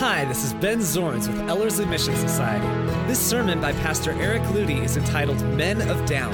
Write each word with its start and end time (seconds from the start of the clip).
Hi, 0.00 0.24
this 0.24 0.44
is 0.44 0.54
Ben 0.54 0.78
Zorns 0.78 1.28
with 1.28 1.46
Ellerslie 1.46 1.84
Mission 1.84 2.16
Society. 2.16 2.66
This 3.06 3.20
sermon 3.20 3.60
by 3.60 3.74
Pastor 3.74 4.12
Eric 4.12 4.40
Ludy 4.44 4.82
is 4.82 4.96
entitled 4.96 5.42
Men 5.58 5.82
of 5.90 6.06
Down. 6.06 6.32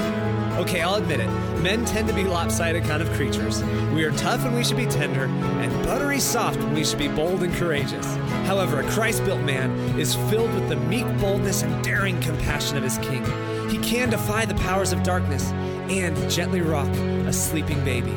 Okay, 0.57 0.79
I'll 0.79 0.95
admit 0.95 1.19
it, 1.19 1.27
men 1.59 1.83
tend 1.83 2.07
to 2.07 2.13
be 2.13 2.23
lopsided 2.23 2.85
kind 2.85 3.01
of 3.01 3.11
creatures. 3.15 3.61
We 3.93 4.05
are 4.05 4.13
tough 4.13 4.45
when 4.45 4.55
we 4.55 4.63
should 4.63 4.77
be 4.77 4.85
tender, 4.85 5.25
and 5.25 5.83
buttery 5.83 6.21
soft 6.21 6.59
when 6.59 6.75
we 6.75 6.85
should 6.85 6.97
be 6.97 7.09
bold 7.09 7.43
and 7.43 7.53
courageous. 7.55 8.15
However, 8.45 8.79
a 8.79 8.89
Christ 8.91 9.25
built 9.25 9.41
man 9.41 9.69
is 9.99 10.15
filled 10.29 10.53
with 10.53 10.69
the 10.69 10.77
meek 10.77 11.05
boldness 11.19 11.63
and 11.63 11.83
daring 11.83 12.17
compassion 12.21 12.77
of 12.77 12.83
his 12.83 12.97
King. 12.99 13.25
He 13.69 13.79
can 13.79 14.09
defy 14.09 14.45
the 14.45 14.55
powers 14.55 14.93
of 14.93 15.03
darkness 15.03 15.51
and 15.89 16.15
gently 16.31 16.61
rock 16.61 16.87
a 16.87 17.33
sleeping 17.33 17.83
baby. 17.83 18.15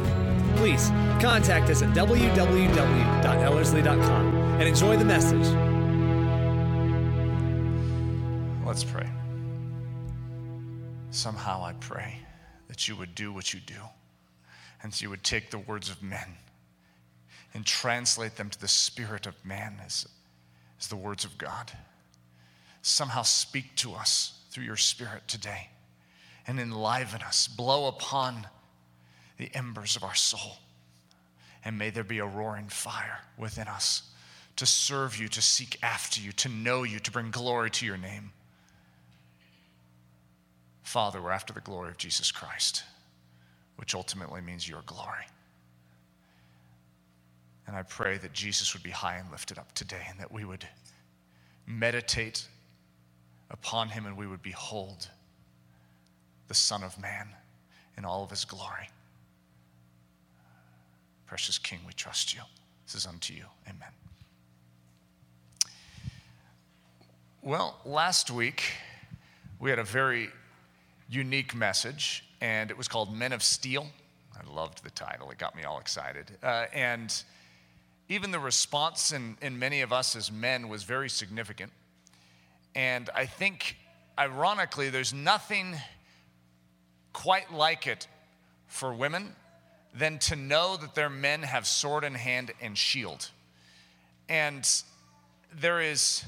Please 0.54 0.90
contact 1.20 1.70
us 1.70 1.82
at 1.82 1.88
www.ellerslie.com 1.88 4.29
and 4.60 4.68
enjoy 4.68 4.94
the 4.94 5.04
message. 5.06 5.46
Let's 8.66 8.84
pray. 8.84 9.08
Somehow 11.10 11.64
I 11.64 11.72
pray 11.80 12.18
that 12.68 12.86
you 12.86 12.94
would 12.96 13.14
do 13.14 13.32
what 13.32 13.54
you 13.54 13.60
do, 13.60 13.80
and 14.82 15.00
you 15.00 15.08
would 15.08 15.24
take 15.24 15.50
the 15.50 15.58
words 15.58 15.88
of 15.88 16.02
men 16.02 16.36
and 17.54 17.64
translate 17.64 18.36
them 18.36 18.50
to 18.50 18.60
the 18.60 18.68
spirit 18.68 19.26
of 19.26 19.34
man 19.46 19.76
as, 19.82 20.06
as 20.78 20.88
the 20.88 20.96
words 20.96 21.24
of 21.24 21.38
God. 21.38 21.72
Somehow 22.82 23.22
speak 23.22 23.74
to 23.76 23.94
us 23.94 24.42
through 24.50 24.64
your 24.64 24.76
spirit 24.76 25.26
today 25.26 25.70
and 26.46 26.60
enliven 26.60 27.22
us, 27.22 27.48
blow 27.48 27.88
upon 27.88 28.46
the 29.38 29.50
embers 29.54 29.96
of 29.96 30.04
our 30.04 30.14
soul, 30.14 30.58
and 31.64 31.78
may 31.78 31.88
there 31.88 32.04
be 32.04 32.18
a 32.18 32.26
roaring 32.26 32.68
fire 32.68 33.20
within 33.38 33.66
us 33.66 34.09
to 34.60 34.66
serve 34.66 35.16
you, 35.16 35.26
to 35.26 35.40
seek 35.40 35.78
after 35.82 36.20
you, 36.20 36.32
to 36.32 36.46
know 36.50 36.82
you, 36.82 36.98
to 36.98 37.10
bring 37.10 37.30
glory 37.30 37.70
to 37.70 37.86
your 37.86 37.96
name. 37.96 38.30
Father, 40.82 41.22
we're 41.22 41.30
after 41.30 41.54
the 41.54 41.62
glory 41.62 41.88
of 41.88 41.96
Jesus 41.96 42.30
Christ, 42.30 42.82
which 43.76 43.94
ultimately 43.94 44.42
means 44.42 44.68
your 44.68 44.82
glory. 44.84 45.24
And 47.66 47.74
I 47.74 47.84
pray 47.84 48.18
that 48.18 48.34
Jesus 48.34 48.74
would 48.74 48.82
be 48.82 48.90
high 48.90 49.16
and 49.16 49.30
lifted 49.30 49.56
up 49.56 49.72
today 49.72 50.02
and 50.10 50.20
that 50.20 50.30
we 50.30 50.44
would 50.44 50.68
meditate 51.66 52.46
upon 53.50 53.88
him 53.88 54.04
and 54.04 54.14
we 54.14 54.26
would 54.26 54.42
behold 54.42 55.08
the 56.48 56.54
Son 56.54 56.82
of 56.82 57.00
Man 57.00 57.28
in 57.96 58.04
all 58.04 58.24
of 58.24 58.28
his 58.28 58.44
glory. 58.44 58.90
Precious 61.24 61.56
King, 61.56 61.78
we 61.86 61.94
trust 61.94 62.34
you. 62.34 62.42
This 62.84 62.94
is 62.94 63.06
unto 63.06 63.32
you. 63.32 63.44
Amen. 63.66 63.99
Well, 67.42 67.78
last 67.86 68.30
week 68.30 68.64
we 69.58 69.70
had 69.70 69.78
a 69.78 69.84
very 69.84 70.28
unique 71.08 71.54
message, 71.54 72.22
and 72.42 72.70
it 72.70 72.76
was 72.76 72.86
called 72.86 73.16
Men 73.16 73.32
of 73.32 73.42
Steel. 73.42 73.86
I 74.38 74.52
loved 74.52 74.84
the 74.84 74.90
title, 74.90 75.30
it 75.30 75.38
got 75.38 75.56
me 75.56 75.64
all 75.64 75.78
excited. 75.78 76.30
Uh, 76.42 76.66
and 76.74 77.10
even 78.10 78.30
the 78.30 78.38
response 78.38 79.12
in, 79.12 79.38
in 79.40 79.58
many 79.58 79.80
of 79.80 79.90
us 79.90 80.16
as 80.16 80.30
men 80.30 80.68
was 80.68 80.82
very 80.82 81.08
significant. 81.08 81.72
And 82.74 83.08
I 83.14 83.24
think, 83.24 83.78
ironically, 84.18 84.90
there's 84.90 85.14
nothing 85.14 85.76
quite 87.14 87.50
like 87.50 87.86
it 87.86 88.06
for 88.66 88.92
women 88.92 89.34
than 89.94 90.18
to 90.18 90.36
know 90.36 90.76
that 90.76 90.94
their 90.94 91.08
men 91.08 91.40
have 91.44 91.66
sword 91.66 92.04
in 92.04 92.12
hand 92.12 92.52
and 92.60 92.76
shield. 92.76 93.30
And 94.28 94.68
there 95.58 95.80
is 95.80 96.22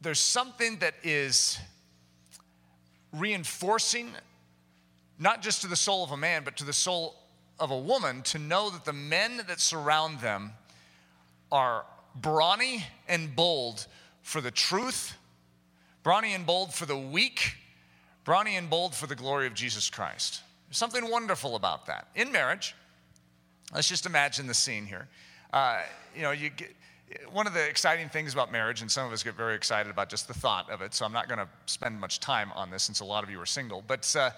there's 0.00 0.20
something 0.20 0.78
that 0.78 0.94
is 1.02 1.58
reinforcing, 3.12 4.10
not 5.18 5.42
just 5.42 5.62
to 5.62 5.68
the 5.68 5.76
soul 5.76 6.04
of 6.04 6.12
a 6.12 6.16
man, 6.16 6.42
but 6.44 6.56
to 6.56 6.64
the 6.64 6.72
soul 6.72 7.16
of 7.58 7.70
a 7.70 7.78
woman, 7.78 8.22
to 8.22 8.38
know 8.38 8.70
that 8.70 8.84
the 8.84 8.92
men 8.92 9.42
that 9.48 9.60
surround 9.60 10.20
them 10.20 10.52
are 11.52 11.84
brawny 12.14 12.84
and 13.08 13.34
bold 13.36 13.86
for 14.22 14.40
the 14.40 14.50
truth, 14.50 15.14
brawny 16.02 16.32
and 16.32 16.46
bold 16.46 16.72
for 16.72 16.86
the 16.86 16.96
weak, 16.96 17.56
brawny 18.24 18.56
and 18.56 18.70
bold 18.70 18.94
for 18.94 19.06
the 19.06 19.16
glory 19.16 19.46
of 19.46 19.54
Jesus 19.54 19.90
Christ. 19.90 20.42
There's 20.68 20.78
something 20.78 21.10
wonderful 21.10 21.56
about 21.56 21.86
that. 21.86 22.08
In 22.14 22.32
marriage, 22.32 22.74
let's 23.74 23.88
just 23.88 24.06
imagine 24.06 24.46
the 24.46 24.54
scene 24.54 24.86
here. 24.86 25.08
Uh, 25.52 25.82
you 26.14 26.22
know, 26.22 26.30
you 26.30 26.50
get, 26.50 26.70
one 27.32 27.46
of 27.46 27.54
the 27.54 27.68
exciting 27.68 28.08
things 28.08 28.32
about 28.32 28.52
marriage, 28.52 28.82
and 28.82 28.90
some 28.90 29.06
of 29.06 29.12
us 29.12 29.22
get 29.22 29.34
very 29.34 29.54
excited 29.54 29.90
about 29.90 30.08
just 30.08 30.28
the 30.28 30.34
thought 30.34 30.70
of 30.70 30.80
it, 30.80 30.94
so 30.94 31.04
I'm 31.04 31.12
not 31.12 31.28
going 31.28 31.38
to 31.38 31.48
spend 31.66 31.98
much 31.98 32.20
time 32.20 32.52
on 32.54 32.70
this 32.70 32.82
since 32.84 33.00
a 33.00 33.04
lot 33.04 33.24
of 33.24 33.30
you 33.30 33.40
are 33.40 33.46
single, 33.46 33.82
but 33.86 34.14
uh, 34.16 34.30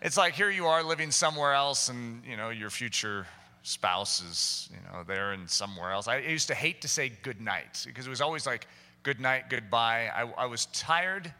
it's 0.00 0.16
like 0.16 0.34
here 0.34 0.50
you 0.50 0.66
are 0.66 0.82
living 0.82 1.10
somewhere 1.10 1.52
else, 1.52 1.88
and 1.88 2.22
you 2.24 2.36
know 2.36 2.50
your 2.50 2.70
future 2.70 3.26
spouse 3.62 4.22
is 4.22 4.68
you 4.70 4.78
know 4.92 5.02
there 5.02 5.32
and 5.32 5.48
somewhere 5.48 5.90
else. 5.92 6.08
I 6.08 6.18
used 6.18 6.48
to 6.48 6.54
hate 6.54 6.80
to 6.82 6.88
say 6.88 7.12
good 7.22 7.40
night 7.40 7.82
because 7.86 8.06
it 8.06 8.10
was 8.10 8.20
always 8.20 8.46
like 8.46 8.66
good 9.02 9.20
night, 9.20 9.44
goodbye. 9.50 10.10
I, 10.14 10.22
I 10.36 10.46
was 10.46 10.66
tired 10.66 11.32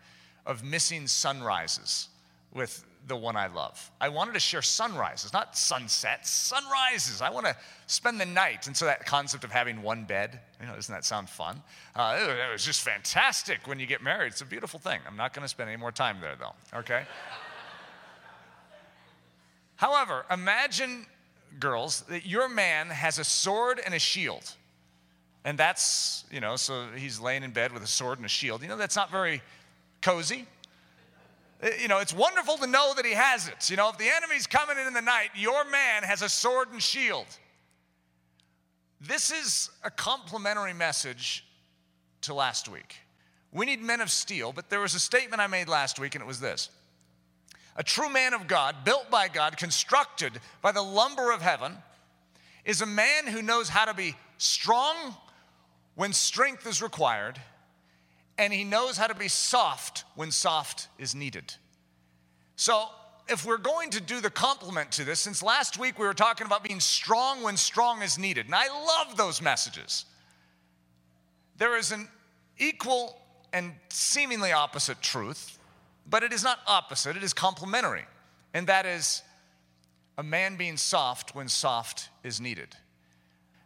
of 0.46 0.62
missing 0.62 1.06
sunrises 1.06 2.08
with 2.52 2.84
the 3.06 3.16
one 3.16 3.36
I 3.36 3.48
love. 3.48 3.90
I 4.00 4.08
wanted 4.08 4.34
to 4.34 4.40
share 4.40 4.62
sunrises, 4.62 5.32
not 5.32 5.56
sunsets, 5.56 6.30
sunrises. 6.30 7.20
I 7.20 7.30
want 7.30 7.46
to 7.46 7.56
spend 7.86 8.20
the 8.20 8.26
night. 8.26 8.66
And 8.66 8.76
so 8.76 8.86
that 8.86 9.04
concept 9.04 9.44
of 9.44 9.52
having 9.52 9.82
one 9.82 10.04
bed, 10.04 10.40
you 10.60 10.66
know, 10.66 10.74
doesn't 10.74 10.94
that 10.94 11.04
sound 11.04 11.28
fun? 11.28 11.62
Uh, 11.94 12.18
it, 12.18 12.52
was 12.52 12.64
just 12.64 12.80
fantastic 12.80 13.66
when 13.66 13.78
you 13.78 13.86
get 13.86 14.02
married. 14.02 14.28
It's 14.28 14.40
a 14.40 14.46
beautiful 14.46 14.80
thing. 14.80 15.00
I'm 15.06 15.16
not 15.16 15.34
going 15.34 15.42
to 15.42 15.48
spend 15.48 15.68
any 15.68 15.78
more 15.78 15.92
time 15.92 16.18
there, 16.20 16.34
though, 16.38 16.78
okay? 16.78 17.04
However, 19.76 20.24
imagine, 20.30 21.06
girls, 21.60 22.02
that 22.02 22.24
your 22.24 22.48
man 22.48 22.88
has 22.88 23.18
a 23.18 23.24
sword 23.24 23.80
and 23.84 23.92
a 23.92 23.98
shield. 23.98 24.54
And 25.44 25.58
that's, 25.58 26.24
you 26.30 26.40
know, 26.40 26.56
so 26.56 26.86
he's 26.96 27.20
laying 27.20 27.42
in 27.42 27.50
bed 27.50 27.72
with 27.72 27.82
a 27.82 27.86
sword 27.86 28.18
and 28.18 28.24
a 28.24 28.30
shield. 28.30 28.62
You 28.62 28.68
know, 28.68 28.78
that's 28.78 28.96
not 28.96 29.10
very 29.10 29.42
cozy. 30.00 30.46
Uh, 31.62 31.68
you 31.80 31.88
know, 31.88 31.98
it's 31.98 32.14
wonderful 32.14 32.56
to 32.58 32.66
know 32.66 32.92
that 32.94 33.04
he 33.04 33.12
has 33.12 33.48
it. 33.48 33.70
You 33.70 33.76
know, 33.76 33.88
if 33.90 33.98
the 33.98 34.08
enemy's 34.08 34.46
coming 34.46 34.78
in 34.78 34.86
in 34.86 34.92
the 34.92 35.02
night, 35.02 35.30
your 35.34 35.64
man 35.64 36.02
has 36.02 36.22
a 36.22 36.28
sword 36.28 36.68
and 36.72 36.82
shield. 36.82 37.26
This 39.00 39.30
is 39.30 39.70
a 39.82 39.90
complementary 39.90 40.72
message 40.72 41.44
to 42.22 42.34
last 42.34 42.68
week. 42.68 42.96
We 43.52 43.66
need 43.66 43.80
men 43.82 44.00
of 44.00 44.10
steel, 44.10 44.52
but 44.52 44.70
there 44.70 44.80
was 44.80 44.94
a 44.94 45.00
statement 45.00 45.40
I 45.40 45.46
made 45.46 45.68
last 45.68 45.98
week, 45.98 46.14
and 46.14 46.22
it 46.22 46.26
was 46.26 46.40
this 46.40 46.70
A 47.76 47.82
true 47.82 48.10
man 48.10 48.34
of 48.34 48.46
God, 48.46 48.76
built 48.84 49.10
by 49.10 49.28
God, 49.28 49.56
constructed 49.56 50.32
by 50.62 50.72
the 50.72 50.82
lumber 50.82 51.32
of 51.32 51.42
heaven, 51.42 51.76
is 52.64 52.80
a 52.80 52.86
man 52.86 53.26
who 53.26 53.42
knows 53.42 53.68
how 53.68 53.84
to 53.84 53.94
be 53.94 54.16
strong 54.38 55.14
when 55.94 56.12
strength 56.12 56.66
is 56.66 56.82
required 56.82 57.38
and 58.38 58.52
he 58.52 58.64
knows 58.64 58.96
how 58.96 59.06
to 59.06 59.14
be 59.14 59.28
soft 59.28 60.04
when 60.14 60.30
soft 60.30 60.88
is 60.98 61.14
needed. 61.14 61.54
So, 62.56 62.86
if 63.28 63.46
we're 63.46 63.56
going 63.56 63.90
to 63.90 64.00
do 64.00 64.20
the 64.20 64.30
complement 64.30 64.92
to 64.92 65.04
this, 65.04 65.20
since 65.20 65.42
last 65.42 65.78
week 65.78 65.98
we 65.98 66.04
were 66.04 66.14
talking 66.14 66.46
about 66.46 66.62
being 66.62 66.80
strong 66.80 67.42
when 67.42 67.56
strong 67.56 68.02
is 68.02 68.18
needed, 68.18 68.46
and 68.46 68.54
I 68.54 68.68
love 68.68 69.16
those 69.16 69.40
messages, 69.40 70.04
there 71.56 71.76
is 71.76 71.90
an 71.90 72.08
equal 72.58 73.18
and 73.52 73.72
seemingly 73.88 74.52
opposite 74.52 75.00
truth, 75.00 75.58
but 76.08 76.22
it 76.22 76.32
is 76.32 76.42
not 76.42 76.58
opposite, 76.66 77.16
it 77.16 77.22
is 77.22 77.32
complementary, 77.32 78.04
and 78.52 78.66
that 78.66 78.84
is 78.84 79.22
a 80.18 80.22
man 80.22 80.56
being 80.56 80.76
soft 80.76 81.34
when 81.34 81.48
soft 81.48 82.10
is 82.22 82.40
needed. 82.40 82.76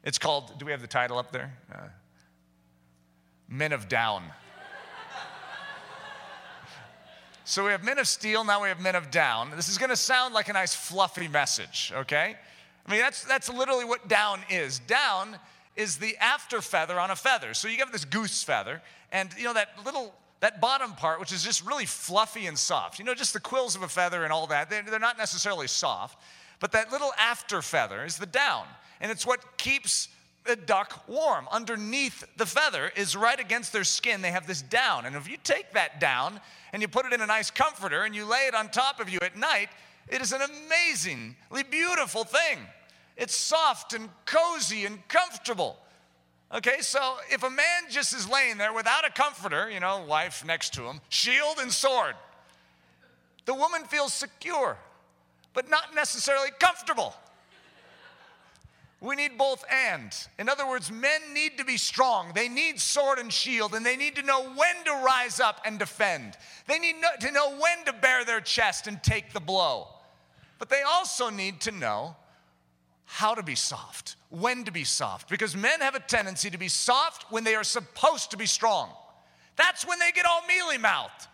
It's 0.05 0.19
called, 0.19 0.59
do 0.59 0.65
we 0.65 0.73
have 0.73 0.81
the 0.81 0.87
title 0.87 1.19
up 1.19 1.33
there? 1.33 1.53
Uh, 1.73 1.89
Men 3.49 3.73
of 3.73 3.89
Down. 3.89 4.23
So 7.49 7.65
we 7.65 7.71
have 7.71 7.83
men 7.83 7.99
of 7.99 8.07
steel, 8.07 8.45
now 8.45 8.63
we 8.63 8.69
have 8.69 8.79
men 8.79 8.95
of 8.95 9.11
down. 9.11 9.53
This 9.57 9.71
is 9.71 9.79
gonna 9.79 9.97
sound 9.97 10.35
like 10.35 10.51
a 10.51 10.53
nice 10.53 10.75
fluffy 10.75 11.29
message, 11.29 11.91
okay? 11.97 12.37
I 12.87 12.91
mean, 12.91 13.01
that's, 13.01 13.25
that's 13.25 13.49
literally 13.49 13.87
what 13.87 14.07
down 14.07 14.41
is. 14.51 14.81
Down 14.81 15.35
is 15.75 15.97
the 15.97 16.15
after 16.19 16.61
feather 16.61 17.01
on 17.01 17.11
a 17.11 17.17
feather. 17.17 17.55
So 17.55 17.69
you 17.69 17.79
have 17.79 17.91
this 17.91 18.05
goose 18.05 18.43
feather, 18.43 18.83
and 19.13 19.31
you 19.39 19.45
know 19.45 19.55
that 19.55 19.71
little, 19.83 20.13
that 20.41 20.61
bottom 20.61 20.93
part, 20.93 21.21
which 21.21 21.33
is 21.33 21.43
just 21.43 21.67
really 21.67 21.87
fluffy 21.87 22.49
and 22.49 22.59
soft. 22.59 22.99
You 22.99 23.07
know, 23.07 23.15
just 23.15 23.33
the 23.33 23.41
quills 23.41 23.75
of 23.75 23.83
a 23.83 23.89
feather 23.89 24.25
and 24.25 24.33
all 24.33 24.47
that, 24.49 24.69
they're, 24.69 24.83
they're 24.83 24.99
not 24.99 25.17
necessarily 25.17 25.69
soft, 25.69 26.23
but 26.61 26.73
that 26.73 26.93
little 26.93 27.15
after 27.19 27.63
feather 27.63 28.05
is 28.05 28.19
the 28.19 28.27
down. 28.27 28.67
And 29.01 29.11
it's 29.11 29.25
what 29.25 29.57
keeps 29.57 30.09
the 30.45 30.55
duck 30.55 31.09
warm. 31.09 31.49
Underneath 31.51 32.27
the 32.37 32.45
feather 32.45 32.93
is 32.95 33.17
right 33.17 33.41
against 33.41 33.73
their 33.73 33.85
skin. 33.85 34.21
They 34.21 34.33
have 34.33 34.47
this 34.47 34.61
down. 34.61 35.07
And 35.07 35.17
if 35.17 35.31
you 35.31 35.39
take 35.43 35.73
that 35.73 35.99
down 35.99 36.41
and 36.73 36.83
you 36.83 36.89
put 36.89 37.07
it 37.07 37.13
in 37.13 37.21
a 37.21 37.27
nice 37.27 37.51
comforter 37.51 38.03
and 38.03 38.15
you 38.15 38.25
lay 38.25 38.47
it 38.47 38.55
on 38.55 38.69
top 38.69 39.01
of 39.01 39.09
you 39.09 39.19
at 39.23 39.37
night, 39.37 39.69
it 40.09 40.21
is 40.21 40.33
an 40.33 40.43
amazingly 40.43 41.63
beautiful 41.71 42.25
thing. 42.25 42.59
It's 43.17 43.35
soft 43.35 43.95
and 43.95 44.09
cozy 44.25 44.85
and 44.85 45.07
comfortable. 45.09 45.79
Okay, 46.55 46.81
so 46.81 47.17
if 47.31 47.43
a 47.43 47.51
man 47.51 47.83
just 47.91 48.15
is 48.15 48.29
laying 48.29 48.57
there 48.57 48.73
without 48.73 49.07
a 49.07 49.11
comforter, 49.11 49.69
you 49.71 49.81
know, 49.81 50.05
wife 50.09 50.45
next 50.47 50.73
to 50.75 50.83
him, 50.83 51.01
shield 51.11 51.59
and 51.59 51.71
sword, 51.71 52.15
the 53.45 53.55
woman 53.55 53.85
feels 53.85 54.15
secure, 54.15 54.79
but 55.53 55.69
not 55.69 55.95
necessarily 55.95 56.49
comfortable. 56.59 57.15
We 59.01 59.15
need 59.15 59.39
both 59.39 59.65
and. 59.71 60.13
In 60.39 60.49
other 60.49 60.67
words, 60.67 60.91
men 60.91 61.21
need 61.33 61.57
to 61.59 61.65
be 61.65 61.77
strong. 61.77 62.33
They 62.35 62.49
need 62.49 62.81
sword 62.81 63.19
and 63.21 63.33
shield, 63.33 63.75
and 63.75 63.87
they 63.87 63.97
need 63.97 64.17
to 64.17 64.23
know 64.23 64.43
when 64.43 64.85
to 64.87 65.03
rise 65.05 65.39
up 65.39 65.61
and 65.65 65.79
defend. 65.79 66.37
They 66.67 66.81
need 66.81 66.97
to 67.21 67.31
know 67.31 67.51
when 67.51 67.85
to 67.85 67.93
bare 67.93 68.25
their 68.25 68.41
chest 68.41 68.89
and 68.89 69.01
take 69.03 69.33
the 69.33 69.41
blow. 69.41 69.87
But 70.59 70.69
they 70.69 70.83
also 70.83 71.31
need 71.31 71.61
to 71.61 71.71
know 71.71 72.17
how 73.05 73.35
to 73.35 73.43
be 73.43 73.55
soft, 73.55 74.17
when 74.31 74.65
to 74.65 74.73
be 74.73 74.85
soft, 74.85 75.31
because 75.31 75.57
men 75.57 75.81
have 75.81 75.95
a 75.95 76.01
tendency 76.01 76.51
to 76.51 76.59
be 76.59 76.69
soft 76.69 77.31
when 77.31 77.45
they 77.45 77.55
are 77.55 77.65
supposed 77.65 78.33
to 78.33 78.37
be 78.37 78.47
strong. 78.47 78.91
That's 79.57 79.87
when 79.87 79.99
they 79.99 80.13
get 80.13 80.27
all 80.27 80.43
mealy 80.47 80.77
mouthed. 80.77 81.29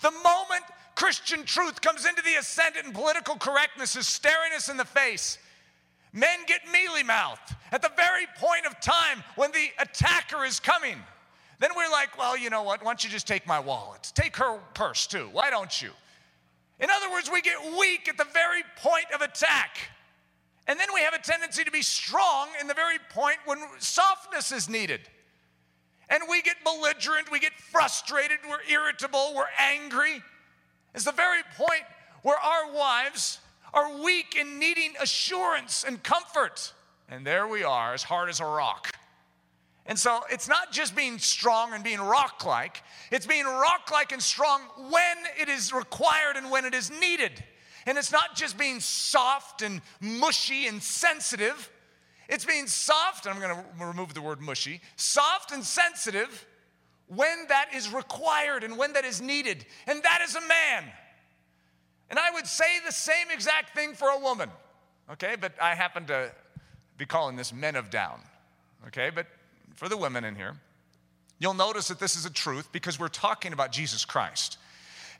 The 0.00 0.10
moment 0.10 0.64
Christian 0.96 1.44
truth 1.44 1.80
comes 1.82 2.04
into 2.06 2.22
the 2.22 2.34
ascendant 2.34 2.86
and 2.86 2.94
political 2.94 3.36
correctness 3.36 3.94
is 3.94 4.06
staring 4.06 4.52
us 4.54 4.68
in 4.68 4.76
the 4.76 4.84
face, 4.84 5.38
Men 6.12 6.40
get 6.46 6.60
mealy 6.72 7.02
mouthed 7.02 7.54
at 7.72 7.82
the 7.82 7.90
very 7.96 8.26
point 8.36 8.66
of 8.66 8.80
time 8.80 9.22
when 9.36 9.52
the 9.52 9.68
attacker 9.78 10.44
is 10.44 10.58
coming. 10.58 10.96
Then 11.60 11.70
we're 11.76 11.90
like, 11.90 12.18
well, 12.18 12.36
you 12.36 12.50
know 12.50 12.62
what? 12.62 12.80
Why 12.82 12.90
don't 12.90 13.04
you 13.04 13.10
just 13.10 13.28
take 13.28 13.46
my 13.46 13.60
wallet? 13.60 14.10
Take 14.14 14.36
her 14.36 14.58
purse 14.74 15.06
too. 15.06 15.28
Why 15.32 15.50
don't 15.50 15.80
you? 15.80 15.90
In 16.80 16.88
other 16.90 17.10
words, 17.10 17.30
we 17.30 17.42
get 17.42 17.58
weak 17.78 18.08
at 18.08 18.16
the 18.16 18.26
very 18.32 18.62
point 18.76 19.06
of 19.14 19.20
attack. 19.20 19.76
And 20.66 20.80
then 20.80 20.88
we 20.94 21.00
have 21.00 21.14
a 21.14 21.18
tendency 21.18 21.62
to 21.62 21.70
be 21.70 21.82
strong 21.82 22.48
in 22.60 22.66
the 22.66 22.74
very 22.74 22.96
point 23.10 23.36
when 23.44 23.58
softness 23.78 24.50
is 24.52 24.68
needed. 24.68 25.00
And 26.08 26.22
we 26.28 26.42
get 26.42 26.56
belligerent, 26.64 27.30
we 27.30 27.38
get 27.38 27.52
frustrated, 27.54 28.38
we're 28.48 28.62
irritable, 28.68 29.32
we're 29.36 29.44
angry. 29.58 30.22
It's 30.94 31.04
the 31.04 31.12
very 31.12 31.42
point 31.56 31.82
where 32.22 32.38
our 32.38 32.72
wives 32.72 33.38
are 33.72 34.02
weak 34.02 34.36
and 34.38 34.58
needing 34.58 34.94
assurance 35.00 35.84
and 35.86 36.02
comfort. 36.02 36.72
And 37.08 37.26
there 37.26 37.46
we 37.46 37.64
are, 37.64 37.94
as 37.94 38.02
hard 38.02 38.28
as 38.28 38.40
a 38.40 38.44
rock. 38.44 38.94
And 39.86 39.98
so 39.98 40.20
it's 40.30 40.48
not 40.48 40.70
just 40.70 40.94
being 40.94 41.18
strong 41.18 41.72
and 41.72 41.82
being 41.82 42.00
rock 42.00 42.44
like, 42.44 42.82
it's 43.10 43.26
being 43.26 43.44
rock 43.44 43.90
like 43.90 44.12
and 44.12 44.22
strong 44.22 44.60
when 44.90 45.16
it 45.40 45.48
is 45.48 45.72
required 45.72 46.36
and 46.36 46.50
when 46.50 46.64
it 46.64 46.74
is 46.74 46.90
needed. 47.00 47.32
And 47.86 47.98
it's 47.98 48.12
not 48.12 48.36
just 48.36 48.56
being 48.56 48.78
soft 48.78 49.62
and 49.62 49.80
mushy 50.00 50.66
and 50.66 50.82
sensitive, 50.82 51.70
it's 52.28 52.44
being 52.44 52.68
soft, 52.68 53.26
and 53.26 53.34
I'm 53.34 53.40
gonna 53.40 53.64
remove 53.80 54.14
the 54.14 54.22
word 54.22 54.40
mushy, 54.40 54.80
soft 54.94 55.50
and 55.50 55.64
sensitive 55.64 56.46
when 57.08 57.46
that 57.48 57.70
is 57.74 57.92
required 57.92 58.62
and 58.62 58.78
when 58.78 58.92
that 58.92 59.04
is 59.04 59.20
needed. 59.20 59.66
And 59.88 60.00
that 60.04 60.20
is 60.22 60.36
a 60.36 60.40
man. 60.40 60.84
And 62.10 62.18
I 62.18 62.30
would 62.32 62.46
say 62.46 62.64
the 62.84 62.92
same 62.92 63.30
exact 63.32 63.74
thing 63.74 63.94
for 63.94 64.08
a 64.08 64.18
woman, 64.18 64.50
okay? 65.12 65.36
But 65.40 65.52
I 65.62 65.74
happen 65.74 66.06
to 66.06 66.30
be 66.98 67.06
calling 67.06 67.36
this 67.36 67.52
men 67.52 67.76
of 67.76 67.88
down, 67.88 68.20
okay? 68.88 69.10
But 69.14 69.26
for 69.76 69.88
the 69.88 69.96
women 69.96 70.24
in 70.24 70.34
here, 70.34 70.56
you'll 71.38 71.54
notice 71.54 71.88
that 71.88 72.00
this 72.00 72.16
is 72.16 72.26
a 72.26 72.30
truth 72.30 72.70
because 72.72 72.98
we're 72.98 73.08
talking 73.08 73.52
about 73.52 73.70
Jesus 73.72 74.04
Christ. 74.04 74.58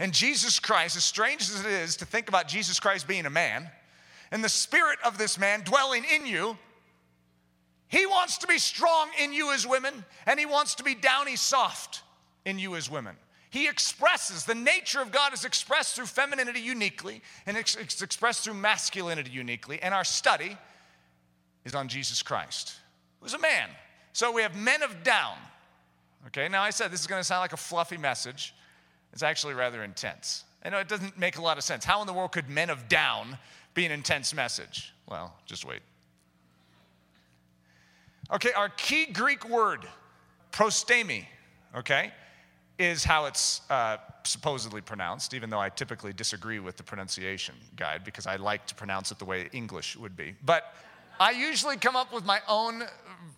And 0.00 0.12
Jesus 0.12 0.58
Christ, 0.58 0.96
as 0.96 1.04
strange 1.04 1.42
as 1.42 1.60
it 1.60 1.66
is 1.66 1.96
to 1.96 2.04
think 2.04 2.28
about 2.28 2.48
Jesus 2.48 2.80
Christ 2.80 3.06
being 3.06 3.26
a 3.26 3.30
man, 3.30 3.70
and 4.32 4.42
the 4.42 4.48
spirit 4.48 4.98
of 5.04 5.16
this 5.16 5.38
man 5.38 5.62
dwelling 5.62 6.04
in 6.12 6.26
you, 6.26 6.56
he 7.88 8.06
wants 8.06 8.38
to 8.38 8.46
be 8.46 8.58
strong 8.58 9.10
in 9.20 9.32
you 9.32 9.52
as 9.52 9.66
women, 9.66 10.04
and 10.26 10.38
he 10.38 10.46
wants 10.46 10.76
to 10.76 10.84
be 10.84 10.94
downy 10.94 11.36
soft 11.36 12.02
in 12.44 12.58
you 12.58 12.76
as 12.76 12.90
women. 12.90 13.16
He 13.50 13.66
expresses, 13.68 14.44
the 14.44 14.54
nature 14.54 15.00
of 15.00 15.10
God 15.10 15.34
is 15.34 15.44
expressed 15.44 15.96
through 15.96 16.06
femininity 16.06 16.60
uniquely, 16.60 17.20
and 17.46 17.56
it's 17.56 18.00
expressed 18.00 18.44
through 18.44 18.54
masculinity 18.54 19.30
uniquely. 19.30 19.82
And 19.82 19.92
our 19.92 20.04
study 20.04 20.56
is 21.64 21.74
on 21.74 21.88
Jesus 21.88 22.22
Christ, 22.22 22.74
who's 23.20 23.34
a 23.34 23.38
man. 23.38 23.68
So 24.12 24.32
we 24.32 24.42
have 24.42 24.56
men 24.56 24.82
of 24.82 25.02
down. 25.02 25.36
Okay, 26.28 26.48
now 26.48 26.62
I 26.62 26.70
said 26.70 26.92
this 26.92 27.00
is 27.00 27.06
going 27.06 27.20
to 27.20 27.24
sound 27.24 27.40
like 27.40 27.52
a 27.52 27.56
fluffy 27.56 27.96
message. 27.96 28.54
It's 29.12 29.24
actually 29.24 29.54
rather 29.54 29.82
intense. 29.82 30.44
I 30.64 30.68
know 30.68 30.78
it 30.78 30.88
doesn't 30.88 31.18
make 31.18 31.38
a 31.38 31.42
lot 31.42 31.58
of 31.58 31.64
sense. 31.64 31.84
How 31.84 32.00
in 32.02 32.06
the 32.06 32.12
world 32.12 32.32
could 32.32 32.48
men 32.48 32.70
of 32.70 32.88
down 32.88 33.36
be 33.74 33.84
an 33.84 33.90
intense 33.90 34.32
message? 34.32 34.92
Well, 35.08 35.34
just 35.46 35.64
wait. 35.64 35.80
Okay, 38.32 38.52
our 38.52 38.68
key 38.68 39.06
Greek 39.06 39.48
word, 39.48 39.86
proistemi, 40.52 41.24
okay? 41.74 42.12
Is 42.80 43.04
how 43.04 43.26
it's 43.26 43.60
uh, 43.68 43.98
supposedly 44.24 44.80
pronounced, 44.80 45.34
even 45.34 45.50
though 45.50 45.60
I 45.60 45.68
typically 45.68 46.14
disagree 46.14 46.60
with 46.60 46.78
the 46.78 46.82
pronunciation 46.82 47.54
guide 47.76 48.04
because 48.04 48.26
I 48.26 48.36
like 48.36 48.66
to 48.68 48.74
pronounce 48.74 49.10
it 49.10 49.18
the 49.18 49.26
way 49.26 49.50
English 49.52 49.98
would 49.98 50.16
be. 50.16 50.34
But 50.46 50.74
I 51.20 51.32
usually 51.32 51.76
come 51.76 51.94
up 51.94 52.10
with 52.10 52.24
my 52.24 52.40
own 52.48 52.84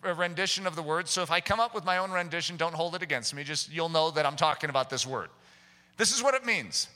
uh, 0.05 0.13
rendition 0.15 0.65
of 0.65 0.77
the 0.77 0.81
word. 0.81 1.09
So 1.09 1.21
if 1.23 1.29
I 1.29 1.41
come 1.41 1.59
up 1.59 1.75
with 1.75 1.83
my 1.83 1.97
own 1.97 2.09
rendition, 2.11 2.55
don't 2.55 2.73
hold 2.73 2.95
it 2.95 3.01
against 3.01 3.35
me. 3.35 3.43
Just 3.43 3.69
you'll 3.69 3.89
know 3.89 4.11
that 4.11 4.25
I'm 4.25 4.37
talking 4.37 4.69
about 4.69 4.89
this 4.89 5.05
word. 5.05 5.27
This 5.97 6.15
is 6.15 6.23
what 6.23 6.35
it 6.35 6.45
means 6.45 6.87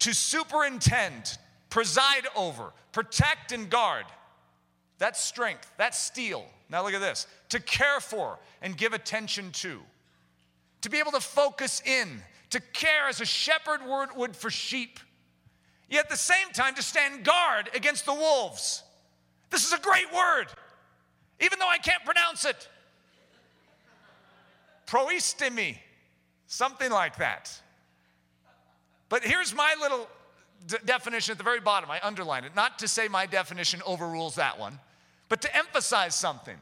to 0.00 0.12
superintend, 0.12 1.38
preside 1.70 2.26
over, 2.36 2.74
protect, 2.92 3.52
and 3.52 3.70
guard. 3.70 4.04
That's 4.98 5.18
strength, 5.18 5.72
that's 5.78 5.98
steel. 5.98 6.44
Now 6.68 6.84
look 6.84 6.92
at 6.92 7.00
this 7.00 7.26
to 7.48 7.60
care 7.60 8.00
for 8.00 8.38
and 8.60 8.76
give 8.76 8.92
attention 8.92 9.50
to 9.52 9.80
to 10.82 10.90
be 10.90 10.98
able 10.98 11.12
to 11.12 11.20
focus 11.20 11.82
in, 11.84 12.22
to 12.50 12.60
care 12.72 13.08
as 13.08 13.20
a 13.20 13.24
shepherd 13.24 13.80
would 14.16 14.36
for 14.36 14.50
sheep, 14.50 15.00
yet 15.88 16.04
at 16.04 16.10
the 16.10 16.16
same 16.16 16.50
time 16.52 16.74
to 16.74 16.82
stand 16.82 17.24
guard 17.24 17.70
against 17.74 18.06
the 18.06 18.14
wolves. 18.14 18.82
This 19.50 19.66
is 19.66 19.72
a 19.72 19.78
great 19.78 20.12
word, 20.12 20.46
even 21.40 21.58
though 21.58 21.68
I 21.68 21.78
can't 21.78 22.04
pronounce 22.04 22.44
it. 22.44 22.68
Proistemi, 24.86 25.76
something 26.46 26.90
like 26.90 27.16
that. 27.16 27.60
But 29.08 29.22
here's 29.24 29.54
my 29.54 29.74
little 29.80 30.08
d- 30.66 30.76
definition 30.84 31.32
at 31.32 31.38
the 31.38 31.44
very 31.44 31.60
bottom. 31.60 31.90
I 31.90 32.00
underline 32.02 32.44
it, 32.44 32.54
not 32.54 32.78
to 32.80 32.88
say 32.88 33.08
my 33.08 33.26
definition 33.26 33.82
overrules 33.86 34.36
that 34.36 34.58
one, 34.58 34.78
but 35.28 35.40
to 35.42 35.56
emphasize 35.56 36.14
something. 36.14 36.56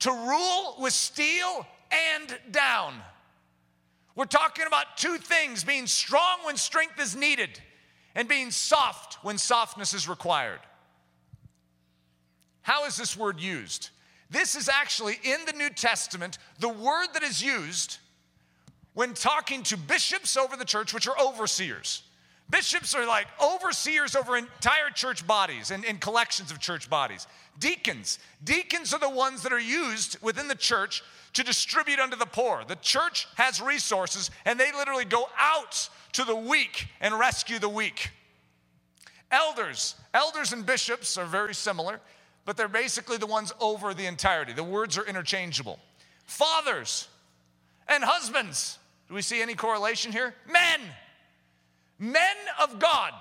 To 0.00 0.12
rule 0.12 0.76
with 0.78 0.92
steel 0.92 1.66
and 1.90 2.38
down. 2.52 2.94
We're 4.18 4.24
talking 4.24 4.66
about 4.66 4.96
two 4.96 5.16
things 5.16 5.62
being 5.62 5.86
strong 5.86 6.38
when 6.42 6.56
strength 6.56 6.98
is 7.00 7.14
needed, 7.14 7.60
and 8.16 8.28
being 8.28 8.50
soft 8.50 9.22
when 9.22 9.38
softness 9.38 9.94
is 9.94 10.08
required. 10.08 10.58
How 12.62 12.84
is 12.86 12.96
this 12.96 13.16
word 13.16 13.38
used? 13.38 13.90
This 14.28 14.56
is 14.56 14.68
actually 14.68 15.20
in 15.22 15.44
the 15.46 15.52
New 15.52 15.70
Testament 15.70 16.38
the 16.58 16.68
word 16.68 17.06
that 17.14 17.22
is 17.22 17.40
used 17.40 17.98
when 18.92 19.14
talking 19.14 19.62
to 19.62 19.76
bishops 19.76 20.36
over 20.36 20.56
the 20.56 20.64
church, 20.64 20.92
which 20.92 21.06
are 21.06 21.16
overseers. 21.16 22.02
Bishops 22.50 22.94
are 22.94 23.06
like 23.06 23.26
overseers 23.42 24.16
over 24.16 24.36
entire 24.36 24.90
church 24.94 25.26
bodies 25.26 25.70
and, 25.70 25.84
and 25.84 26.00
collections 26.00 26.50
of 26.50 26.58
church 26.58 26.88
bodies. 26.88 27.26
Deacons. 27.58 28.18
Deacons 28.42 28.94
are 28.94 29.00
the 29.00 29.10
ones 29.10 29.42
that 29.42 29.52
are 29.52 29.60
used 29.60 30.20
within 30.22 30.48
the 30.48 30.54
church 30.54 31.02
to 31.34 31.42
distribute 31.44 31.98
unto 31.98 32.16
the 32.16 32.26
poor. 32.26 32.64
The 32.66 32.76
church 32.76 33.28
has 33.36 33.60
resources 33.60 34.30
and 34.46 34.58
they 34.58 34.72
literally 34.72 35.04
go 35.04 35.28
out 35.38 35.90
to 36.12 36.24
the 36.24 36.34
weak 36.34 36.88
and 37.00 37.18
rescue 37.18 37.58
the 37.58 37.68
weak. 37.68 38.10
Elders, 39.30 39.94
elders 40.14 40.52
and 40.52 40.64
bishops 40.64 41.18
are 41.18 41.26
very 41.26 41.54
similar, 41.54 42.00
but 42.46 42.56
they're 42.56 42.66
basically 42.66 43.18
the 43.18 43.26
ones 43.26 43.52
over 43.60 43.92
the 43.92 44.06
entirety. 44.06 44.54
The 44.54 44.64
words 44.64 44.96
are 44.96 45.04
interchangeable. 45.04 45.78
Fathers 46.24 47.08
and 47.88 48.02
husbands. 48.02 48.78
Do 49.08 49.14
we 49.14 49.22
see 49.22 49.42
any 49.42 49.54
correlation 49.54 50.12
here? 50.12 50.34
Men. 50.50 50.80
Men 51.98 52.36
of 52.62 52.78
God. 52.78 53.12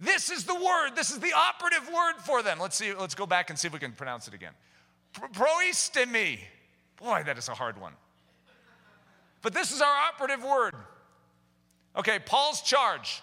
This 0.00 0.30
is 0.30 0.44
the 0.44 0.54
word. 0.54 0.90
This 0.96 1.10
is 1.10 1.20
the 1.20 1.32
operative 1.32 1.88
word 1.88 2.14
for 2.18 2.42
them. 2.42 2.58
Let's 2.58 2.76
see. 2.76 2.92
Let's 2.92 3.14
go 3.14 3.26
back 3.26 3.50
and 3.50 3.58
see 3.58 3.68
if 3.68 3.72
we 3.72 3.78
can 3.78 3.92
pronounce 3.92 4.26
it 4.28 4.34
again. 4.34 4.52
Proistemi. 5.14 6.40
Boy, 6.96 7.22
that 7.24 7.38
is 7.38 7.48
a 7.48 7.54
hard 7.54 7.80
one. 7.80 7.92
But 9.42 9.54
this 9.54 9.72
is 9.72 9.80
our 9.80 9.96
operative 10.08 10.44
word. 10.44 10.74
Okay, 11.96 12.18
Paul's 12.24 12.62
charge. 12.62 13.22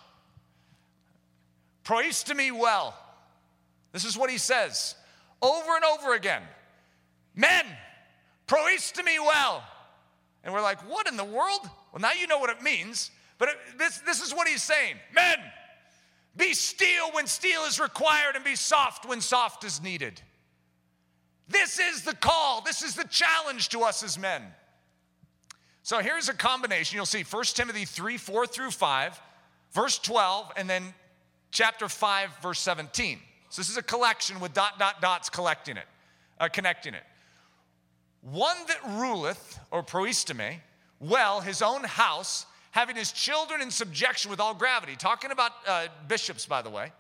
Proistemi 1.84 2.52
well. 2.52 2.96
This 3.92 4.06
is 4.06 4.18
what 4.18 4.30
he 4.30 4.38
says 4.38 4.96
over 5.42 5.76
and 5.76 5.84
over 5.86 6.14
again. 6.14 6.44
Men, 7.36 7.66
proistemi 8.48 9.18
well. 9.20 9.64
And 10.44 10.54
we're 10.54 10.62
like, 10.62 10.80
what 10.90 11.08
in 11.08 11.18
the 11.18 11.24
world? 11.24 11.70
Well, 11.92 12.02
now 12.02 12.12
you 12.12 12.28
know 12.28 12.38
what 12.38 12.50
it 12.50 12.62
means. 12.62 13.12
But 13.40 13.50
this, 13.78 14.00
this 14.00 14.22
is 14.22 14.34
what 14.34 14.48
he's 14.48 14.62
saying 14.62 14.98
Men, 15.16 15.38
be 16.38 16.54
steel 16.54 17.10
when 17.14 17.26
steel 17.26 17.62
is 17.64 17.80
required 17.80 18.36
and 18.36 18.46
be 18.46 18.56
soft 18.56 19.08
when 19.08 19.22
soft 19.22 19.64
is 19.64 19.82
needed. 19.82 20.22
This 21.48 21.80
is 21.80 22.04
the 22.04 22.14
call. 22.14 22.62
This 22.62 22.84
is 22.84 22.94
the 22.94 23.06
challenge 23.06 23.70
to 23.70 23.82
us 23.82 24.04
as 24.04 24.20
men. 24.20 24.44
So 25.82 25.98
here's 26.00 26.30
a 26.30 26.34
combination. 26.34 26.98
You'll 26.98 27.08
see 27.08 27.24
1 27.24 27.44
Timothy 27.46 27.86
3 27.86 28.18
4 28.18 28.46
through 28.46 28.70
5, 28.70 29.20
verse 29.72 29.98
12, 29.98 30.52
and 30.56 30.70
then 30.70 30.94
chapter 31.50 31.90
5, 31.90 32.30
verse 32.44 32.60
17. 32.60 33.18
So 33.50 33.62
this 33.62 33.70
is 33.70 33.78
a 33.78 33.82
collection 33.82 34.40
with 34.40 34.54
dot, 34.54 34.78
dot, 34.78 35.02
dots 35.02 35.30
collecting 35.30 35.78
it, 35.78 35.86
uh, 36.40 36.50
connecting 36.50 36.94
it. 36.94 37.04
One 38.22 38.58
that 38.68 39.00
ruleth, 39.00 39.60
or 39.72 39.82
proistemi, 39.82 40.58
well 41.00 41.42
his 41.42 41.64
own 41.64 41.84
house, 41.84 42.46
having 42.72 42.96
his 42.96 43.12
children 43.12 43.62
in 43.62 43.72
subjection 43.72 44.32
with 44.32 44.40
all 44.40 44.54
gravity. 44.54 44.96
Talking 44.96 45.32
about 45.32 45.52
uh, 45.68 45.88
bishops, 46.08 46.46
by 46.46 46.62
the 46.62 46.70
way. 46.70 46.92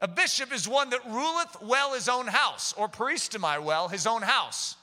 A 0.00 0.08
bishop 0.08 0.52
is 0.52 0.68
one 0.68 0.90
that 0.90 1.04
ruleth 1.06 1.62
well 1.62 1.94
his 1.94 2.08
own 2.08 2.26
house, 2.26 2.74
or 2.76 2.88
proistemi 2.88 3.62
well 3.62 3.88
his 3.88 4.06
own 4.06 4.22
house, 4.22 4.76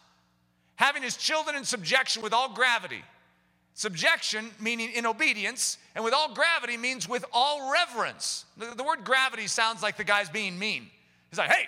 having 0.76 1.04
his 1.04 1.16
children 1.16 1.56
in 1.56 1.66
subjection 1.66 2.24
with 2.24 2.34
all 2.34 2.50
gravity. 2.50 3.04
Subjection 3.76 4.52
meaning 4.60 4.92
in 4.92 5.06
obedience, 5.06 5.78
and 5.96 6.04
with 6.04 6.14
all 6.14 6.34
gravity 6.34 6.78
means 6.78 7.10
with 7.10 7.26
all 7.32 7.72
reverence. 7.72 8.46
The, 8.58 8.84
word 8.84 9.04
gravity 9.04 9.48
sounds 9.48 9.82
like 9.82 9.98
the 9.98 10.04
guy's 10.04 10.30
being 10.30 10.58
mean. 10.58 10.88
He's 11.30 11.40
like, 11.40 11.52
hey, 11.52 11.66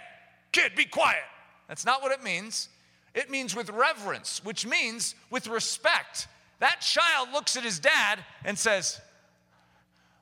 kid, 0.52 0.74
be 0.76 0.86
quiet. 0.86 1.24
That's 1.68 1.86
not 1.86 2.04
what 2.04 2.12
it 2.12 2.24
means. 2.24 2.70
It 3.16 3.32
means 3.32 3.56
with 3.56 3.70
reverence, 3.70 4.44
which 4.44 4.68
means 4.68 5.16
with 5.32 5.48
respect. 5.48 6.28
That 6.60 6.82
child 6.82 7.30
looks 7.34 7.58
at 7.58 7.64
his 7.64 7.80
dad 7.80 8.20
and 8.44 8.58
says, 8.58 9.00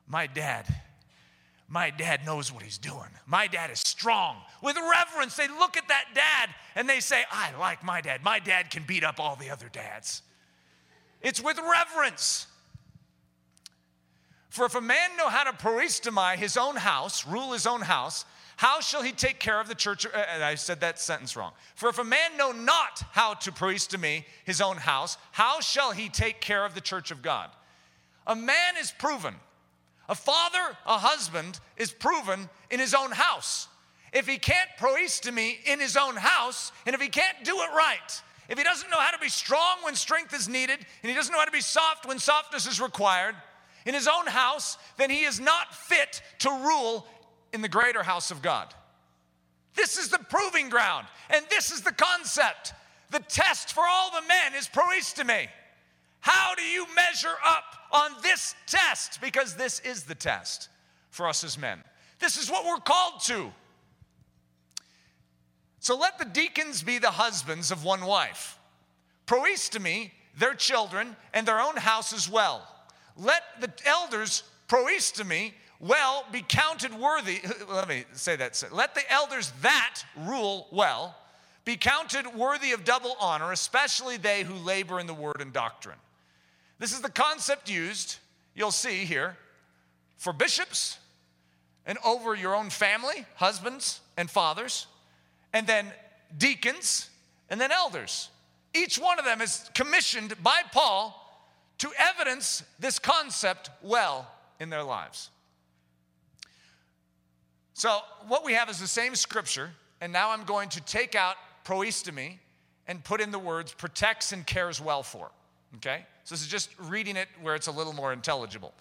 My 0.08 0.26
dad 0.26 0.66
my 1.68 1.90
dad 1.90 2.24
knows 2.26 2.52
what 2.52 2.62
he's 2.62 2.78
doing. 2.78 3.08
My 3.26 3.46
dad 3.46 3.70
is 3.70 3.80
strong. 3.80 4.36
With 4.62 4.76
reverence, 4.76 5.36
they 5.36 5.48
look 5.48 5.76
at 5.76 5.88
that 5.88 6.04
dad 6.14 6.54
and 6.74 6.88
they 6.88 7.00
say, 7.00 7.24
I 7.30 7.56
like 7.58 7.82
my 7.82 8.00
dad. 8.00 8.22
My 8.22 8.38
dad 8.38 8.70
can 8.70 8.84
beat 8.84 9.02
up 9.02 9.18
all 9.18 9.36
the 9.36 9.50
other 9.50 9.68
dads. 9.72 10.22
It's 11.22 11.42
with 11.42 11.58
reverence. 11.58 12.46
For 14.50 14.66
if 14.66 14.74
a 14.74 14.80
man 14.80 15.16
know 15.16 15.28
how 15.28 15.44
to 15.44 15.52
proistemi 15.52 16.36
his 16.36 16.56
own 16.56 16.76
house, 16.76 17.26
rule 17.26 17.52
his 17.52 17.66
own 17.66 17.80
house, 17.80 18.24
how 18.56 18.80
shall 18.80 19.02
he 19.02 19.12
take 19.12 19.40
care 19.40 19.60
of 19.60 19.68
the 19.68 19.74
church? 19.74 20.06
Uh, 20.06 20.24
and 20.32 20.42
I 20.44 20.54
said 20.54 20.80
that 20.80 20.98
sentence 20.98 21.36
wrong. 21.36 21.52
For 21.74 21.88
if 21.88 21.98
a 21.98 22.04
man 22.04 22.36
know 22.36 22.52
not 22.52 23.02
how 23.12 23.34
to 23.34 23.52
proistemi 23.52 24.24
his 24.44 24.60
own 24.60 24.76
house, 24.76 25.18
how 25.32 25.60
shall 25.60 25.92
he 25.92 26.08
take 26.08 26.40
care 26.40 26.64
of 26.64 26.74
the 26.74 26.80
church 26.80 27.10
of 27.10 27.22
God? 27.22 27.50
A 28.26 28.36
man 28.36 28.74
is 28.80 28.92
proven 28.92 29.34
a 30.08 30.14
father, 30.14 30.76
a 30.86 30.98
husband, 30.98 31.60
is 31.76 31.90
proven 31.90 32.50
in 32.70 32.78
his 32.78 32.94
own 32.94 33.10
house. 33.10 33.68
If 34.12 34.28
he 34.28 34.36
can't 34.36 34.68
proistemi 34.78 35.56
in 35.66 35.80
his 35.80 35.96
own 35.96 36.16
house, 36.16 36.72
and 36.86 36.94
if 36.94 37.00
he 37.00 37.08
can't 37.08 37.42
do 37.42 37.56
it 37.56 37.70
right, 37.74 38.22
if 38.48 38.58
he 38.58 38.64
doesn't 38.64 38.90
know 38.90 39.00
how 39.00 39.10
to 39.10 39.18
be 39.18 39.30
strong 39.30 39.78
when 39.82 39.94
strength 39.94 40.34
is 40.34 40.48
needed, 40.48 40.78
and 41.02 41.10
he 41.10 41.14
doesn't 41.14 41.32
know 41.32 41.38
how 41.38 41.46
to 41.46 41.50
be 41.50 41.62
soft 41.62 42.06
when 42.06 42.18
softness 42.18 42.66
is 42.66 42.80
required 42.80 43.34
in 43.86 43.94
his 43.94 44.08
own 44.08 44.26
house, 44.26 44.78
then 44.96 45.10
he 45.10 45.24
is 45.24 45.40
not 45.40 45.74
fit 45.74 46.22
to 46.40 46.50
rule 46.50 47.06
in 47.54 47.62
the 47.62 47.68
greater 47.68 48.02
house 48.02 48.32
of 48.32 48.42
God. 48.42 48.74
This 49.76 49.96
is 49.96 50.08
the 50.08 50.18
proving 50.18 50.68
ground, 50.68 51.06
and 51.30 51.46
this 51.48 51.70
is 51.70 51.82
the 51.82 51.92
concept. 51.92 52.74
The 53.10 53.20
test 53.20 53.72
for 53.72 53.84
all 53.88 54.10
the 54.10 54.26
men 54.26 54.54
is 54.58 54.68
proistemi. 54.68 55.46
How 56.20 56.54
do 56.56 56.62
you 56.62 56.84
measure 56.96 57.34
up 57.46 57.64
on 57.92 58.10
this 58.22 58.56
test? 58.66 59.20
Because 59.20 59.54
this 59.54 59.78
is 59.80 60.02
the 60.02 60.16
test 60.16 60.68
for 61.10 61.28
us 61.28 61.44
as 61.44 61.56
men. 61.56 61.78
This 62.18 62.36
is 62.36 62.50
what 62.50 62.66
we're 62.66 62.78
called 62.78 63.20
to. 63.26 63.52
So 65.78 65.96
let 65.96 66.18
the 66.18 66.24
deacons 66.24 66.82
be 66.82 66.98
the 66.98 67.10
husbands 67.10 67.70
of 67.70 67.84
one 67.84 68.04
wife. 68.04 68.58
Proistemi, 69.26 70.10
their 70.36 70.54
children, 70.54 71.14
and 71.32 71.46
their 71.46 71.60
own 71.60 71.76
house 71.76 72.12
as 72.12 72.28
well. 72.28 72.66
Let 73.16 73.42
the 73.60 73.70
elders 73.86 74.42
proistemi 74.66 75.52
well 75.80 76.24
be 76.32 76.44
counted 76.46 76.92
worthy. 76.94 77.40
Let 77.68 77.88
me 77.88 78.04
say 78.12 78.36
that. 78.36 78.62
Let 78.72 78.94
the 78.94 79.10
elders 79.12 79.52
that 79.62 80.00
rule 80.16 80.66
well 80.70 81.16
be 81.64 81.76
counted 81.76 82.26
worthy 82.34 82.72
of 82.72 82.84
double 82.84 83.16
honor, 83.20 83.52
especially 83.52 84.16
they 84.16 84.42
who 84.42 84.54
labor 84.54 85.00
in 85.00 85.06
the 85.06 85.14
word 85.14 85.40
and 85.40 85.52
doctrine. 85.52 85.98
This 86.78 86.92
is 86.92 87.00
the 87.00 87.10
concept 87.10 87.70
used, 87.70 88.18
you'll 88.54 88.70
see 88.70 89.04
here, 89.04 89.36
for 90.18 90.32
bishops 90.32 90.98
and 91.86 91.98
over 92.04 92.34
your 92.34 92.54
own 92.54 92.70
family, 92.70 93.24
husbands 93.36 94.00
and 94.16 94.30
fathers, 94.30 94.86
and 95.52 95.66
then 95.66 95.92
deacons, 96.36 97.08
and 97.48 97.60
then 97.60 97.70
elders. 97.70 98.30
Each 98.74 98.98
one 98.98 99.18
of 99.18 99.24
them 99.24 99.40
is 99.40 99.70
commissioned 99.74 100.34
by 100.42 100.62
Paul 100.72 101.20
to 101.78 101.90
evidence 101.98 102.62
this 102.78 102.98
concept 102.98 103.70
well 103.82 104.30
in 104.60 104.70
their 104.70 104.82
lives. 104.82 105.30
So, 107.74 107.98
what 108.28 108.44
we 108.44 108.52
have 108.54 108.70
is 108.70 108.78
the 108.78 108.86
same 108.86 109.16
scripture, 109.16 109.70
and 110.00 110.12
now 110.12 110.30
I'm 110.30 110.44
going 110.44 110.68
to 110.70 110.80
take 110.80 111.14
out 111.14 111.36
proistemi 111.64 112.38
and 112.86 113.02
put 113.02 113.20
in 113.20 113.30
the 113.30 113.38
words 113.38 113.72
protects 113.72 114.32
and 114.32 114.46
cares 114.46 114.80
well 114.80 115.02
for. 115.02 115.30
Okay? 115.76 116.04
So 116.24 116.34
this 116.34 116.42
is 116.42 116.48
just 116.48 116.70
reading 116.78 117.16
it 117.16 117.28
where 117.42 117.54
it's 117.54 117.66
a 117.66 117.72
little 117.72 117.92
more 117.92 118.12
intelligible. 118.12 118.72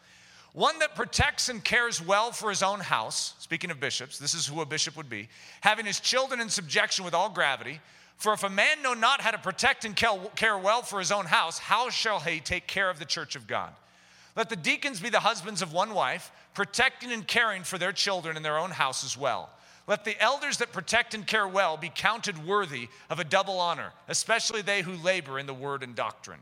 One 0.53 0.77
that 0.79 0.95
protects 0.95 1.49
and 1.49 1.63
cares 1.63 2.05
well 2.05 2.31
for 2.31 2.49
his 2.49 2.61
own 2.61 2.79
house, 2.79 3.33
speaking 3.39 3.71
of 3.71 3.79
bishops, 3.79 4.19
this 4.19 4.35
is 4.35 4.45
who 4.45 4.61
a 4.61 4.65
bishop 4.65 4.95
would 4.95 5.09
be, 5.09 5.27
having 5.61 5.85
his 5.85 5.99
children 5.99 6.39
in 6.39 6.49
subjection 6.49 7.03
with 7.03 7.15
all 7.15 7.29
gravity. 7.29 7.81
For 8.17 8.33
if 8.33 8.43
a 8.43 8.49
man 8.49 8.83
know 8.83 8.93
not 8.93 9.21
how 9.21 9.31
to 9.31 9.39
protect 9.39 9.83
and 9.83 9.95
care 9.95 10.57
well 10.57 10.83
for 10.83 10.99
his 10.99 11.11
own 11.11 11.25
house, 11.25 11.57
how 11.57 11.89
shall 11.89 12.19
he 12.19 12.39
take 12.39 12.67
care 12.67 12.91
of 12.91 12.99
the 12.99 13.05
church 13.05 13.35
of 13.35 13.47
God? 13.47 13.73
Let 14.35 14.49
the 14.49 14.55
deacons 14.55 14.99
be 14.99 15.09
the 15.09 15.19
husbands 15.19 15.61
of 15.63 15.73
one 15.73 15.93
wife, 15.93 16.31
protecting 16.53 17.11
and 17.11 17.27
caring 17.27 17.63
for 17.63 17.77
their 17.77 17.91
children 17.91 18.37
in 18.37 18.43
their 18.43 18.57
own 18.57 18.71
house 18.71 19.03
as 19.03 19.17
well. 19.17 19.49
Let 19.85 20.05
the 20.05 20.19
elders 20.21 20.57
that 20.57 20.71
protect 20.71 21.13
and 21.13 21.27
care 21.27 21.47
well 21.47 21.75
be 21.75 21.91
counted 21.93 22.45
worthy 22.45 22.87
of 23.09 23.19
a 23.19 23.23
double 23.23 23.59
honor, 23.59 23.91
especially 24.07 24.61
they 24.61 24.81
who 24.81 24.93
labor 24.93 25.39
in 25.39 25.45
the 25.45 25.53
word 25.53 25.83
and 25.83 25.95
doctrine. 25.95 26.39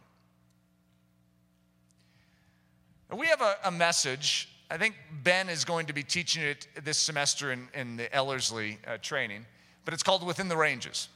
We 3.11 3.27
have 3.27 3.41
a, 3.41 3.55
a, 3.65 3.71
message. 3.71 4.47
I 4.69 4.77
think 4.77 4.95
Ben 5.23 5.49
is 5.49 5.65
going 5.65 5.87
to 5.87 5.93
be 5.93 6.03
teaching 6.03 6.43
it 6.43 6.67
this 6.83 6.97
semester 6.97 7.51
in, 7.51 7.67
in 7.73 7.97
the 7.97 8.13
Ellerslie 8.15 8.77
uh, 8.87 8.97
training, 9.01 9.45
but 9.83 9.93
it's 9.93 10.03
called 10.03 10.25
Within 10.25 10.47
the 10.47 10.55
Ranges. 10.55 11.09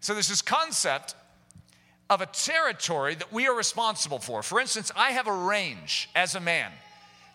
So 0.00 0.12
there's 0.12 0.28
this 0.28 0.42
concept 0.42 1.16
of 2.08 2.20
a 2.20 2.26
territory 2.26 3.14
that 3.16 3.32
we 3.32 3.48
are 3.48 3.56
responsible 3.56 4.20
for. 4.20 4.42
For 4.42 4.60
instance, 4.60 4.92
I 4.94 5.10
have 5.10 5.26
a 5.26 5.32
range 5.32 6.08
as 6.14 6.34
a 6.34 6.40
man 6.40 6.70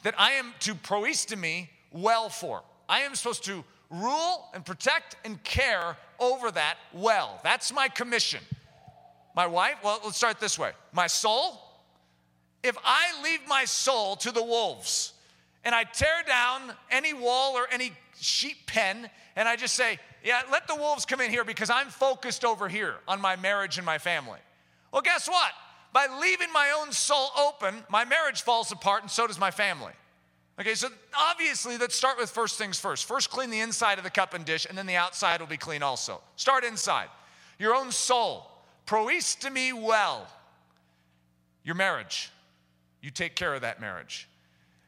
that 0.03 0.15
I 0.17 0.33
am 0.33 0.53
to 0.61 0.75
proistemi 0.75 1.69
well 1.91 2.29
for. 2.29 2.63
I 2.87 2.99
am 2.99 3.15
supposed 3.15 3.43
to 3.45 3.63
rule 3.89 4.45
and 4.53 4.65
protect 4.65 5.15
and 5.25 5.41
care 5.43 5.97
over 6.19 6.51
that 6.51 6.77
well. 6.93 7.39
That's 7.43 7.73
my 7.73 7.87
commission. 7.87 8.41
My 9.35 9.47
wife, 9.47 9.75
well, 9.83 9.99
let's 10.03 10.17
start 10.17 10.39
this 10.39 10.59
way. 10.59 10.71
My 10.91 11.07
soul, 11.07 11.59
if 12.63 12.77
I 12.83 13.21
leave 13.23 13.39
my 13.47 13.65
soul 13.65 14.15
to 14.17 14.31
the 14.31 14.43
wolves 14.43 15.13
and 15.63 15.73
I 15.73 15.83
tear 15.83 16.23
down 16.27 16.73
any 16.91 17.13
wall 17.13 17.55
or 17.55 17.67
any 17.71 17.93
sheep 18.19 18.67
pen 18.67 19.09
and 19.35 19.47
I 19.47 19.55
just 19.55 19.75
say, 19.75 19.99
yeah, 20.23 20.41
let 20.51 20.67
the 20.67 20.75
wolves 20.75 21.05
come 21.05 21.19
in 21.19 21.29
here 21.29 21.43
because 21.43 21.69
I'm 21.69 21.87
focused 21.87 22.45
over 22.45 22.69
here 22.69 22.95
on 23.07 23.19
my 23.19 23.35
marriage 23.35 23.77
and 23.77 23.85
my 23.85 23.97
family. 23.97 24.39
Well, 24.91 25.01
guess 25.01 25.27
what? 25.27 25.51
By 25.93 26.07
leaving 26.19 26.51
my 26.51 26.73
own 26.77 26.91
soul 26.91 27.29
open, 27.37 27.83
my 27.89 28.03
marriage 28.03 28.41
falls 28.41 28.71
apart 28.71 29.03
and 29.03 29.11
so 29.11 29.27
does 29.27 29.39
my 29.39 29.51
family. 29.51 29.93
Okay, 30.59 30.75
so 30.75 30.89
obviously, 31.17 31.77
let's 31.77 31.95
start 31.95 32.17
with 32.17 32.29
first 32.29 32.57
things 32.57 32.79
first. 32.79 33.05
First, 33.05 33.29
clean 33.29 33.49
the 33.49 33.61
inside 33.61 33.97
of 33.97 34.03
the 34.03 34.09
cup 34.09 34.33
and 34.33 34.45
dish, 34.45 34.67
and 34.67 34.77
then 34.77 34.85
the 34.85 34.95
outside 34.95 35.39
will 35.39 35.47
be 35.47 35.57
clean 35.57 35.81
also. 35.81 36.21
Start 36.35 36.63
inside. 36.63 37.07
Your 37.57 37.73
own 37.73 37.91
soul. 37.91 38.45
Proistemi 38.85 39.73
well. 39.73 40.27
Your 41.63 41.75
marriage 41.75 42.29
you 43.03 43.11
take 43.11 43.35
care 43.35 43.53
of 43.53 43.61
that 43.61 43.79
marriage. 43.81 44.27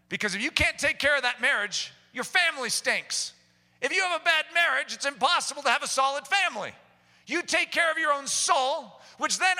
Because 0.09 0.33
if 0.33 0.41
you 0.41 0.49
can't 0.49 0.79
take 0.79 0.97
care 0.97 1.15
of 1.17 1.23
that 1.23 1.41
marriage, 1.41 1.91
your 2.13 2.23
family 2.23 2.69
stinks. 2.69 3.33
If 3.81 3.93
you 3.93 4.01
have 4.01 4.21
a 4.21 4.23
bad 4.23 4.45
marriage, 4.53 4.93
it's 4.93 5.05
impossible 5.05 5.61
to 5.63 5.69
have 5.69 5.83
a 5.83 5.87
solid 5.87 6.25
family. 6.25 6.71
You 7.27 7.43
take 7.43 7.71
care 7.71 7.91
of 7.91 7.97
your 7.97 8.13
own 8.13 8.25
soul, 8.25 9.01
which 9.17 9.37
then 9.37 9.57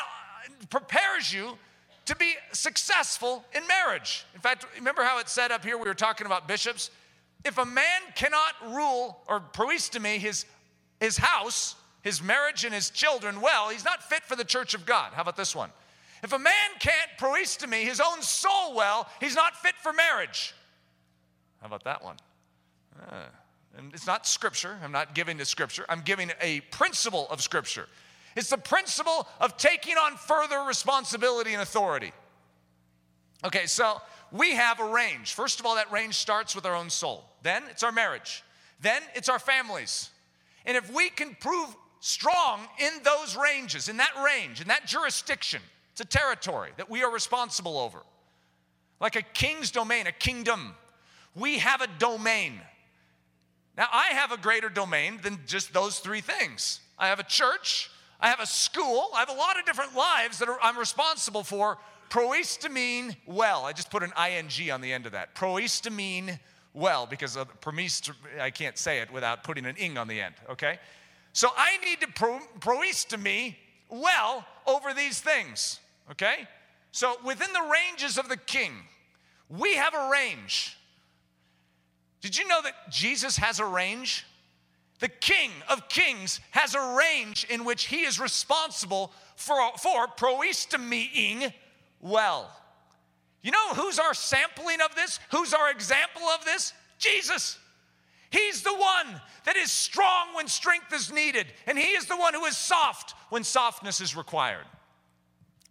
prepares 0.69 1.33
you 1.33 1.57
to 2.05 2.15
be 2.15 2.35
successful 2.51 3.43
in 3.55 3.65
marriage. 3.67 4.25
In 4.35 4.41
fact, 4.41 4.65
remember 4.77 5.03
how 5.03 5.19
it 5.19 5.27
said 5.29 5.51
up 5.51 5.63
here, 5.63 5.77
we 5.77 5.85
were 5.87 5.93
talking 5.93 6.27
about 6.27 6.47
bishops? 6.47 6.91
If 7.43 7.57
a 7.57 7.65
man 7.65 8.01
cannot 8.15 8.53
rule 8.73 9.19
or 9.27 9.39
proistemi 9.39 10.17
his, 10.17 10.45
his 10.99 11.17
house, 11.17 11.75
his 12.01 12.21
marriage, 12.21 12.63
and 12.65 12.73
his 12.73 12.89
children 12.89 13.41
well, 13.41 13.69
he's 13.69 13.85
not 13.85 14.03
fit 14.03 14.23
for 14.23 14.35
the 14.35 14.43
church 14.43 14.73
of 14.73 14.85
God. 14.85 15.13
How 15.13 15.21
about 15.21 15.37
this 15.37 15.55
one? 15.55 15.71
If 16.23 16.33
a 16.33 16.39
man 16.39 16.53
can't 16.79 17.09
proistemi 17.19 17.83
his 17.83 17.99
own 17.99 18.21
soul 18.21 18.75
well, 18.75 19.07
he's 19.19 19.35
not 19.35 19.55
fit 19.55 19.75
for 19.81 19.93
marriage. 19.93 20.53
How 21.61 21.67
about 21.67 21.83
that 21.83 22.03
one? 22.03 22.17
Uh, 23.09 23.25
And 23.77 23.93
it's 23.93 24.07
not 24.07 24.25
scripture. 24.25 24.77
I'm 24.83 24.91
not 24.91 25.13
giving 25.13 25.37
the 25.37 25.45
scripture. 25.45 25.85
I'm 25.89 26.01
giving 26.01 26.31
a 26.41 26.61
principle 26.71 27.27
of 27.29 27.41
scripture. 27.41 27.87
It's 28.35 28.49
the 28.49 28.57
principle 28.57 29.27
of 29.39 29.57
taking 29.57 29.95
on 29.95 30.17
further 30.17 30.59
responsibility 30.61 31.53
and 31.53 31.61
authority. 31.61 32.11
Okay, 33.43 33.65
so 33.65 34.01
we 34.31 34.55
have 34.55 34.79
a 34.79 34.91
range. 34.91 35.33
First 35.33 35.59
of 35.59 35.65
all, 35.65 35.75
that 35.75 35.91
range 35.91 36.15
starts 36.15 36.55
with 36.55 36.65
our 36.65 36.75
own 36.75 36.89
soul. 36.89 37.25
Then 37.43 37.63
it's 37.69 37.83
our 37.83 37.91
marriage. 37.91 38.43
Then 38.81 39.01
it's 39.13 39.29
our 39.29 39.39
families. 39.39 40.09
And 40.65 40.75
if 40.75 40.91
we 40.93 41.09
can 41.09 41.35
prove 41.39 41.75
strong 41.99 42.67
in 42.79 42.91
those 43.03 43.37
ranges, 43.37 43.87
in 43.87 43.97
that 43.97 44.11
range, 44.23 44.61
in 44.61 44.67
that 44.67 44.85
jurisdiction, 44.85 45.61
it's 45.91 46.01
a 46.01 46.05
territory 46.05 46.71
that 46.77 46.89
we 46.89 47.03
are 47.03 47.11
responsible 47.11 47.77
over. 47.77 47.99
Like 48.99 49.15
a 49.15 49.21
king's 49.21 49.71
domain, 49.71 50.07
a 50.07 50.11
kingdom. 50.11 50.75
We 51.35 51.59
have 51.59 51.81
a 51.81 51.87
domain. 51.99 52.59
Now, 53.77 53.87
I 53.91 54.07
have 54.07 54.31
a 54.31 54.37
greater 54.37 54.69
domain 54.69 55.19
than 55.21 55.39
just 55.45 55.73
those 55.73 55.99
three 55.99 56.21
things. 56.21 56.79
I 56.97 57.07
have 57.07 57.19
a 57.19 57.23
church, 57.23 57.89
I 58.19 58.29
have 58.29 58.39
a 58.39 58.45
school, 58.45 59.09
I 59.13 59.19
have 59.19 59.29
a 59.29 59.33
lot 59.33 59.59
of 59.59 59.65
different 59.65 59.95
lives 59.95 60.39
that 60.39 60.49
I'm 60.61 60.77
responsible 60.77 61.43
for. 61.43 61.77
Proistamine 62.09 63.15
well. 63.25 63.65
I 63.65 63.73
just 63.73 63.89
put 63.89 64.03
an 64.03 64.13
ing 64.17 64.71
on 64.71 64.81
the 64.81 64.93
end 64.93 65.05
of 65.05 65.11
that. 65.13 65.35
Proistamine 65.35 66.39
well, 66.73 67.05
because 67.05 67.37
of 67.37 67.47
I 68.39 68.49
can't 68.51 68.77
say 68.77 68.99
it 68.99 69.11
without 69.11 69.43
putting 69.43 69.65
an 69.65 69.77
ing 69.77 69.97
on 69.97 70.07
the 70.07 70.19
end, 70.21 70.35
okay? 70.49 70.77
So 71.33 71.49
I 71.55 71.77
need 71.83 72.01
to 72.01 72.07
pro, 72.07 72.39
well 73.89 74.45
over 74.67 74.93
these 74.93 75.19
things, 75.19 75.79
okay? 76.11 76.47
So 76.91 77.15
within 77.25 77.51
the 77.53 77.69
ranges 77.71 78.17
of 78.17 78.29
the 78.29 78.37
king, 78.37 78.73
we 79.49 79.75
have 79.75 79.93
a 79.93 80.09
range. 80.11 80.77
Did 82.21 82.37
you 82.37 82.47
know 82.47 82.61
that 82.61 82.73
Jesus 82.89 83.37
has 83.37 83.59
a 83.59 83.65
range? 83.65 84.25
The 84.99 85.09
King 85.09 85.51
of 85.69 85.89
Kings 85.89 86.39
has 86.51 86.73
a 86.73 86.95
range 86.97 87.45
in 87.49 87.65
which 87.65 87.85
he 87.85 88.03
is 88.03 88.19
responsible 88.19 89.11
for, 89.35 89.57
for 89.77 90.07
proistamiing 90.07 91.51
well. 91.99 92.49
You 93.41 93.51
know 93.51 93.73
who's 93.73 93.99
our 93.99 94.13
sampling 94.13 94.81
of 94.81 94.95
this? 94.95 95.19
Who's 95.31 95.53
our 95.53 95.69
example 95.69 96.23
of 96.23 96.45
this? 96.45 96.73
Jesus. 96.97 97.59
He's 98.29 98.63
the 98.63 98.73
one 98.73 99.21
that 99.45 99.55
is 99.55 99.71
strong 99.71 100.33
when 100.33 100.47
strength 100.47 100.91
is 100.93 101.11
needed, 101.11 101.47
and 101.67 101.77
he 101.77 101.89
is 101.89 102.05
the 102.05 102.17
one 102.17 102.33
who 102.33 102.45
is 102.45 102.57
soft 102.57 103.13
when 103.29 103.43
softness 103.43 104.01
is 104.01 104.15
required 104.15 104.65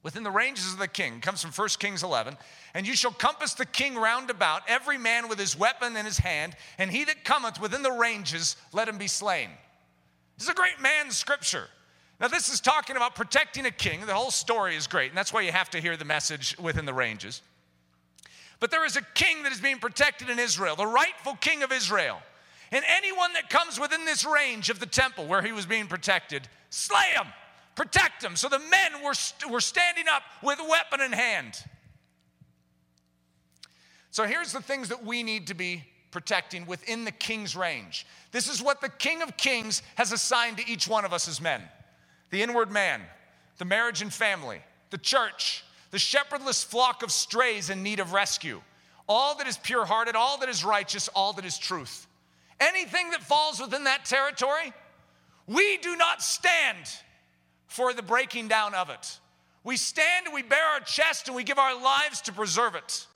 within 0.02 0.22
the 0.22 0.30
ranges 0.30 0.72
of 0.72 0.78
the 0.78 0.86
king. 0.86 1.20
Comes 1.20 1.42
from 1.42 1.50
1 1.50 1.68
Kings 1.80 2.02
11. 2.02 2.36
And 2.74 2.86
you 2.86 2.96
shall 2.96 3.12
compass 3.12 3.54
the 3.54 3.66
king 3.66 3.94
round 3.94 4.30
about, 4.30 4.62
every 4.66 4.98
man 4.98 5.28
with 5.28 5.38
his 5.38 5.56
weapon 5.56 5.96
in 5.96 6.04
his 6.04 6.18
hand, 6.18 6.56
and 6.76 6.90
he 6.90 7.04
that 7.04 7.24
cometh 7.24 7.60
within 7.60 7.82
the 7.82 7.92
ranges, 7.92 8.56
let 8.72 8.88
him 8.88 8.98
be 8.98 9.06
slain. 9.06 9.48
This 10.36 10.48
is 10.48 10.50
a 10.50 10.54
great 10.54 10.80
man's 10.80 11.16
scripture. 11.16 11.68
Now, 12.20 12.28
this 12.28 12.48
is 12.48 12.60
talking 12.60 12.96
about 12.96 13.14
protecting 13.14 13.66
a 13.66 13.70
king. 13.70 14.04
The 14.04 14.14
whole 14.14 14.32
story 14.32 14.74
is 14.74 14.88
great, 14.88 15.10
and 15.10 15.16
that's 15.16 15.32
why 15.32 15.42
you 15.42 15.52
have 15.52 15.70
to 15.70 15.80
hear 15.80 15.96
the 15.96 16.04
message 16.04 16.56
within 16.58 16.84
the 16.84 16.94
ranges. 16.94 17.42
But 18.58 18.70
there 18.70 18.84
is 18.84 18.96
a 18.96 19.02
king 19.14 19.44
that 19.44 19.52
is 19.52 19.60
being 19.60 19.78
protected 19.78 20.28
in 20.28 20.38
Israel, 20.38 20.74
the 20.74 20.86
rightful 20.86 21.34
king 21.36 21.62
of 21.62 21.70
Israel. 21.70 22.18
And 22.72 22.84
anyone 22.88 23.32
that 23.34 23.50
comes 23.50 23.78
within 23.78 24.04
this 24.04 24.24
range 24.24 24.68
of 24.68 24.80
the 24.80 24.86
temple 24.86 25.26
where 25.26 25.42
he 25.42 25.52
was 25.52 25.66
being 25.66 25.86
protected, 25.86 26.48
slay 26.70 27.06
him 27.14 27.26
protect 27.74 28.22
him. 28.22 28.36
So 28.36 28.48
the 28.48 28.58
men 28.58 29.02
were, 29.02 29.14
were 29.50 29.60
standing 29.60 30.06
up 30.08 30.22
with 30.42 30.58
weapon 30.68 31.00
in 31.00 31.12
hand. 31.12 31.62
So 34.14 34.28
here's 34.28 34.52
the 34.52 34.62
things 34.62 34.90
that 34.90 35.04
we 35.04 35.24
need 35.24 35.48
to 35.48 35.54
be 35.54 35.82
protecting 36.12 36.66
within 36.66 37.04
the 37.04 37.10
king's 37.10 37.56
range. 37.56 38.06
This 38.30 38.48
is 38.48 38.62
what 38.62 38.80
the 38.80 38.88
king 38.88 39.22
of 39.22 39.36
kings 39.36 39.82
has 39.96 40.12
assigned 40.12 40.58
to 40.58 40.70
each 40.70 40.86
one 40.86 41.04
of 41.04 41.12
us 41.12 41.26
as 41.26 41.40
men 41.40 41.60
the 42.30 42.40
inward 42.40 42.70
man, 42.70 43.00
the 43.58 43.64
marriage 43.64 44.02
and 44.02 44.12
family, 44.12 44.60
the 44.90 44.98
church, 44.98 45.64
the 45.90 45.98
shepherdless 45.98 46.62
flock 46.62 47.02
of 47.02 47.10
strays 47.10 47.70
in 47.70 47.82
need 47.82 47.98
of 47.98 48.12
rescue, 48.12 48.62
all 49.08 49.34
that 49.38 49.48
is 49.48 49.56
pure 49.56 49.84
hearted, 49.84 50.14
all 50.14 50.38
that 50.38 50.48
is 50.48 50.64
righteous, 50.64 51.08
all 51.08 51.32
that 51.32 51.44
is 51.44 51.58
truth. 51.58 52.06
Anything 52.60 53.10
that 53.10 53.20
falls 53.20 53.58
within 53.58 53.82
that 53.82 54.04
territory, 54.04 54.72
we 55.48 55.76
do 55.78 55.96
not 55.96 56.22
stand 56.22 56.86
for 57.66 57.92
the 57.92 58.02
breaking 58.02 58.46
down 58.46 58.74
of 58.74 58.90
it. 58.90 59.18
We 59.64 59.76
stand 59.76 60.26
and 60.26 60.34
we 60.36 60.42
bear 60.42 60.64
our 60.74 60.80
chest 60.80 61.26
and 61.26 61.34
we 61.34 61.42
give 61.42 61.58
our 61.58 61.74
lives 61.74 62.20
to 62.20 62.32
preserve 62.32 62.76
it. 62.76 63.08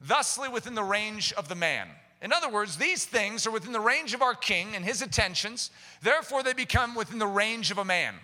Thusly, 0.00 0.48
within 0.48 0.74
the 0.74 0.84
range 0.84 1.32
of 1.32 1.48
the 1.48 1.54
man. 1.54 1.88
In 2.20 2.32
other 2.32 2.48
words, 2.48 2.76
these 2.76 3.04
things 3.04 3.46
are 3.46 3.50
within 3.50 3.72
the 3.72 3.80
range 3.80 4.14
of 4.14 4.22
our 4.22 4.34
king 4.34 4.74
and 4.74 4.84
his 4.84 5.02
attentions, 5.02 5.70
therefore, 6.02 6.42
they 6.42 6.52
become 6.52 6.94
within 6.94 7.18
the 7.18 7.26
range 7.26 7.70
of 7.70 7.78
a 7.78 7.84
man. 7.84 8.14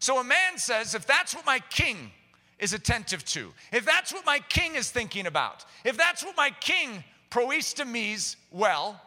So 0.00 0.18
a 0.18 0.24
man 0.24 0.56
says, 0.58 0.94
if 0.94 1.06
that's 1.06 1.34
what 1.34 1.46
my 1.46 1.60
king 1.70 2.10
is 2.58 2.72
attentive 2.72 3.24
to, 3.26 3.52
if 3.72 3.84
that's 3.84 4.12
what 4.12 4.26
my 4.26 4.40
king 4.48 4.74
is 4.74 4.90
thinking 4.90 5.26
about, 5.26 5.64
if 5.84 5.96
that's 5.96 6.24
what 6.24 6.36
my 6.36 6.50
king 6.60 7.02
proistemes 7.30 8.36
well, 8.50 9.00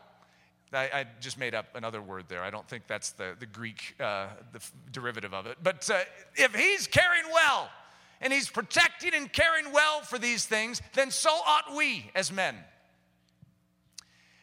I, 0.74 0.90
I, 0.94 1.06
just 1.20 1.40
made 1.40 1.56
up 1.56 1.66
another 1.74 2.02
word 2.02 2.26
there. 2.28 2.44
I 2.44 2.52
don't 2.52 2.68
think 2.68 2.84
that's 2.86 3.12
the, 3.12 3.36
the 3.40 3.48
Greek 3.48 3.96
uh, 4.00 4.28
the 4.54 4.60
derivative 4.92 5.34
of 5.34 5.48
it. 5.48 5.58
But 5.64 5.90
uh, 5.90 6.02
if 6.36 6.54
he's 6.54 6.86
caring 6.86 7.24
well 7.34 7.70
and 8.22 8.34
he's 8.34 8.50
protecting 8.50 9.14
and 9.14 9.32
caring 9.32 9.72
well 9.72 10.02
for 10.02 10.18
these 10.18 10.46
things, 10.46 10.82
then 10.94 11.12
so 11.12 11.30
ought 11.30 11.76
we 11.76 12.12
as 12.16 12.32
men. 12.32 12.56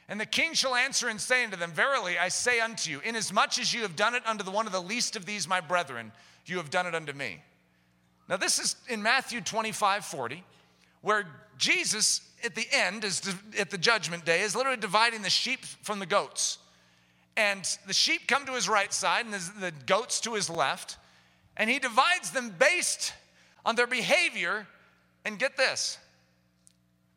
And 0.08 0.20
the 0.20 0.26
king 0.26 0.54
shall 0.54 0.74
answer 0.74 1.08
and 1.08 1.20
say 1.20 1.44
unto 1.44 1.56
them, 1.56 1.72
Verily 1.72 2.16
I 2.18 2.28
say 2.28 2.60
unto 2.60 2.90
you, 2.90 3.00
inasmuch 3.04 3.58
as 3.58 3.74
you 3.74 3.82
have 3.82 3.96
done 3.96 4.14
it 4.14 4.22
unto 4.26 4.44
the 4.44 4.50
one 4.50 4.66
of 4.66 4.72
the 4.72 4.80
least 4.80 5.16
of 5.16 5.26
these 5.26 5.48
my 5.48 5.60
brethren, 5.60 6.12
you 6.46 6.58
have 6.58 6.70
done 6.70 6.86
it 6.86 6.94
unto 6.94 7.12
me. 7.12 7.42
Now, 8.28 8.36
this 8.36 8.58
is 8.58 8.76
in 8.88 9.02
Matthew 9.02 9.40
25 9.40 10.04
40, 10.04 10.44
where 11.02 11.26
Jesus 11.58 12.20
at 12.44 12.54
the 12.54 12.66
end, 12.72 13.04
is 13.04 13.22
at 13.58 13.70
the 13.70 13.78
judgment 13.78 14.24
day, 14.24 14.42
is 14.42 14.54
literally 14.54 14.78
dividing 14.78 15.22
the 15.22 15.30
sheep 15.30 15.64
from 15.64 15.98
the 15.98 16.06
goats. 16.06 16.58
And 17.36 17.68
the 17.86 17.92
sheep 17.92 18.28
come 18.28 18.46
to 18.46 18.52
his 18.52 18.68
right 18.68 18.92
side 18.92 19.26
and 19.26 19.34
the 19.34 19.72
goats 19.84 20.20
to 20.20 20.34
his 20.34 20.48
left. 20.48 20.96
And 21.56 21.68
he 21.68 21.78
divides 21.78 22.30
them 22.30 22.54
based 22.58 23.12
on 23.66 23.74
their 23.74 23.86
behavior. 23.86 24.66
And 25.26 25.38
get 25.38 25.56
this 25.56 25.98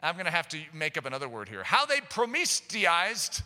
I'm 0.01 0.15
going 0.15 0.25
to 0.25 0.31
have 0.31 0.47
to 0.49 0.59
make 0.73 0.97
up 0.97 1.05
another 1.05 1.27
word 1.27 1.49
here. 1.49 1.63
How 1.63 1.85
they 1.85 1.99
promiscuized. 1.99 3.43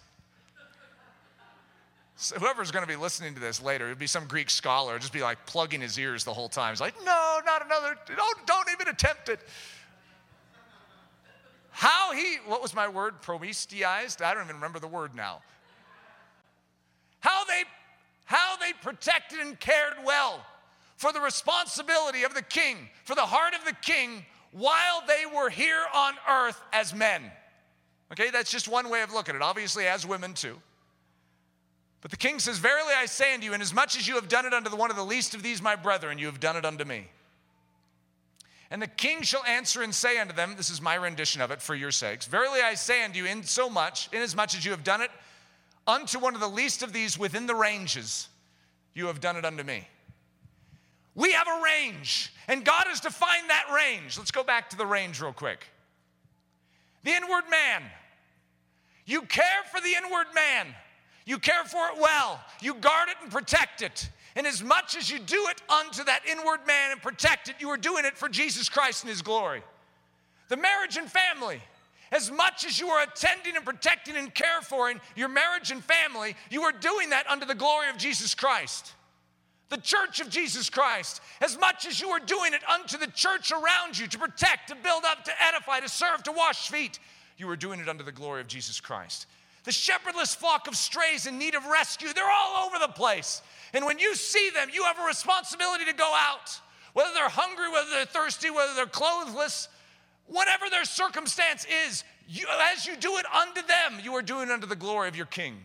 So 2.16 2.36
whoever's 2.36 2.72
going 2.72 2.84
to 2.84 2.88
be 2.88 2.96
listening 2.96 3.34
to 3.34 3.40
this 3.40 3.62
later, 3.62 3.88
it'd 3.88 3.98
be 3.98 4.06
some 4.06 4.28
Greek 4.28 4.52
scholar, 4.52 5.00
just 5.00 5.12
be 5.12 5.22
like 5.22 5.46
plugging 5.48 5.82
his 5.82 5.98
ears 5.98 6.24
the 6.24 6.34
whole 6.34 6.48
time. 6.48 6.72
He's 6.72 6.80
like, 6.80 6.94
no, 7.04 7.40
not 7.44 7.66
another, 7.66 7.96
don't, 8.16 8.48
don't 8.48 8.70
even 8.72 8.88
attempt 8.88 9.30
it. 9.30 9.40
How 11.72 12.14
he, 12.14 12.36
what 12.46 12.62
was 12.62 12.76
my 12.76 12.88
word? 12.88 13.16
Promiscuized? 13.24 14.24
I 14.24 14.36
don't 14.36 14.44
even 14.44 14.58
remember 14.58 14.78
the 14.78 14.88
word 14.88 15.16
now. 15.16 15.42
How 17.20 17.44
they, 17.46 17.64
how 18.26 18.58
they 18.58 18.74
protected 18.74 19.40
and 19.40 19.60
cared 19.60 19.96
well 20.06 20.46
for 21.04 21.12
the 21.12 21.20
responsibility 21.20 22.24
of 22.24 22.34
the 22.34 22.42
king, 22.42 22.78
for 23.04 23.14
the 23.14 23.26
heart 23.26 23.54
of 23.54 23.66
the 23.66 23.76
king, 23.82 24.26
while 24.54 25.04
they 25.06 25.26
were 25.36 25.50
here 25.50 25.84
on 25.94 26.14
earth 26.30 26.62
as 26.72 26.96
men. 26.96 27.22
Okay, 28.14 28.30
that's 28.30 28.50
just 28.50 28.70
one 28.70 28.90
way 28.90 29.02
of 29.02 29.12
looking 29.12 29.36
at 29.36 29.42
it, 29.42 29.42
obviously, 29.42 29.86
as 29.86 30.08
women 30.08 30.34
too. 30.34 30.56
But 32.00 32.12
the 32.12 32.16
king 32.16 32.40
says, 32.40 32.58
Verily 32.58 32.94
I 32.98 33.06
say 33.08 33.34
unto 33.34 33.46
you, 33.46 33.54
inasmuch 33.54 33.98
as 33.98 34.08
you 34.08 34.16
have 34.16 34.30
done 34.30 34.46
it 34.46 34.54
unto 34.54 34.74
one 34.78 34.92
of 34.92 34.96
the 34.96 35.04
least 35.04 35.36
of 35.36 35.44
these 35.44 35.62
my 35.62 35.76
brethren, 35.76 36.20
you 36.20 36.28
have 36.28 36.40
done 36.40 36.56
it 36.56 36.64
unto 36.64 36.86
me. 36.86 37.08
And 38.72 38.82
the 38.82 38.88
king 38.88 39.24
shall 39.24 39.44
answer 39.44 39.84
and 39.84 39.94
say 39.94 40.20
unto 40.20 40.34
them, 40.34 40.54
This 40.56 40.70
is 40.70 40.82
my 40.82 40.96
rendition 40.96 41.42
of 41.42 41.52
it 41.52 41.62
for 41.62 41.76
your 41.76 41.92
sakes. 41.92 42.28
Verily 42.28 42.62
I 42.62 42.76
say 42.76 43.04
unto 43.04 43.18
you, 43.18 43.26
in 43.26 43.44
so 43.44 43.70
much, 43.70 44.08
inasmuch 44.14 44.56
as 44.56 44.64
you 44.64 44.72
have 44.72 44.86
done 44.86 45.02
it 45.02 45.12
unto 45.86 46.18
one 46.18 46.34
of 46.34 46.40
the 46.40 46.48
least 46.48 46.82
of 46.82 46.94
these 46.94 47.20
within 47.20 47.46
the 47.46 47.56
ranges, 47.56 48.30
you 48.94 49.08
have 49.08 49.20
done 49.20 49.36
it 49.36 49.44
unto 49.44 49.64
me. 49.64 49.86
We 51.16 51.32
have 51.34 51.48
a 51.48 51.62
range, 51.64 52.34
and 52.48 52.66
God 52.66 52.86
has 52.88 53.00
defined 53.00 53.50
that 53.50 53.66
range. 53.74 54.18
Let's 54.18 54.32
go 54.32 54.44
back 54.44 54.70
to 54.72 54.78
the 54.78 54.86
range 54.86 55.22
real 55.22 55.34
quick. 55.34 55.66
The 57.04 57.12
inward 57.12 57.44
man. 57.52 57.84
You 59.06 59.22
care 59.24 59.64
for 59.72 59.80
the 59.82 59.94
inward 59.94 60.28
man. 60.34 60.68
You 61.26 61.38
care 61.38 61.64
for 61.66 61.88
it 61.90 62.02
well. 62.02 62.42
You 62.62 62.74
guard 62.74 63.10
it 63.10 63.16
and 63.22 63.32
protect 63.32 63.82
it. 63.82 64.10
And 64.36 64.48
as 64.48 64.64
much 64.64 64.98
as 64.98 65.12
you 65.12 65.20
do 65.20 65.48
it 65.50 65.62
unto 65.70 66.04
that 66.06 66.22
inward 66.30 66.66
man 66.66 66.92
and 66.92 67.02
protect 67.02 67.50
it, 67.50 67.56
you 67.60 67.70
are 67.70 67.78
doing 67.78 68.06
it 68.06 68.18
for 68.18 68.28
Jesus 68.28 68.68
Christ 68.68 69.04
and 69.04 69.10
his 69.10 69.22
glory. 69.22 69.62
The 70.50 70.58
marriage 70.58 70.98
and 70.98 71.10
family, 71.10 71.62
as 72.12 72.32
much 72.32 72.66
as 72.66 72.80
you 72.80 72.88
are 72.88 73.04
attending 73.04 73.56
and 73.56 73.64
protecting 73.64 74.16
and 74.16 74.34
care 74.34 74.62
for 74.62 74.90
in 74.90 75.00
your 75.16 75.30
marriage 75.30 75.72
and 75.72 75.84
family, 75.84 76.36
you 76.50 76.64
are 76.64 76.72
doing 76.72 77.12
that 77.12 77.30
under 77.30 77.46
the 77.46 77.56
glory 77.56 77.90
of 77.90 77.98
Jesus 77.98 78.34
Christ. 78.34 78.94
The 79.70 79.78
church 79.78 80.20
of 80.20 80.30
Jesus 80.30 80.70
Christ, 80.70 81.22
as 81.42 81.58
much 81.58 81.88
as 81.88 82.00
you 82.00 82.10
are 82.10 82.20
doing 82.20 82.54
it 82.54 82.62
unto 82.70 82.98
the 82.98 83.08
church 83.08 83.52
around 83.52 83.98
you 83.98 84.08
to 84.08 84.20
protect, 84.20 84.70
to 84.70 84.76
build 84.76 85.04
up, 85.04 85.24
to 85.26 85.32
edify, 85.44 85.80
to 85.80 85.90
serve, 85.90 86.22
to 86.24 86.32
wash 86.32 86.70
feet, 86.70 87.00
you 87.38 87.50
are 87.50 87.56
doing 87.56 87.80
it 87.80 87.90
under 87.90 88.04
the 88.04 88.12
glory 88.12 88.42
of 88.42 88.48
Jesus 88.48 88.80
Christ. 88.80 89.26
the 89.64 89.72
shepherdless 89.72 90.36
flock 90.36 90.68
of 90.68 90.76
strays 90.76 91.26
in 91.26 91.38
need 91.38 91.56
of 91.56 91.66
rescue. 91.66 92.10
They're 92.14 92.24
all 92.26 92.66
over 92.66 92.78
the 92.80 92.92
place. 92.92 93.42
And 93.74 93.86
when 93.86 93.98
you 93.98 94.16
see 94.16 94.50
them, 94.54 94.70
you 94.72 94.84
have 94.84 95.00
a 95.00 95.06
responsibility 95.06 95.86
to 95.86 95.94
go 95.94 96.14
out. 96.16 96.60
Whether 96.94 97.14
they're 97.14 97.30
hungry, 97.30 97.72
whether 97.72 97.90
they're 97.90 98.06
thirsty, 98.06 98.50
whether 98.50 98.74
they're 98.76 98.86
clothless, 98.86 99.70
whatever 100.28 100.66
their 100.70 100.86
circumstance 100.86 101.66
is, 101.88 102.04
you, 102.28 102.46
as 102.74 102.86
you 102.86 102.96
do 102.96 103.18
it 103.18 103.26
unto 103.34 103.66
them, 103.66 104.00
you 104.04 104.14
are 104.14 104.22
doing 104.22 104.52
unto 104.52 104.68
the 104.68 104.76
glory 104.76 105.08
of 105.08 105.16
your 105.16 105.26
King. 105.26 105.58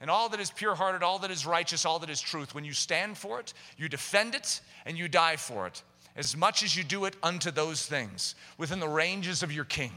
And 0.00 0.10
all 0.10 0.28
that 0.28 0.40
is 0.40 0.50
pure 0.50 0.74
hearted, 0.74 1.02
all 1.02 1.18
that 1.20 1.30
is 1.30 1.46
righteous, 1.46 1.84
all 1.84 1.98
that 2.00 2.10
is 2.10 2.20
truth, 2.20 2.54
when 2.54 2.64
you 2.64 2.72
stand 2.72 3.16
for 3.16 3.40
it, 3.40 3.54
you 3.78 3.88
defend 3.88 4.34
it, 4.34 4.60
and 4.84 4.98
you 4.98 5.08
die 5.08 5.36
for 5.36 5.66
it. 5.66 5.82
As 6.16 6.36
much 6.36 6.62
as 6.62 6.76
you 6.76 6.84
do 6.84 7.04
it 7.04 7.16
unto 7.22 7.50
those 7.50 7.86
things 7.86 8.34
within 8.58 8.80
the 8.80 8.88
ranges 8.88 9.42
of 9.42 9.52
your 9.52 9.64
King, 9.64 9.92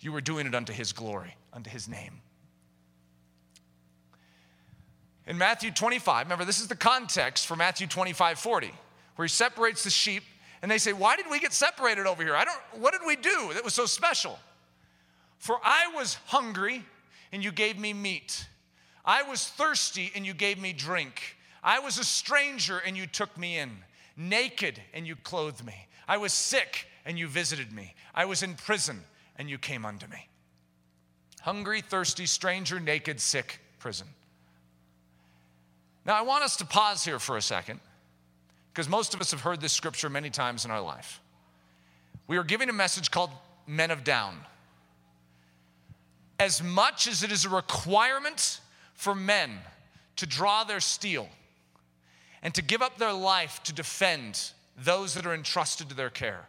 you 0.00 0.14
are 0.14 0.20
doing 0.20 0.46
it 0.46 0.54
unto 0.54 0.72
his 0.72 0.92
glory, 0.92 1.36
unto 1.52 1.70
his 1.70 1.88
name. 1.88 2.20
In 5.26 5.38
Matthew 5.38 5.70
25, 5.70 6.26
remember, 6.26 6.44
this 6.44 6.60
is 6.60 6.68
the 6.68 6.76
context 6.76 7.46
for 7.46 7.56
Matthew 7.56 7.86
25 7.86 8.38
40, 8.38 8.72
where 9.16 9.24
he 9.24 9.28
separates 9.28 9.84
the 9.84 9.90
sheep, 9.90 10.22
and 10.62 10.70
they 10.70 10.78
say, 10.78 10.92
Why 10.92 11.16
did 11.16 11.26
we 11.30 11.38
get 11.38 11.52
separated 11.52 12.06
over 12.06 12.22
here? 12.22 12.34
I 12.34 12.44
don't, 12.44 12.58
what 12.80 12.92
did 12.92 13.02
we 13.06 13.16
do 13.16 13.52
that 13.54 13.62
was 13.62 13.74
so 13.74 13.86
special? 13.86 14.38
For 15.38 15.58
I 15.62 15.92
was 15.94 16.14
hungry, 16.26 16.84
and 17.32 17.44
you 17.44 17.52
gave 17.52 17.78
me 17.78 17.92
meat. 17.92 18.46
I 19.04 19.22
was 19.22 19.46
thirsty, 19.48 20.12
and 20.14 20.26
you 20.26 20.34
gave 20.34 20.60
me 20.60 20.72
drink. 20.72 21.36
I 21.62 21.78
was 21.78 21.98
a 21.98 22.04
stranger, 22.04 22.78
and 22.78 22.96
you 22.96 23.06
took 23.06 23.36
me 23.38 23.58
in. 23.58 23.70
Naked, 24.16 24.80
and 24.92 25.06
you 25.06 25.16
clothed 25.16 25.64
me. 25.64 25.86
I 26.06 26.16
was 26.16 26.32
sick, 26.32 26.86
and 27.04 27.18
you 27.18 27.28
visited 27.28 27.72
me. 27.72 27.94
I 28.14 28.24
was 28.24 28.42
in 28.42 28.54
prison, 28.54 29.00
and 29.36 29.48
you 29.48 29.58
came 29.58 29.84
unto 29.84 30.06
me. 30.06 30.28
Hungry, 31.40 31.80
thirsty, 31.80 32.26
stranger, 32.26 32.78
naked, 32.78 33.20
sick, 33.20 33.60
prison. 33.78 34.06
Now, 36.04 36.18
I 36.18 36.22
want 36.22 36.44
us 36.44 36.56
to 36.56 36.66
pause 36.66 37.04
here 37.04 37.18
for 37.18 37.36
a 37.36 37.42
second 37.42 37.80
because 38.72 38.88
most 38.88 39.14
of 39.14 39.20
us 39.20 39.30
have 39.30 39.40
heard 39.40 39.60
this 39.60 39.72
scripture 39.72 40.08
many 40.08 40.30
times 40.30 40.64
in 40.64 40.70
our 40.70 40.80
life. 40.80 41.20
We 42.26 42.36
are 42.36 42.44
giving 42.44 42.68
a 42.68 42.72
message 42.72 43.10
called 43.10 43.30
Men 43.66 43.90
of 43.90 44.04
Down. 44.04 44.36
As 46.38 46.62
much 46.62 47.06
as 47.06 47.22
it 47.22 47.32
is 47.32 47.44
a 47.44 47.48
requirement 47.48 48.60
for 49.00 49.14
men 49.14 49.50
to 50.16 50.26
draw 50.26 50.62
their 50.62 50.78
steel 50.78 51.26
and 52.42 52.52
to 52.52 52.60
give 52.60 52.82
up 52.82 52.98
their 52.98 53.14
life 53.14 53.62
to 53.62 53.72
defend 53.72 54.50
those 54.76 55.14
that 55.14 55.24
are 55.24 55.32
entrusted 55.32 55.88
to 55.88 55.94
their 55.94 56.10
care, 56.10 56.46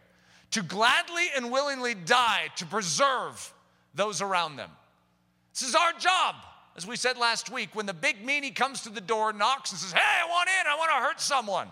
to 0.50 0.62
gladly 0.62 1.28
and 1.34 1.50
willingly 1.50 1.94
die 1.94 2.48
to 2.56 2.66
preserve 2.66 3.54
those 3.94 4.20
around 4.20 4.56
them. 4.56 4.68
This 5.54 5.66
is 5.66 5.74
our 5.74 5.92
job. 5.98 6.34
As 6.76 6.86
we 6.86 6.96
said 6.96 7.16
last 7.16 7.50
week, 7.50 7.70
when 7.72 7.86
the 7.86 7.94
big 7.94 8.26
meanie 8.26 8.54
comes 8.54 8.82
to 8.82 8.90
the 8.90 9.00
door, 9.00 9.32
knocks, 9.32 9.70
and 9.70 9.80
says, 9.80 9.92
Hey, 9.92 10.00
I 10.00 10.28
want 10.28 10.50
in, 10.60 10.66
I 10.66 10.76
want 10.76 10.90
to 10.90 10.96
hurt 10.96 11.22
someone. 11.22 11.68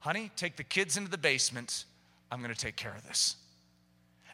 Honey, 0.00 0.32
take 0.34 0.56
the 0.56 0.64
kids 0.64 0.96
into 0.96 1.10
the 1.10 1.18
basement. 1.18 1.84
I'm 2.32 2.40
going 2.42 2.52
to 2.52 2.60
take 2.60 2.74
care 2.74 2.94
of 2.96 3.06
this. 3.06 3.36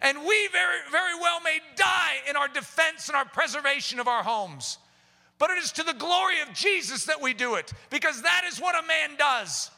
And 0.00 0.20
we 0.20 0.48
very, 0.52 0.78
very 0.90 1.20
well 1.20 1.40
may 1.42 1.58
die 1.76 2.16
in 2.30 2.36
our 2.36 2.48
defense 2.48 3.08
and 3.08 3.16
our 3.16 3.26
preservation 3.26 4.00
of 4.00 4.08
our 4.08 4.22
homes. 4.22 4.78
But 5.38 5.50
it 5.50 5.58
is 5.58 5.72
to 5.72 5.82
the 5.84 5.94
glory 5.94 6.40
of 6.40 6.54
Jesus 6.54 7.04
that 7.04 7.20
we 7.22 7.32
do 7.32 7.54
it, 7.54 7.72
because 7.90 8.22
that 8.22 8.42
is 8.50 8.60
what 8.60 8.74
a 8.74 8.86
man 8.86 9.16
does. 9.16 9.70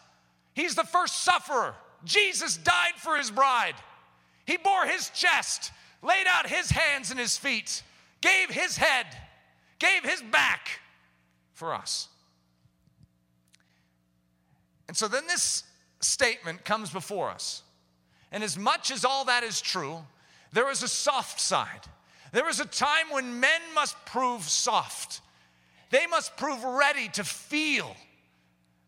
He's 0.54 0.74
the 0.74 0.84
first 0.84 1.22
sufferer. 1.22 1.74
Jesus 2.04 2.56
died 2.56 2.94
for 2.96 3.16
his 3.16 3.30
bride. 3.30 3.74
He 4.46 4.56
bore 4.56 4.86
his 4.86 5.10
chest, 5.10 5.72
laid 6.02 6.26
out 6.28 6.48
his 6.48 6.70
hands 6.70 7.10
and 7.10 7.20
his 7.20 7.36
feet, 7.36 7.82
gave 8.20 8.48
his 8.48 8.76
head, 8.76 9.06
gave 9.78 10.02
his 10.02 10.22
back 10.22 10.80
for 11.52 11.74
us. 11.74 12.08
And 14.88 14.96
so 14.96 15.06
then 15.08 15.26
this 15.26 15.62
statement 16.00 16.64
comes 16.64 16.90
before 16.90 17.28
us. 17.28 17.62
And 18.32 18.42
as 18.42 18.58
much 18.58 18.90
as 18.90 19.04
all 19.04 19.26
that 19.26 19.42
is 19.42 19.60
true, 19.60 19.98
there 20.52 20.70
is 20.70 20.82
a 20.82 20.88
soft 20.88 21.38
side. 21.38 21.82
There 22.32 22.48
is 22.48 22.60
a 22.60 22.64
time 22.64 23.06
when 23.10 23.40
men 23.40 23.60
must 23.74 23.96
prove 24.06 24.42
soft. 24.42 25.20
They 25.90 26.06
must 26.06 26.36
prove 26.36 26.62
ready 26.64 27.08
to 27.10 27.24
feel 27.24 27.94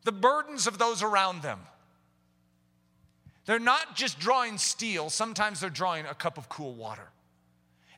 the 0.04 0.12
burdens 0.12 0.66
of 0.66 0.78
those 0.78 1.02
around 1.02 1.42
them. 1.42 1.60
They're 3.44 3.58
not 3.58 3.96
just 3.96 4.20
drawing 4.20 4.56
steel, 4.58 5.10
sometimes 5.10 5.60
they're 5.60 5.70
drawing 5.70 6.06
a 6.06 6.14
cup 6.14 6.38
of 6.38 6.48
cool 6.48 6.74
water. 6.74 7.08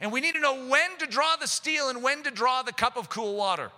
And 0.01 0.11
we 0.11 0.21
need 0.21 0.35
to 0.35 0.41
know 0.41 0.69
when 0.69 0.99
to 0.99 1.07
draw 1.07 1.37
the 1.37 1.47
steel 1.47 1.89
and 1.89 2.03
when 2.03 2.23
to 2.25 2.31
draw 2.31 2.63
the 2.63 2.73
cup 2.73 2.97
of 2.97 3.09
cool 3.09 3.37
water. 3.37 3.71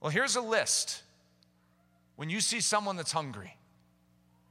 Well, 0.00 0.10
here's 0.10 0.36
a 0.36 0.40
list. 0.40 1.02
When 2.16 2.30
you 2.30 2.40
see 2.40 2.60
someone 2.60 2.96
that's 2.96 3.12
hungry, 3.12 3.56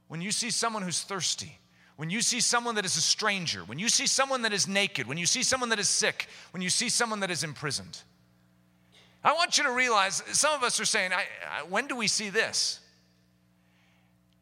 when 0.08 0.20
you 0.20 0.30
see 0.30 0.50
someone 0.50 0.82
who's 0.82 1.00
thirsty, 1.00 1.58
when 1.96 2.10
you 2.10 2.20
see 2.20 2.40
someone 2.40 2.74
that 2.74 2.84
is 2.84 2.96
a 2.96 3.00
stranger, 3.00 3.60
when 3.60 3.78
you 3.78 3.88
see 3.88 4.06
someone 4.06 4.42
that 4.42 4.52
is 4.52 4.68
naked, 4.68 5.06
when 5.06 5.16
you 5.16 5.26
see 5.26 5.42
someone 5.42 5.70
that 5.70 5.78
is 5.78 5.88
sick, 5.88 6.28
when 6.50 6.62
you 6.62 6.68
see 6.68 6.88
someone 6.88 7.20
that 7.20 7.30
is 7.30 7.42
imprisoned, 7.42 8.02
I 9.24 9.32
want 9.32 9.56
you 9.56 9.64
to 9.64 9.70
realize 9.70 10.22
some 10.32 10.52
of 10.54 10.62
us 10.62 10.78
are 10.80 10.84
saying, 10.84 11.12
I, 11.12 11.24
I, 11.50 11.62
when 11.64 11.86
do 11.86 11.96
we 11.96 12.06
see 12.06 12.28
this? 12.28 12.80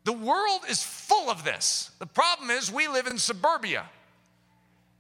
The 0.05 0.13
world 0.13 0.63
is 0.69 0.83
full 0.83 1.31
of 1.31 1.45
this. 1.45 1.93
The 2.01 2.07
problem 2.07 2.51
is, 2.51 2.73
we 2.73 2.89
live 2.89 3.07
in 3.07 3.19
suburbia. 3.19 3.85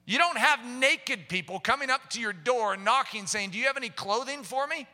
You 0.07 0.19
don't 0.19 0.39
have 0.39 0.65
naked 0.65 1.29
people 1.29 1.59
coming 1.59 1.91
up 1.91 2.11
to 2.11 2.21
your 2.21 2.33
door 2.33 2.75
and 2.75 2.85
knocking 2.85 3.27
saying, 3.27 3.51
Do 3.51 3.59
you 3.59 3.67
have 3.67 3.77
any 3.77 3.89
clothing 3.89 4.45
for 4.45 4.67
me? 4.67 4.87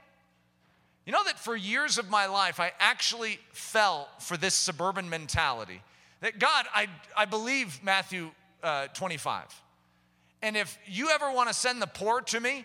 You 1.05 1.13
know 1.13 1.25
that 1.25 1.39
for 1.39 1.57
years 1.57 1.99
of 1.99 2.11
my 2.11 2.27
life, 2.27 2.61
I 2.61 2.73
actually 2.79 3.39
fell 3.53 4.09
for 4.21 4.37
this 4.37 4.55
suburban 4.55 5.09
mentality 5.09 5.83
that 6.21 6.39
God, 6.39 6.67
I, 6.75 6.89
I 7.17 7.25
believe 7.27 7.81
Matthew 7.83 8.31
uh, 8.63 8.89
25. 8.89 9.45
And 10.43 10.57
if 10.57 10.79
you 10.87 11.11
ever 11.11 11.31
want 11.33 11.49
to 11.49 11.55
send 11.55 11.81
the 11.81 11.87
poor 11.87 12.21
to 12.23 12.41
me, 12.41 12.65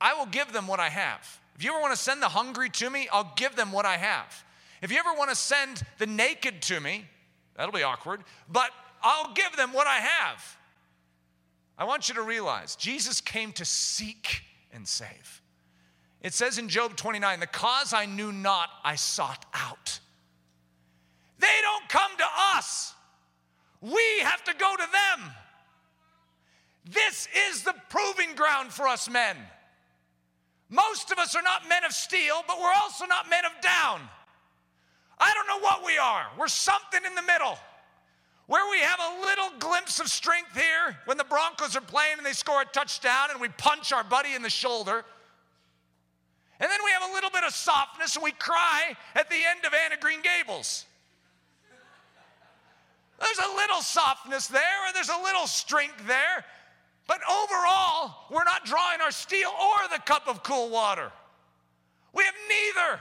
I 0.00 0.14
will 0.14 0.26
give 0.26 0.52
them 0.52 0.66
what 0.66 0.80
I 0.80 0.88
have. 0.88 1.40
If 1.56 1.64
you 1.64 1.70
ever 1.70 1.80
want 1.80 1.94
to 1.94 2.00
send 2.00 2.22
the 2.22 2.28
hungry 2.28 2.68
to 2.70 2.90
me, 2.90 3.08
I'll 3.10 3.32
give 3.36 3.56
them 3.56 3.72
what 3.72 3.86
I 3.86 3.96
have. 3.96 4.44
If 4.82 4.92
you 4.92 4.98
ever 4.98 5.14
want 5.16 5.30
to 5.30 5.36
send 5.36 5.82
the 5.98 6.06
naked 6.06 6.60
to 6.62 6.80
me, 6.80 7.06
that'll 7.56 7.72
be 7.72 7.82
awkward, 7.82 8.22
but 8.50 8.70
I'll 9.02 9.32
give 9.32 9.56
them 9.56 9.72
what 9.72 9.86
I 9.86 9.96
have. 9.96 10.58
I 11.78 11.84
want 11.84 12.08
you 12.08 12.14
to 12.16 12.22
realize 12.22 12.76
Jesus 12.76 13.20
came 13.20 13.52
to 13.52 13.64
seek 13.64 14.42
and 14.72 14.86
save. 14.86 15.42
It 16.22 16.34
says 16.34 16.58
in 16.58 16.68
Job 16.68 16.96
29, 16.96 17.40
the 17.40 17.46
cause 17.46 17.92
I 17.92 18.06
knew 18.06 18.32
not, 18.32 18.68
I 18.84 18.96
sought 18.96 19.44
out. 19.54 20.00
They 21.38 21.46
don't 21.62 21.88
come 21.88 22.10
to 22.18 22.26
us, 22.56 22.94
we 23.80 24.02
have 24.22 24.42
to 24.44 24.54
go 24.54 24.74
to 24.76 24.86
them. 24.92 25.30
This 26.88 27.28
is 27.50 27.62
the 27.62 27.74
proving 27.90 28.34
ground 28.34 28.72
for 28.72 28.86
us 28.86 29.10
men. 29.10 29.36
Most 30.68 31.12
of 31.12 31.18
us 31.18 31.36
are 31.36 31.42
not 31.42 31.68
men 31.68 31.84
of 31.84 31.92
steel, 31.92 32.42
but 32.46 32.58
we're 32.60 32.74
also 32.82 33.06
not 33.06 33.30
men 33.30 33.44
of 33.44 33.52
down. 33.62 34.00
I 35.18 35.32
don't 35.34 35.46
know 35.46 35.64
what 35.64 35.84
we 35.84 35.96
are. 35.96 36.26
We're 36.38 36.48
something 36.48 37.00
in 37.06 37.14
the 37.14 37.22
middle 37.22 37.56
where 38.46 38.70
we 38.70 38.78
have 38.80 38.98
a 39.00 39.20
little 39.22 39.58
glimpse 39.58 39.98
of 39.98 40.08
strength 40.08 40.54
here 40.54 40.96
when 41.06 41.16
the 41.16 41.24
Broncos 41.24 41.76
are 41.76 41.80
playing 41.80 42.18
and 42.18 42.26
they 42.26 42.32
score 42.32 42.62
a 42.62 42.64
touchdown 42.64 43.28
and 43.32 43.40
we 43.40 43.48
punch 43.48 43.92
our 43.92 44.04
buddy 44.04 44.34
in 44.34 44.42
the 44.42 44.50
shoulder. 44.50 45.04
And 46.58 46.70
then 46.70 46.78
we 46.84 46.90
have 46.92 47.10
a 47.10 47.14
little 47.14 47.30
bit 47.30 47.44
of 47.44 47.52
softness 47.54 48.16
and 48.16 48.22
we 48.22 48.32
cry 48.32 48.96
at 49.14 49.28
the 49.28 49.36
end 49.36 49.64
of 49.64 49.74
Anne 49.74 49.92
of 49.92 50.00
Green 50.00 50.20
Gables. 50.22 50.86
There's 53.18 53.38
a 53.38 53.56
little 53.56 53.80
softness 53.80 54.46
there 54.46 54.86
and 54.86 54.94
there's 54.94 55.08
a 55.08 55.22
little 55.22 55.46
strength 55.46 56.06
there. 56.06 56.44
But 57.06 57.20
overall, 57.28 58.14
we're 58.30 58.44
not 58.44 58.64
drawing 58.64 59.00
our 59.00 59.10
steel 59.10 59.48
or 59.48 59.88
the 59.92 60.02
cup 60.02 60.26
of 60.28 60.42
cool 60.42 60.70
water. 60.70 61.12
We 62.12 62.24
have 62.24 62.34
neither. 62.48 63.00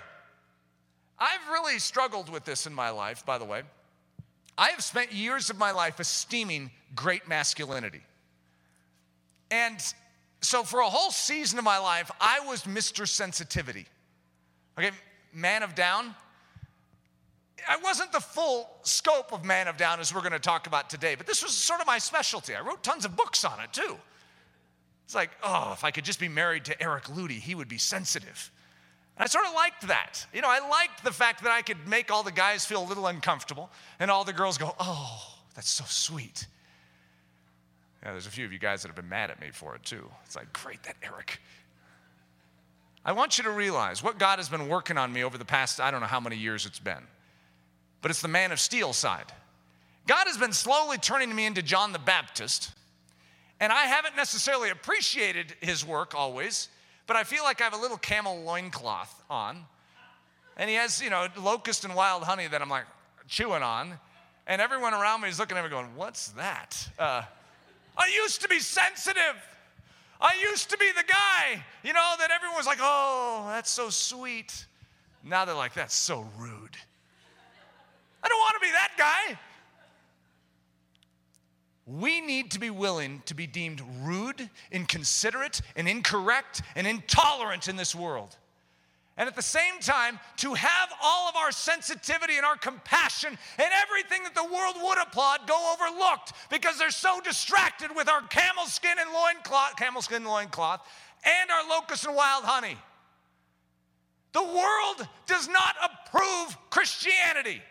I've 1.17 1.49
really 1.51 1.79
struggled 1.79 2.29
with 2.29 2.45
this 2.45 2.67
in 2.67 2.73
my 2.73 2.89
life, 2.89 3.25
by 3.25 3.37
the 3.37 3.45
way. 3.45 3.63
I 4.57 4.69
have 4.69 4.83
spent 4.83 5.11
years 5.11 5.49
of 5.49 5.57
my 5.57 5.71
life 5.71 5.99
esteeming 5.99 6.71
great 6.95 7.27
masculinity. 7.27 8.01
And 9.51 9.77
so 10.41 10.63
for 10.63 10.79
a 10.79 10.89
whole 10.89 11.11
season 11.11 11.57
of 11.57 11.65
my 11.65 11.77
life, 11.77 12.11
I 12.19 12.41
was 12.41 12.63
Mr. 12.63 13.07
Sensitivity. 13.07 13.85
Okay, 14.77 14.91
man 15.33 15.63
of 15.63 15.75
down. 15.75 16.15
I 17.67 17.77
wasn't 17.77 18.11
the 18.11 18.19
full 18.19 18.69
scope 18.83 19.33
of 19.33 19.43
Man 19.43 19.67
of 19.67 19.77
Down 19.77 19.99
as 19.99 20.13
we're 20.13 20.21
going 20.21 20.33
to 20.33 20.39
talk 20.39 20.67
about 20.67 20.89
today, 20.89 21.15
but 21.15 21.27
this 21.27 21.43
was 21.43 21.53
sort 21.53 21.81
of 21.81 21.87
my 21.87 21.97
specialty. 21.97 22.55
I 22.55 22.61
wrote 22.61 22.83
tons 22.83 23.05
of 23.05 23.15
books 23.15 23.43
on 23.43 23.59
it 23.59 23.73
too. 23.73 23.97
It's 25.05 25.15
like, 25.15 25.31
oh, 25.43 25.71
if 25.73 25.83
I 25.83 25.91
could 25.91 26.03
just 26.03 26.19
be 26.19 26.27
married 26.27 26.65
to 26.65 26.81
Eric 26.81 27.05
Ludy, 27.05 27.39
he 27.39 27.55
would 27.55 27.67
be 27.67 27.77
sensitive. 27.77 28.51
And 29.17 29.23
I 29.23 29.27
sort 29.27 29.45
of 29.45 29.53
liked 29.53 29.87
that. 29.87 30.25
You 30.33 30.41
know, 30.41 30.49
I 30.49 30.67
liked 30.67 31.03
the 31.03 31.11
fact 31.11 31.43
that 31.43 31.51
I 31.51 31.61
could 31.61 31.87
make 31.87 32.11
all 32.11 32.23
the 32.23 32.31
guys 32.31 32.65
feel 32.65 32.83
a 32.83 32.87
little 32.87 33.07
uncomfortable 33.07 33.69
and 33.99 34.09
all 34.09 34.23
the 34.23 34.33
girls 34.33 34.57
go, 34.57 34.75
oh, 34.79 35.35
that's 35.53 35.69
so 35.69 35.85
sweet. 35.87 36.47
Yeah, 38.03 38.11
there's 38.11 38.27
a 38.27 38.31
few 38.31 38.45
of 38.45 38.53
you 38.53 38.59
guys 38.59 38.81
that 38.81 38.89
have 38.89 38.95
been 38.95 39.09
mad 39.09 39.31
at 39.31 39.39
me 39.39 39.49
for 39.51 39.75
it 39.75 39.83
too. 39.83 40.09
It's 40.25 40.35
like, 40.35 40.51
great, 40.53 40.83
that 40.83 40.95
Eric. 41.01 41.39
I 43.05 43.11
want 43.11 43.37
you 43.37 43.43
to 43.43 43.51
realize 43.51 44.03
what 44.03 44.17
God 44.17 44.39
has 44.39 44.49
been 44.49 44.67
working 44.67 44.97
on 44.97 45.13
me 45.13 45.23
over 45.23 45.37
the 45.37 45.45
past, 45.45 45.79
I 45.79 45.91
don't 45.91 46.01
know 46.01 46.07
how 46.07 46.19
many 46.19 46.35
years 46.35 46.65
it's 46.65 46.79
been, 46.79 47.03
but 48.01 48.11
it's 48.11 48.21
the 48.21 48.27
man 48.27 48.51
of 48.51 48.59
steel 48.59 48.93
side. 48.93 49.31
God 50.07 50.27
has 50.27 50.37
been 50.37 50.53
slowly 50.53 50.97
turning 50.97 51.35
me 51.35 51.45
into 51.45 51.61
John 51.61 51.91
the 51.91 51.99
Baptist, 51.99 52.71
and 53.59 53.71
I 53.71 53.83
haven't 53.83 54.15
necessarily 54.15 54.69
appreciated 54.69 55.55
his 55.61 55.85
work 55.85 56.13
always, 56.13 56.69
but 57.07 57.15
I 57.15 57.23
feel 57.23 57.43
like 57.43 57.61
I 57.61 57.63
have 57.63 57.73
a 57.73 57.81
little 57.81 57.97
camel 57.97 58.41
loincloth 58.41 59.23
on. 59.29 59.65
And 60.57 60.69
he 60.69 60.75
has, 60.77 61.01
you 61.01 61.09
know, 61.09 61.27
locust 61.37 61.83
and 61.83 61.95
wild 61.95 62.23
honey 62.23 62.47
that 62.47 62.61
I'm 62.61 62.69
like 62.69 62.85
chewing 63.27 63.63
on. 63.63 63.99
And 64.47 64.61
everyone 64.61 64.93
around 64.93 65.21
me 65.21 65.29
is 65.29 65.37
looking 65.37 65.57
at 65.57 65.63
me 65.63 65.69
going, 65.69 65.95
What's 65.95 66.29
that? 66.29 66.89
Uh, 66.97 67.23
I 67.97 68.11
used 68.23 68.41
to 68.41 68.47
be 68.47 68.59
sensitive. 68.59 69.35
I 70.19 70.33
used 70.49 70.69
to 70.69 70.77
be 70.77 70.91
the 70.95 71.03
guy, 71.03 71.63
you 71.83 71.93
know, 71.93 72.13
that 72.19 72.31
everyone 72.31 72.57
was 72.57 72.65
like, 72.65 72.79
oh, 72.81 73.45
that's 73.49 73.69
so 73.69 73.89
sweet. 73.89 74.65
Now 75.23 75.45
they're 75.45 75.55
like, 75.55 75.73
that's 75.73 75.93
so 75.93 76.27
rude. 76.37 76.77
I 78.25 78.27
don't 78.27 78.39
want 78.39 78.55
to 78.55 78.67
be 78.67 78.71
that 78.71 78.91
guy. 78.97 79.39
We 81.85 82.21
need 82.21 82.49
to 82.51 82.59
be 82.59 82.71
willing 82.71 83.21
to 83.27 83.35
be 83.35 83.45
deemed 83.45 83.83
rude, 84.01 84.49
inconsiderate, 84.71 85.61
and 85.75 85.87
incorrect 85.87 86.63
and 86.75 86.87
intolerant 86.87 87.67
in 87.67 87.75
this 87.75 87.93
world. 87.93 88.35
And 89.17 89.29
at 89.29 89.35
the 89.35 89.43
same 89.43 89.79
time, 89.79 90.19
to 90.37 90.55
have 90.55 90.89
all 91.01 91.29
of 91.29 91.35
our 91.35 91.51
sensitivity 91.51 92.37
and 92.37 92.45
our 92.45 92.57
compassion 92.57 93.29
and 93.29 93.69
everything 93.83 94.23
that 94.23 94.33
the 94.33 94.43
world 94.43 94.75
would 94.81 94.97
applaud 94.97 95.47
go 95.47 95.73
overlooked 95.73 96.33
because 96.49 96.79
they're 96.79 96.89
so 96.89 97.21
distracted 97.23 97.95
with 97.95 98.09
our 98.09 98.23
camel 98.23 98.65
skin 98.65 98.97
and 98.99 99.11
loincloth, 99.13 99.77
camel 99.77 100.01
skin 100.01 100.17
and 100.17 100.25
loincloth, 100.25 100.81
and 101.23 101.51
our 101.51 101.69
locust 101.69 102.07
and 102.07 102.15
wild 102.15 102.43
honey. 102.43 102.75
The 104.33 104.43
world 104.43 105.07
does 105.27 105.47
not 105.47 105.75
approve 105.83 106.57
Christianity. 106.71 107.61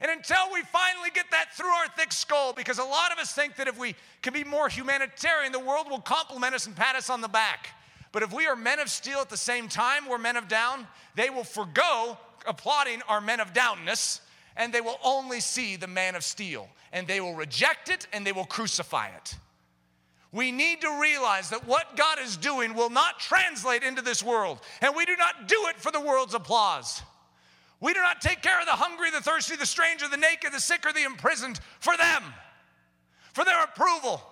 And 0.00 0.10
until 0.10 0.52
we 0.52 0.62
finally 0.62 1.10
get 1.14 1.26
that 1.30 1.54
through 1.54 1.68
our 1.68 1.88
thick 1.96 2.12
skull, 2.12 2.52
because 2.52 2.78
a 2.78 2.84
lot 2.84 3.12
of 3.12 3.18
us 3.18 3.32
think 3.32 3.56
that 3.56 3.66
if 3.66 3.78
we 3.78 3.94
can 4.22 4.32
be 4.32 4.44
more 4.44 4.68
humanitarian, 4.68 5.52
the 5.52 5.58
world 5.58 5.86
will 5.88 6.00
compliment 6.00 6.54
us 6.54 6.66
and 6.66 6.76
pat 6.76 6.96
us 6.96 7.08
on 7.08 7.20
the 7.20 7.28
back. 7.28 7.70
But 8.12 8.22
if 8.22 8.32
we 8.32 8.46
are 8.46 8.56
men 8.56 8.78
of 8.78 8.90
steel 8.90 9.18
at 9.18 9.30
the 9.30 9.36
same 9.36 9.68
time, 9.68 10.08
we're 10.08 10.18
men 10.18 10.36
of 10.36 10.48
down, 10.48 10.86
they 11.14 11.30
will 11.30 11.44
forego 11.44 12.18
applauding 12.46 13.02
our 13.08 13.20
men 13.20 13.40
of 13.40 13.52
downness 13.52 14.20
and 14.56 14.72
they 14.72 14.80
will 14.80 14.98
only 15.04 15.40
see 15.40 15.76
the 15.76 15.86
man 15.86 16.14
of 16.14 16.24
steel 16.24 16.68
and 16.92 17.06
they 17.06 17.20
will 17.20 17.34
reject 17.34 17.88
it 17.88 18.06
and 18.12 18.26
they 18.26 18.32
will 18.32 18.44
crucify 18.44 19.08
it. 19.08 19.36
We 20.32 20.52
need 20.52 20.80
to 20.82 20.98
realize 21.00 21.50
that 21.50 21.66
what 21.66 21.96
God 21.96 22.18
is 22.18 22.36
doing 22.36 22.74
will 22.74 22.90
not 22.90 23.18
translate 23.20 23.82
into 23.82 24.02
this 24.02 24.22
world, 24.22 24.60
and 24.82 24.94
we 24.94 25.06
do 25.06 25.16
not 25.16 25.48
do 25.48 25.66
it 25.68 25.76
for 25.76 25.90
the 25.90 26.00
world's 26.00 26.34
applause. 26.34 27.00
We 27.80 27.92
do 27.92 28.00
not 28.00 28.20
take 28.20 28.42
care 28.42 28.58
of 28.58 28.66
the 28.66 28.72
hungry, 28.72 29.10
the 29.10 29.20
thirsty, 29.20 29.56
the 29.56 29.66
stranger, 29.66 30.08
the 30.08 30.16
naked, 30.16 30.52
the 30.52 30.60
sick, 30.60 30.86
or 30.86 30.92
the 30.92 31.04
imprisoned 31.04 31.60
for 31.80 31.96
them, 31.96 32.22
for 33.32 33.44
their 33.44 33.62
approval 33.64 34.22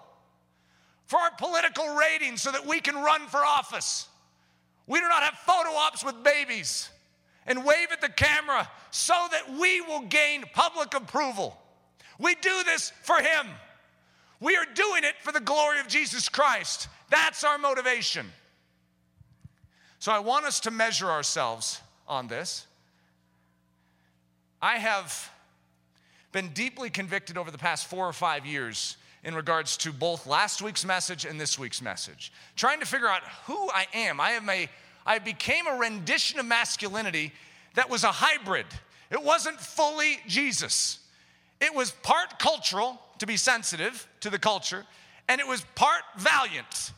for 1.07 1.19
our 1.19 1.31
political 1.39 1.95
ratings 1.95 2.43
so 2.43 2.51
that 2.51 2.67
we 2.67 2.81
can 2.81 2.95
run 2.97 3.27
for 3.27 3.39
office. 3.39 4.09
We 4.87 5.01
do 5.01 5.09
not 5.09 5.23
have 5.23 5.35
photo 5.35 5.71
ops 5.71 6.05
with 6.05 6.23
babies 6.23 6.89
and 7.47 7.65
wave 7.65 7.89
at 7.93 8.01
the 8.01 8.09
camera 8.09 8.69
so 8.91 9.27
that 9.31 9.59
we 9.59 9.81
will 9.83 10.03
gain 10.03 10.45
public 10.55 10.95
approval. 10.95 11.59
We 12.19 12.35
do 12.37 12.63
this 12.65 12.93
for 13.03 13.17
Him. 13.17 13.47
We 14.41 14.57
are 14.57 14.67
doing 14.75 15.05
it 15.05 15.15
for 15.21 15.33
the 15.33 15.41
glory 15.41 15.81
of 15.81 15.89
Jesus 15.89 16.29
Christ. 16.29 16.89
That's 17.11 17.45
our 17.45 17.59
motivation. 17.59 18.27
So 19.99 20.13
I 20.13 20.19
want 20.19 20.45
us 20.45 20.61
to 20.61 20.71
measure 20.71 21.11
ourselves 21.11 21.81
on 22.07 22.29
this. 22.29 22.67
I 24.65 24.79
have 24.79 25.31
been 26.33 26.49
deeply 26.55 26.89
convicted 26.89 27.37
over 27.37 27.51
the 27.51 27.59
past 27.59 27.87
four 27.87 28.09
or 28.09 28.15
five 28.15 28.47
years 28.47 28.97
in 29.23 29.35
regards 29.35 29.77
to 29.77 29.93
both 29.93 30.27
last 30.27 30.63
week's 30.63 30.87
message 30.87 31.27
and 31.27 31.39
this 31.39 31.59
week's 31.59 31.83
message. 31.83 32.33
Trying 32.57 32.81
to 32.81 32.87
figure 32.87 33.07
out 33.07 33.21
who 33.45 33.69
I 33.69 33.87
am. 33.93 34.23
I 34.23 34.31
am 34.31 34.49
a 34.49 34.71
I 35.05 35.19
became 35.19 35.67
a 35.67 35.77
rendition 35.77 36.41
of 36.41 36.47
masculinity 36.47 37.31
that 37.75 37.91
was 37.91 38.05
a 38.05 38.11
hybrid. 38.11 38.65
It 39.11 39.23
wasn't 39.23 39.61
fully 39.61 40.17
Jesus. 40.27 41.01
It 41.61 41.75
was 41.75 41.91
part 41.91 42.39
cultural 42.39 42.99
to 43.19 43.27
be 43.27 43.37
sensitive 43.37 44.09
to 44.21 44.31
the 44.31 44.39
culture, 44.39 44.87
and 45.29 45.43
it 45.43 45.47
was 45.47 45.63
part 45.75 46.05
valiant. 46.17 46.93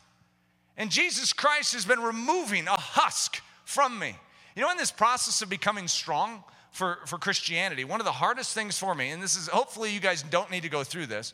And 0.77 0.89
Jesus 0.89 1.33
Christ 1.33 1.73
has 1.73 1.83
been 1.83 1.99
removing 1.99 2.69
a 2.69 2.79
husk 2.79 3.41
from 3.65 3.99
me. 3.99 4.15
You 4.55 4.61
know, 4.61 4.71
in 4.71 4.77
this 4.77 4.89
process 4.89 5.41
of 5.41 5.49
becoming 5.49 5.89
strong 5.89 6.45
for, 6.77 6.99
for 7.07 7.17
Christianity, 7.17 7.83
one 7.83 7.99
of 7.99 8.05
the 8.05 8.11
hardest 8.11 8.53
things 8.53 8.77
for 8.77 8.93
me, 8.93 9.09
and 9.09 9.21
this 9.21 9.35
is 9.35 9.47
hopefully 9.47 9.91
you 9.91 9.99
guys 9.99 10.21
don't 10.21 10.51
need 10.51 10.61
to 10.61 10.69
go 10.69 10.83
through 10.83 11.07
this, 11.07 11.33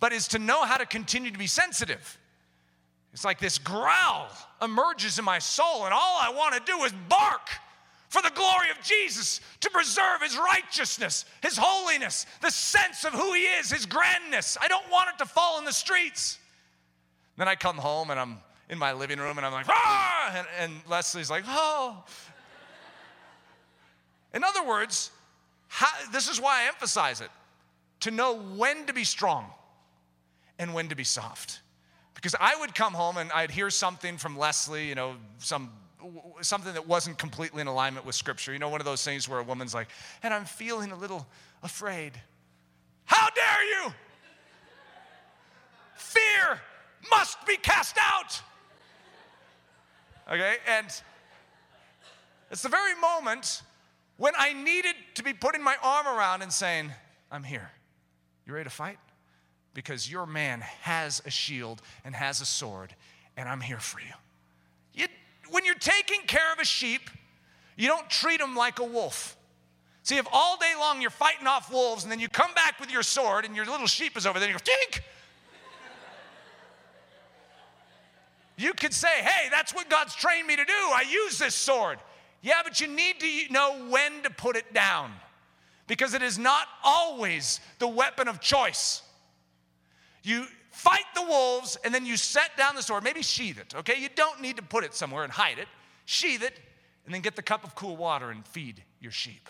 but 0.00 0.10
is 0.10 0.26
to 0.28 0.38
know 0.38 0.64
how 0.64 0.78
to 0.78 0.86
continue 0.86 1.30
to 1.30 1.38
be 1.38 1.46
sensitive. 1.46 2.18
It's 3.12 3.24
like 3.24 3.38
this 3.38 3.58
growl 3.58 4.30
emerges 4.62 5.18
in 5.18 5.24
my 5.26 5.38
soul, 5.38 5.84
and 5.84 5.92
all 5.92 6.18
I 6.18 6.32
want 6.34 6.54
to 6.54 6.72
do 6.72 6.82
is 6.84 6.92
bark 7.10 7.50
for 8.08 8.22
the 8.22 8.30
glory 8.30 8.70
of 8.70 8.82
Jesus 8.82 9.42
to 9.60 9.68
preserve 9.68 10.22
his 10.22 10.38
righteousness, 10.38 11.26
his 11.42 11.58
holiness, 11.60 12.24
the 12.40 12.50
sense 12.50 13.04
of 13.04 13.12
who 13.12 13.34
he 13.34 13.42
is, 13.42 13.70
his 13.70 13.84
grandness. 13.84 14.56
I 14.62 14.68
don't 14.68 14.90
want 14.90 15.10
it 15.10 15.18
to 15.18 15.26
fall 15.26 15.58
in 15.58 15.66
the 15.66 15.72
streets. 15.72 16.38
Then 17.36 17.48
I 17.48 17.54
come 17.54 17.76
home 17.76 18.10
and 18.10 18.18
I'm 18.18 18.38
in 18.70 18.78
my 18.78 18.94
living 18.94 19.18
room 19.18 19.36
and 19.36 19.46
I'm 19.46 19.52
like, 19.52 19.66
ah! 19.68 20.34
And, 20.38 20.46
and 20.58 20.80
Leslie's 20.88 21.30
like, 21.30 21.44
oh. 21.46 22.02
In 24.34 24.44
other 24.44 24.64
words, 24.64 25.10
how, 25.68 25.88
this 26.12 26.28
is 26.28 26.40
why 26.40 26.64
I 26.64 26.68
emphasize 26.68 27.20
it 27.20 27.30
to 28.00 28.10
know 28.10 28.36
when 28.36 28.86
to 28.86 28.92
be 28.92 29.04
strong 29.04 29.46
and 30.58 30.74
when 30.74 30.88
to 30.88 30.94
be 30.94 31.04
soft. 31.04 31.60
Because 32.14 32.34
I 32.38 32.56
would 32.56 32.74
come 32.74 32.92
home 32.92 33.16
and 33.16 33.32
I'd 33.32 33.50
hear 33.50 33.70
something 33.70 34.18
from 34.18 34.36
Leslie, 34.36 34.88
you 34.88 34.94
know, 34.94 35.14
some 35.38 35.70
something 36.40 36.72
that 36.72 36.86
wasn't 36.86 37.18
completely 37.18 37.60
in 37.60 37.66
alignment 37.66 38.06
with 38.06 38.14
scripture. 38.14 38.52
You 38.52 38.58
know, 38.58 38.68
one 38.68 38.80
of 38.80 38.84
those 38.84 39.04
things 39.04 39.28
where 39.28 39.38
a 39.38 39.42
woman's 39.42 39.74
like, 39.74 39.88
and 40.22 40.32
I'm 40.32 40.44
feeling 40.44 40.92
a 40.92 40.96
little 40.96 41.26
afraid. 41.62 42.12
How 43.04 43.28
dare 43.30 43.64
you? 43.64 43.92
Fear 45.96 46.60
must 47.10 47.44
be 47.46 47.56
cast 47.56 47.96
out. 48.00 48.40
Okay, 50.28 50.56
and 50.66 50.86
it's 52.50 52.62
the 52.62 52.68
very 52.68 52.94
moment 53.00 53.62
when 54.20 54.34
I 54.38 54.52
needed 54.52 54.94
to 55.16 55.24
be 55.24 55.32
putting 55.32 55.64
my 55.64 55.74
arm 55.82 56.06
around 56.06 56.42
and 56.42 56.52
saying, 56.52 56.92
I'm 57.32 57.42
here. 57.42 57.72
You 58.46 58.52
ready 58.54 58.64
to 58.64 58.70
fight? 58.70 58.98
because 59.74 60.10
your 60.10 60.26
man 60.26 60.60
has 60.82 61.22
a 61.24 61.30
shield 61.30 61.80
and 62.04 62.14
has 62.14 62.40
a 62.40 62.46
sword, 62.46 62.94
and 63.36 63.48
I'm 63.48 63.60
here 63.60 63.78
for 63.78 64.00
you. 64.00 64.12
you 64.94 65.06
when 65.50 65.64
you're 65.64 65.74
taking 65.74 66.20
care 66.26 66.52
of 66.52 66.58
a 66.58 66.64
sheep, 66.64 67.10
you 67.76 67.88
don't 67.88 68.08
treat 68.10 68.40
them 68.40 68.56
like 68.56 68.78
a 68.78 68.84
wolf. 68.84 69.36
See, 70.02 70.16
if 70.16 70.26
all 70.32 70.56
day 70.56 70.72
long 70.78 71.00
you're 71.00 71.10
fighting 71.10 71.46
off 71.46 71.70
wolves 71.70 72.02
and 72.02 72.10
then 72.10 72.20
you 72.20 72.28
come 72.28 72.52
back 72.54 72.80
with 72.80 72.90
your 72.90 73.02
sword 73.02 73.44
and 73.44 73.54
your 73.54 73.66
little 73.66 73.86
sheep 73.86 74.16
is 74.16 74.26
over 74.26 74.38
there, 74.38 74.48
you 74.48 74.54
go, 74.54 74.60
tink! 74.60 75.00
you 78.56 78.72
could 78.74 78.92
say, 78.92 79.22
hey, 79.22 79.48
that's 79.50 79.74
what 79.74 79.88
God's 79.88 80.14
trained 80.14 80.46
me 80.46 80.56
to 80.56 80.64
do. 80.64 80.72
I 80.72 81.04
use 81.08 81.38
this 81.38 81.54
sword. 81.54 81.98
Yeah, 82.42 82.60
but 82.64 82.80
you 82.80 82.88
need 82.88 83.20
to 83.20 83.52
know 83.52 83.86
when 83.88 84.22
to 84.22 84.30
put 84.30 84.56
it 84.56 84.72
down 84.72 85.12
because 85.86 86.14
it 86.14 86.22
is 86.22 86.38
not 86.38 86.66
always 86.82 87.60
the 87.78 87.88
weapon 87.88 88.28
of 88.28 88.40
choice. 88.40 89.02
You 90.22 90.46
fight 90.70 91.04
the 91.14 91.22
wolves 91.22 91.76
and 91.84 91.92
then 91.92 92.06
you 92.06 92.16
set 92.16 92.56
down 92.56 92.74
the 92.74 92.82
sword. 92.82 93.04
Maybe 93.04 93.22
sheath 93.22 93.58
it, 93.58 93.74
okay? 93.74 94.00
You 94.00 94.08
don't 94.14 94.40
need 94.40 94.56
to 94.56 94.62
put 94.62 94.84
it 94.84 94.94
somewhere 94.94 95.24
and 95.24 95.32
hide 95.32 95.58
it. 95.58 95.68
Sheath 96.06 96.42
it 96.42 96.58
and 97.04 97.14
then 97.14 97.20
get 97.20 97.36
the 97.36 97.42
cup 97.42 97.64
of 97.64 97.74
cool 97.74 97.96
water 97.96 98.30
and 98.30 98.46
feed 98.46 98.82
your 99.00 99.12
sheep. 99.12 99.48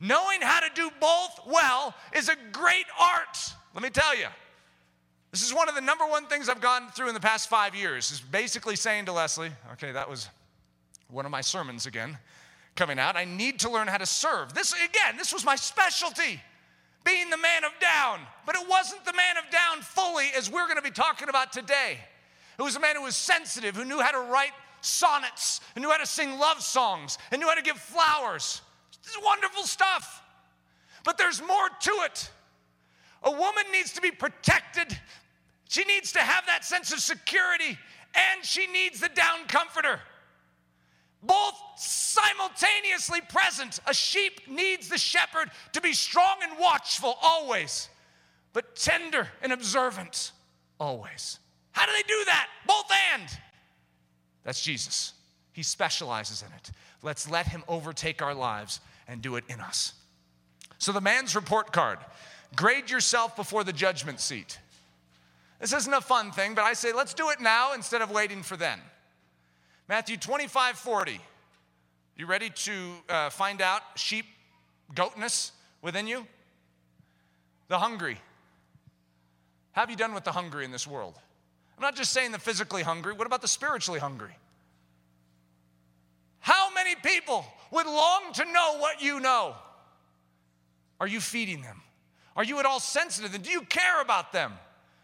Knowing 0.00 0.40
how 0.40 0.60
to 0.60 0.68
do 0.74 0.90
both 1.00 1.40
well 1.46 1.94
is 2.14 2.28
a 2.28 2.34
great 2.50 2.86
art. 3.00 3.54
Let 3.72 3.82
me 3.82 3.90
tell 3.90 4.16
you. 4.16 4.26
This 5.30 5.42
is 5.42 5.54
one 5.54 5.68
of 5.68 5.74
the 5.74 5.80
number 5.80 6.04
one 6.04 6.26
things 6.26 6.48
I've 6.48 6.60
gone 6.60 6.90
through 6.90 7.08
in 7.08 7.14
the 7.14 7.20
past 7.20 7.48
five 7.48 7.74
years, 7.74 8.10
is 8.10 8.20
basically 8.20 8.76
saying 8.76 9.06
to 9.06 9.12
Leslie, 9.12 9.50
okay, 9.72 9.92
that 9.92 10.10
was 10.10 10.28
one 11.12 11.26
of 11.26 11.30
my 11.30 11.42
sermons 11.42 11.86
again 11.86 12.18
coming 12.74 12.98
out. 12.98 13.16
I 13.16 13.24
need 13.24 13.60
to 13.60 13.70
learn 13.70 13.86
how 13.86 13.98
to 13.98 14.06
serve. 14.06 14.54
This, 14.54 14.72
again, 14.72 15.16
this 15.16 15.32
was 15.32 15.44
my 15.44 15.56
specialty 15.56 16.40
being 17.04 17.30
the 17.30 17.36
man 17.36 17.64
of 17.64 17.72
down. 17.80 18.20
But 18.46 18.56
it 18.56 18.68
wasn't 18.68 19.04
the 19.04 19.12
man 19.12 19.36
of 19.36 19.50
down 19.50 19.82
fully 19.82 20.26
as 20.36 20.50
we're 20.50 20.64
going 20.64 20.76
to 20.76 20.82
be 20.82 20.90
talking 20.90 21.28
about 21.28 21.52
today. 21.52 21.98
It 22.58 22.62
was 22.62 22.76
a 22.76 22.80
man 22.80 22.96
who 22.96 23.02
was 23.02 23.16
sensitive, 23.16 23.76
who 23.76 23.84
knew 23.84 24.00
how 24.00 24.12
to 24.12 24.30
write 24.30 24.52
sonnets, 24.80 25.60
and 25.74 25.82
knew 25.82 25.90
how 25.90 25.98
to 25.98 26.06
sing 26.06 26.38
love 26.38 26.60
songs, 26.60 27.18
and 27.30 27.40
knew 27.40 27.48
how 27.48 27.54
to 27.54 27.62
give 27.62 27.76
flowers. 27.76 28.62
This 29.02 29.14
is 29.14 29.22
wonderful 29.22 29.64
stuff. 29.64 30.22
But 31.04 31.18
there's 31.18 31.40
more 31.40 31.68
to 31.80 31.90
it. 32.04 32.30
A 33.24 33.30
woman 33.30 33.64
needs 33.72 33.92
to 33.92 34.00
be 34.00 34.10
protected. 34.10 34.96
She 35.68 35.84
needs 35.84 36.12
to 36.12 36.20
have 36.20 36.46
that 36.46 36.64
sense 36.64 36.92
of 36.92 37.00
security, 37.00 37.78
and 38.14 38.44
she 38.44 38.66
needs 38.66 39.00
the 39.00 39.08
down 39.08 39.46
comforter. 39.48 40.00
Both 41.22 41.54
simultaneously 41.76 43.20
present. 43.20 43.80
A 43.86 43.94
sheep 43.94 44.48
needs 44.48 44.88
the 44.88 44.98
shepherd 44.98 45.50
to 45.72 45.80
be 45.80 45.92
strong 45.92 46.36
and 46.42 46.58
watchful 46.58 47.16
always, 47.22 47.88
but 48.52 48.76
tender 48.76 49.28
and 49.40 49.52
observant 49.52 50.32
always. 50.78 51.38
How 51.72 51.86
do 51.86 51.92
they 51.92 52.02
do 52.02 52.24
that? 52.26 52.48
Both 52.66 52.90
and. 53.14 53.28
That's 54.44 54.62
Jesus. 54.62 55.14
He 55.52 55.62
specializes 55.62 56.42
in 56.42 56.52
it. 56.54 56.70
Let's 57.02 57.30
let 57.30 57.46
him 57.48 57.62
overtake 57.68 58.22
our 58.22 58.34
lives 58.34 58.80
and 59.08 59.22
do 59.22 59.36
it 59.36 59.44
in 59.48 59.60
us. 59.60 59.94
So, 60.78 60.92
the 60.92 61.00
man's 61.00 61.36
report 61.36 61.72
card 61.72 61.98
grade 62.56 62.90
yourself 62.90 63.36
before 63.36 63.64
the 63.64 63.72
judgment 63.72 64.20
seat. 64.20 64.58
This 65.60 65.72
isn't 65.72 65.92
a 65.92 66.00
fun 66.00 66.32
thing, 66.32 66.54
but 66.54 66.64
I 66.64 66.72
say 66.72 66.92
let's 66.92 67.14
do 67.14 67.30
it 67.30 67.40
now 67.40 67.72
instead 67.72 68.02
of 68.02 68.10
waiting 68.10 68.42
for 68.42 68.56
then. 68.56 68.80
Matthew 69.92 70.16
25 70.16 70.78
40. 70.78 71.20
You 72.16 72.24
ready 72.24 72.48
to 72.48 72.72
uh, 73.10 73.28
find 73.28 73.60
out 73.60 73.82
sheep 73.94 74.24
goatness 74.94 75.52
within 75.82 76.06
you? 76.06 76.26
The 77.68 77.78
hungry. 77.78 78.16
Have 79.72 79.90
you 79.90 79.96
done 79.96 80.14
with 80.14 80.24
the 80.24 80.32
hungry 80.32 80.64
in 80.64 80.70
this 80.70 80.86
world? 80.86 81.18
I'm 81.76 81.82
not 81.82 81.94
just 81.94 82.10
saying 82.10 82.32
the 82.32 82.38
physically 82.38 82.82
hungry. 82.82 83.12
What 83.12 83.26
about 83.26 83.42
the 83.42 83.48
spiritually 83.48 84.00
hungry? 84.00 84.34
How 86.40 86.72
many 86.72 86.94
people 86.94 87.44
would 87.70 87.84
long 87.84 88.32
to 88.32 88.46
know 88.46 88.78
what 88.78 89.02
you 89.02 89.20
know? 89.20 89.54
Are 91.00 91.06
you 91.06 91.20
feeding 91.20 91.60
them? 91.60 91.82
Are 92.34 92.44
you 92.44 92.58
at 92.60 92.64
all 92.64 92.80
sensitive? 92.80 93.34
And 93.34 93.44
do 93.44 93.50
you 93.50 93.60
care 93.60 94.00
about 94.00 94.32
them? 94.32 94.54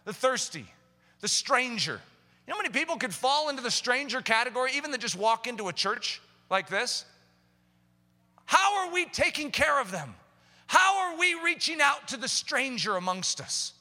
The 0.07 0.14
thirsty, 0.14 0.64
the 1.20 1.29
stranger. 1.29 2.01
You 2.48 2.54
know 2.54 2.61
how 2.61 2.62
many 2.62 2.72
people 2.72 2.96
could 2.96 3.12
fall 3.12 3.50
into 3.50 3.62
the 3.62 3.70
stranger 3.70 4.22
category, 4.22 4.70
even 4.74 4.90
that 4.92 5.02
just 5.02 5.16
walk 5.16 5.46
into 5.46 5.68
a 5.68 5.72
church 5.74 6.22
like 6.48 6.66
this? 6.70 7.04
How 8.46 8.78
are 8.78 8.90
we 8.90 9.04
taking 9.04 9.50
care 9.50 9.78
of 9.78 9.90
them? 9.90 10.14
How 10.66 11.11
are 11.11 11.18
we 11.18 11.34
reaching 11.44 11.82
out 11.82 12.08
to 12.08 12.16
the 12.16 12.26
stranger 12.26 12.96
amongst 12.96 13.42
us? 13.42 13.74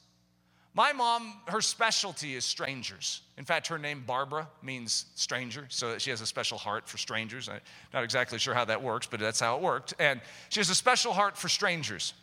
My 0.73 0.91
mom, 0.91 1.35
her 1.47 1.61
specialty 1.61 2.35
is 2.35 2.43
strangers. 2.43 3.21
In 3.37 3.45
fact, 3.45 3.67
her 3.67 3.77
name, 3.77 4.03
Barbara, 4.05 4.49
means 4.61 5.05
stranger, 5.15 5.65
so 5.69 5.97
she 5.97 6.09
has 6.09 6.19
a 6.19 6.25
special 6.25 6.57
heart 6.57 6.89
for 6.89 6.97
strangers. 6.97 7.47
I'm 7.47 7.61
not 7.93 8.03
exactly 8.03 8.37
sure 8.37 8.53
how 8.53 8.65
that 8.65 8.83
works, 8.83 9.07
but 9.07 9.21
that's 9.21 9.39
how 9.39 9.55
it 9.55 9.61
worked. 9.61 9.93
And 9.97 10.19
she 10.49 10.59
has 10.59 10.69
a 10.69 10.75
special 10.75 11.13
heart 11.13 11.37
for 11.37 11.47
strangers. 11.47 12.13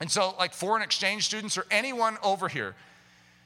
And 0.00 0.10
so, 0.10 0.34
like 0.38 0.54
foreign 0.54 0.82
exchange 0.82 1.26
students 1.26 1.58
or 1.58 1.66
anyone 1.70 2.16
over 2.22 2.48
here, 2.48 2.74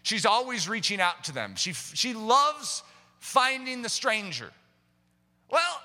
she's 0.03 0.27
always 0.27 0.69
reaching 0.69 1.01
out 1.01 1.25
to 1.25 1.33
them. 1.33 1.55
She, 1.57 1.73
she 1.73 2.15
loves 2.15 2.83
finding 3.19 3.83
the 3.83 3.89
stranger. 3.89 4.51
Well, 5.51 5.83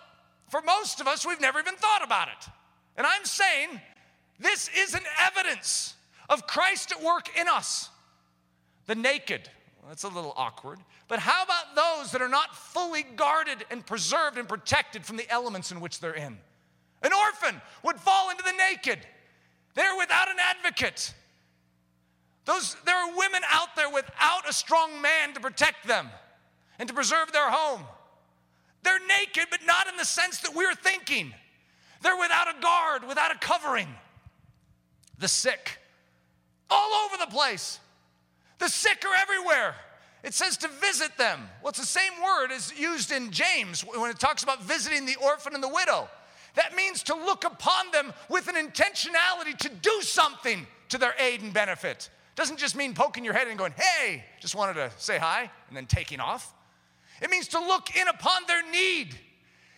for 0.50 0.62
most 0.62 1.02
of 1.02 1.08
us, 1.08 1.26
we've 1.26 1.42
never 1.42 1.60
even 1.60 1.76
thought 1.76 2.04
about 2.04 2.28
it. 2.28 2.50
And 2.98 3.06
I'm 3.06 3.26
saying 3.26 3.82
this 4.40 4.70
is 4.78 4.94
an 4.94 5.04
evidence 5.22 5.96
of 6.30 6.48
Christ 6.48 6.92
at 6.92 7.04
work 7.04 7.30
in 7.40 7.48
us. 7.48 7.90
The 8.88 8.96
naked, 8.96 9.50
well, 9.82 9.90
that's 9.90 10.04
a 10.04 10.10
little 10.10 10.34
awkward. 10.38 10.80
But 11.08 11.20
how 11.20 11.44
about 11.44 11.76
those 11.76 12.12
that 12.12 12.22
are 12.22 12.30
not 12.30 12.56
fully 12.56 13.04
guarded 13.04 13.66
and 13.70 13.86
preserved 13.86 14.38
and 14.38 14.48
protected 14.48 15.06
from 15.06 15.18
the 15.18 15.30
elements 15.30 15.72
in 15.72 15.80
which 15.80 16.00
they're 16.00 16.14
in? 16.14 16.38
An 17.04 17.12
orphan 17.14 17.62
would 17.84 18.00
fall 18.00 18.30
into 18.30 18.44
the 18.44 18.54
naked. 18.54 19.00
They're 19.74 19.98
without 19.98 20.30
an 20.30 20.38
advocate. 20.40 21.14
Those, 22.46 22.76
there 22.86 22.96
are 22.96 23.18
women 23.18 23.42
out 23.50 23.76
there 23.76 23.90
without 23.90 24.48
a 24.48 24.54
strong 24.54 25.02
man 25.02 25.34
to 25.34 25.40
protect 25.40 25.88
them 25.88 26.10
and 26.80 26.88
to 26.88 26.94
preserve 26.94 27.32
their 27.32 27.50
home. 27.50 27.82
They're 28.84 29.00
naked, 29.00 29.48
but 29.50 29.62
not 29.66 29.88
in 29.88 29.98
the 29.98 30.06
sense 30.06 30.40
that 30.42 30.56
we're 30.56 30.76
thinking. 30.76 31.34
They're 32.02 32.18
without 32.20 32.48
a 32.56 32.62
guard, 32.62 33.08
without 33.08 33.36
a 33.36 33.40
covering. 33.40 33.88
The 35.18 35.28
sick, 35.28 35.80
all 36.70 37.06
over 37.06 37.18
the 37.18 37.32
place. 37.32 37.80
The 38.60 38.68
sick 38.68 39.04
are 39.06 39.16
everywhere. 39.16 39.76
It 40.24 40.34
says 40.34 40.58
to 40.58 40.68
visit 40.68 41.18
them. 41.18 41.50
Well, 41.62 41.70
it's 41.70 41.80
the 41.80 41.86
same 41.86 42.14
word 42.24 42.52
as 42.52 42.78
used 42.78 43.12
in 43.12 43.32
James 43.32 43.82
when 43.82 44.10
it 44.10 44.20
talks 44.20 44.44
about 44.44 44.64
visiting 44.64 45.06
the 45.06 45.16
orphan 45.24 45.54
and 45.56 45.64
the 45.64 45.70
widow. 45.70 46.10
That 46.56 46.76
means 46.76 47.04
to 47.04 47.16
look 47.16 47.44
upon 47.44 47.92
them 47.92 48.14
with 48.30 48.48
an 48.48 48.56
intentionality 48.56 49.58
to 49.60 49.70
do 49.70 50.02
something 50.02 50.66
to 50.90 50.98
their 50.98 51.14
aid 51.20 51.42
and 51.42 51.54
benefit. 51.54 52.10
Doesn't 52.36 52.58
just 52.58 52.76
mean 52.76 52.94
poking 52.94 53.24
your 53.24 53.34
head 53.34 53.48
and 53.48 53.58
going, 53.58 53.74
hey, 53.78 54.24
just 54.40 54.56
wanted 54.56 54.74
to 54.74 54.92
say 54.98 55.18
hi, 55.18 55.50
and 55.68 55.76
then 55.76 55.86
taking 55.86 56.20
off. 56.20 56.54
It 57.22 57.30
means 57.30 57.48
to 57.50 57.60
look 57.60 57.96
in 57.96 58.08
upon 58.08 58.44
their 58.48 58.70
need 58.70 59.16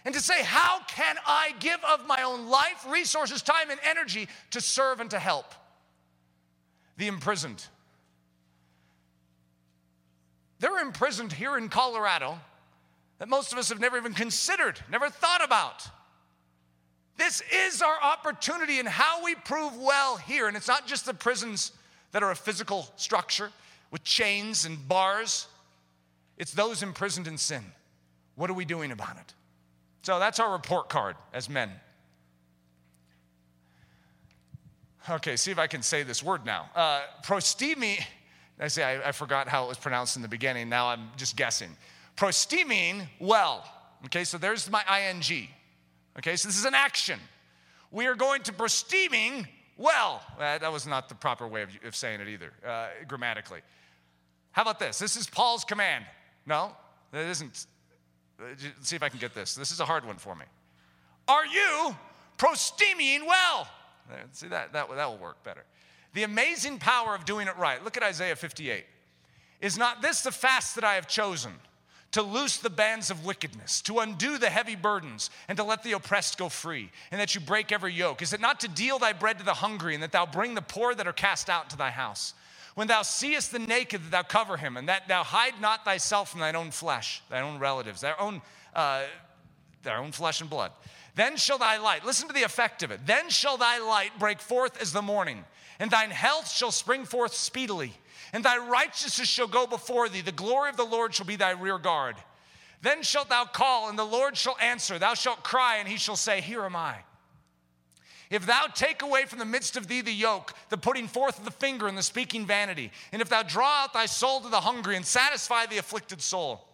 and 0.06 0.13
to 0.15 0.22
say, 0.22 0.41
how 0.41 0.80
can 0.88 1.17
I 1.28 1.54
give 1.60 1.80
of 1.84 2.08
my 2.08 2.24
own 2.24 2.48
life, 2.48 2.86
resources, 2.89 3.41
time, 3.41 3.70
and 3.70 3.80
energy 3.84 4.28
to 4.52 4.62
serve 4.62 5.00
and 5.00 5.10
to 5.12 5.20
help? 5.20 5.54
The 6.98 7.08
imprisoned. 7.08 7.63
They're 10.60 10.80
imprisoned 10.80 11.32
here 11.32 11.58
in 11.58 11.70
Colorado 11.70 12.39
that 13.20 13.30
most 13.30 13.52
of 13.52 13.60
us 13.60 13.70
have 13.70 13.80
never 13.80 13.98
even 13.98 14.13
considered, 14.13 14.80
never 14.89 15.10
thought 15.10 15.43
about. 15.43 15.88
This 17.17 17.43
is 17.52 17.82
our 17.82 18.02
opportunity 18.02 18.80
and 18.80 18.88
how 18.88 19.24
we 19.24 19.36
prove 19.36 19.76
well 19.78 20.17
here. 20.17 20.48
And 20.48 20.58
it's 20.58 20.67
not 20.67 20.88
just 20.88 21.06
the 21.06 21.13
prisons 21.13 21.72
that 22.12 22.24
are 22.24 22.32
a 22.32 22.36
physical 22.36 22.88
structure 22.96 23.52
with 23.91 24.04
chains 24.04 24.65
and 24.65 24.88
bars, 24.88 25.48
it's 26.38 26.54
those 26.54 26.84
imprisoned 26.84 27.28
in 27.28 27.38
sin. 27.38 27.63
What 28.36 28.50
are 28.50 28.54
we 28.54 28.65
doing 28.65 28.91
about 28.91 29.17
it? 29.17 29.34
So 30.04 30.20
that's 30.20 30.39
our 30.39 30.52
report 30.52 30.89
card 30.89 31.15
as 31.34 31.50
men. 31.50 31.72
Okay, 35.10 35.38
see 35.38 35.52
if 35.52 35.60
I 35.60 35.67
can 35.67 35.82
say 35.82 36.04
this 36.04 36.22
word 36.22 36.46
now. 36.46 36.70
Uh, 36.76 37.02
prostemi 37.24 37.98
I 38.60 38.67
say 38.67 38.84
I, 38.84 39.10
I 39.10 39.12
forgot 39.12 39.48
how 39.48 39.65
it 39.65 39.67
was 39.67 39.78
pronounced 39.78 40.15
in 40.15 40.22
the 40.22 40.28
beginning. 40.28 40.70
Now 40.70 40.88
I'm 40.88 41.10
just 41.15 41.36
guessing. 41.36 41.70
Prostimine, 42.15 43.08
well. 43.20 43.63
Okay, 44.06 44.24
so 44.24 44.38
there's 44.38 44.70
my 44.70 44.84
ing. 45.10 45.48
Okay, 46.17 46.36
so 46.36 46.48
this 46.48 46.58
is 46.58 46.65
an 46.65 46.74
action. 46.74 47.20
We 47.91 48.08
are 48.08 48.15
going 48.15 48.41
to 48.43 48.54
prostiming 48.54 49.48
well. 49.78 50.22
Uh, 50.38 50.58
that 50.58 50.72
was 50.72 50.86
not 50.86 51.10
the 51.10 51.16
proper 51.16 51.48
way 51.48 51.62
of, 51.63 51.70
of 51.86 51.96
saying 51.96 52.20
it 52.20 52.28
either, 52.28 52.52
uh, 52.66 52.88
grammatically. 53.08 53.62
How 54.52 54.63
about 54.63 54.80
this? 54.80 55.00
This 55.00 55.16
is 55.16 55.28
Paul's 55.28 55.63
command. 55.63 56.06
No, 56.46 56.76
that 57.12 57.26
isn't. 57.26 57.68
Let's 58.40 58.63
uh, 58.63 58.68
see 58.82 58.96
if 58.96 59.04
I 59.04 59.10
can 59.10 59.20
get 59.20 59.34
this. 59.34 59.56
This 59.56 59.72
is 59.72 59.80
a 59.80 59.86
hard 59.86 60.06
one 60.06 60.18
for 60.18 60.36
me. 60.36 60.46
Are 61.28 61.46
you 61.46 61.96
prostiming 62.38 63.26
well? 63.26 63.68
See, 64.32 64.48
that, 64.48 64.74
that, 64.74 64.90
that 64.90 65.10
will 65.10 65.18
work 65.18 65.44
better. 65.44 65.63
The 66.13 66.24
amazing 66.24 66.80
power 66.80 67.13
of 67.13 67.26
doing 67.26 67.48
it 67.48 67.58
right. 67.58 67.84
Look 67.84 67.98
at 67.98 68.04
Isaiah 68.04 68.36
58. 68.36 68.86
Is 69.60 69.78
not 69.78 70.02
this 70.02 70.22
the 70.22 70.32
fast 70.32 70.76
that 70.76 70.84
I 70.84 70.96
have 70.96 71.08
chosen? 71.08 71.52
To 72.12 72.22
loose 72.22 72.58
the 72.58 72.70
bands 72.70 73.12
of 73.12 73.26
wickedness, 73.26 73.82
to 73.82 74.00
undo 74.00 74.38
the 74.38 74.50
heavy 74.50 74.76
burdens, 74.76 75.30
and 75.48 75.58
to 75.58 75.63
let 75.63 75.84
the 75.84 75.91
oppressed 75.91 76.38
go 76.38 76.50
free, 76.50 76.89
and 77.12 77.20
that 77.20 77.36
you 77.36 77.41
break 77.41 77.72
every 77.72 77.93
yoke? 77.93 78.22
Is 78.22 78.34
it 78.34 78.39
not 78.39 78.62
to 78.62 78.67
deal 78.67 78.98
thy 78.98 79.13
bread 79.13 79.39
to 79.39 79.46
the 79.46 79.56
hungry, 79.56 79.93
and 79.93 80.02
that 80.02 80.13
thou 80.13 80.26
bring 80.26 80.56
the 80.56 80.62
poor 80.62 80.96
that 80.96 81.06
are 81.06 81.13
cast 81.13 81.50
out 81.50 81.70
to 81.72 81.78
thy 81.78 81.91
house? 81.91 82.34
When 82.76 82.88
thou 82.88 83.02
seest 83.02 83.52
the 83.52 83.60
naked, 83.60 84.04
that 84.04 84.12
thou 84.12 84.24
cover 84.24 84.56
him, 84.56 84.78
and 84.78 84.88
that 84.88 85.08
thou 85.08 85.24
hide 85.24 85.60
not 85.60 85.84
thyself 85.84 86.30
from 86.32 86.39
thine 86.39 86.56
own 86.56 86.72
flesh, 86.72 87.22
thy 87.30 87.41
own 87.41 87.60
relatives, 87.60 88.02
thy 88.02 88.13
own, 88.17 88.41
uh, 88.74 89.04
their 89.84 89.98
own 89.98 90.12
flesh 90.12 90.41
and 90.41 90.50
blood. 90.50 90.72
Then 91.15 91.36
shall 91.36 91.58
thy 91.58 91.78
light, 91.78 92.06
listen 92.06 92.28
to 92.28 92.34
the 92.34 92.43
effect 92.43 92.84
of 92.84 92.91
it, 92.91 93.06
then 93.06 93.30
shall 93.30 93.58
thy 93.58 93.80
light 93.80 94.17
break 94.20 94.39
forth 94.39 94.80
as 94.80 94.93
the 94.93 95.02
morning 95.02 95.43
and 95.80 95.92
thine 95.92 96.12
health 96.12 96.52
shall 96.52 96.72
spring 96.72 97.06
forth 97.06 97.34
speedily, 97.34 97.94
and 98.34 98.44
thy 98.44 98.58
righteousness 98.58 99.28
shall 99.28 99.48
go 99.48 99.68
before 99.68 100.10
thee. 100.10 100.22
The 100.22 100.32
glory 100.32 100.70
of 100.70 100.78
the 100.78 100.84
Lord 100.84 101.13
shall 101.13 101.26
be 101.26 101.36
thy 101.36 101.52
rear 101.52 101.78
guard. 101.78 102.15
Then 102.82 103.04
shalt 103.04 103.30
thou 103.30 103.46
call, 103.46 103.90
and 103.90 103.98
the 103.98 104.04
Lord 104.04 104.38
shall 104.38 104.58
answer. 104.62 105.00
Thou 105.00 105.13
shalt 105.13 105.44
cry, 105.44 105.78
and 105.78 105.88
he 105.88 105.98
shall 105.98 106.15
say, 106.15 106.42
Here 106.42 106.63
am 106.63 106.75
I. 106.75 106.98
If 108.30 108.46
thou 108.46 108.67
take 108.67 109.02
away 109.02 109.25
from 109.25 109.40
the 109.40 109.46
midst 109.46 109.78
of 109.78 109.88
thee 109.88 110.02
the 110.02 110.12
yoke, 110.12 110.54
the 110.69 110.78
putting 110.78 111.08
forth 111.08 111.40
of 111.40 111.46
the 111.46 111.52
finger 111.52 111.88
and 111.88 111.98
the 111.98 112.04
speaking 112.04 112.46
vanity, 112.46 112.92
and 113.12 113.21
if 113.21 113.30
thou 113.30 113.42
draw 113.42 113.84
out 113.84 113.94
thy 113.94 114.06
soul 114.06 114.42
to 114.42 114.50
the 114.50 114.62
hungry 114.62 114.98
and 114.98 115.06
satisfy 115.06 115.65
the 115.65 115.78
afflicted 115.78 116.21
soul, 116.21 116.67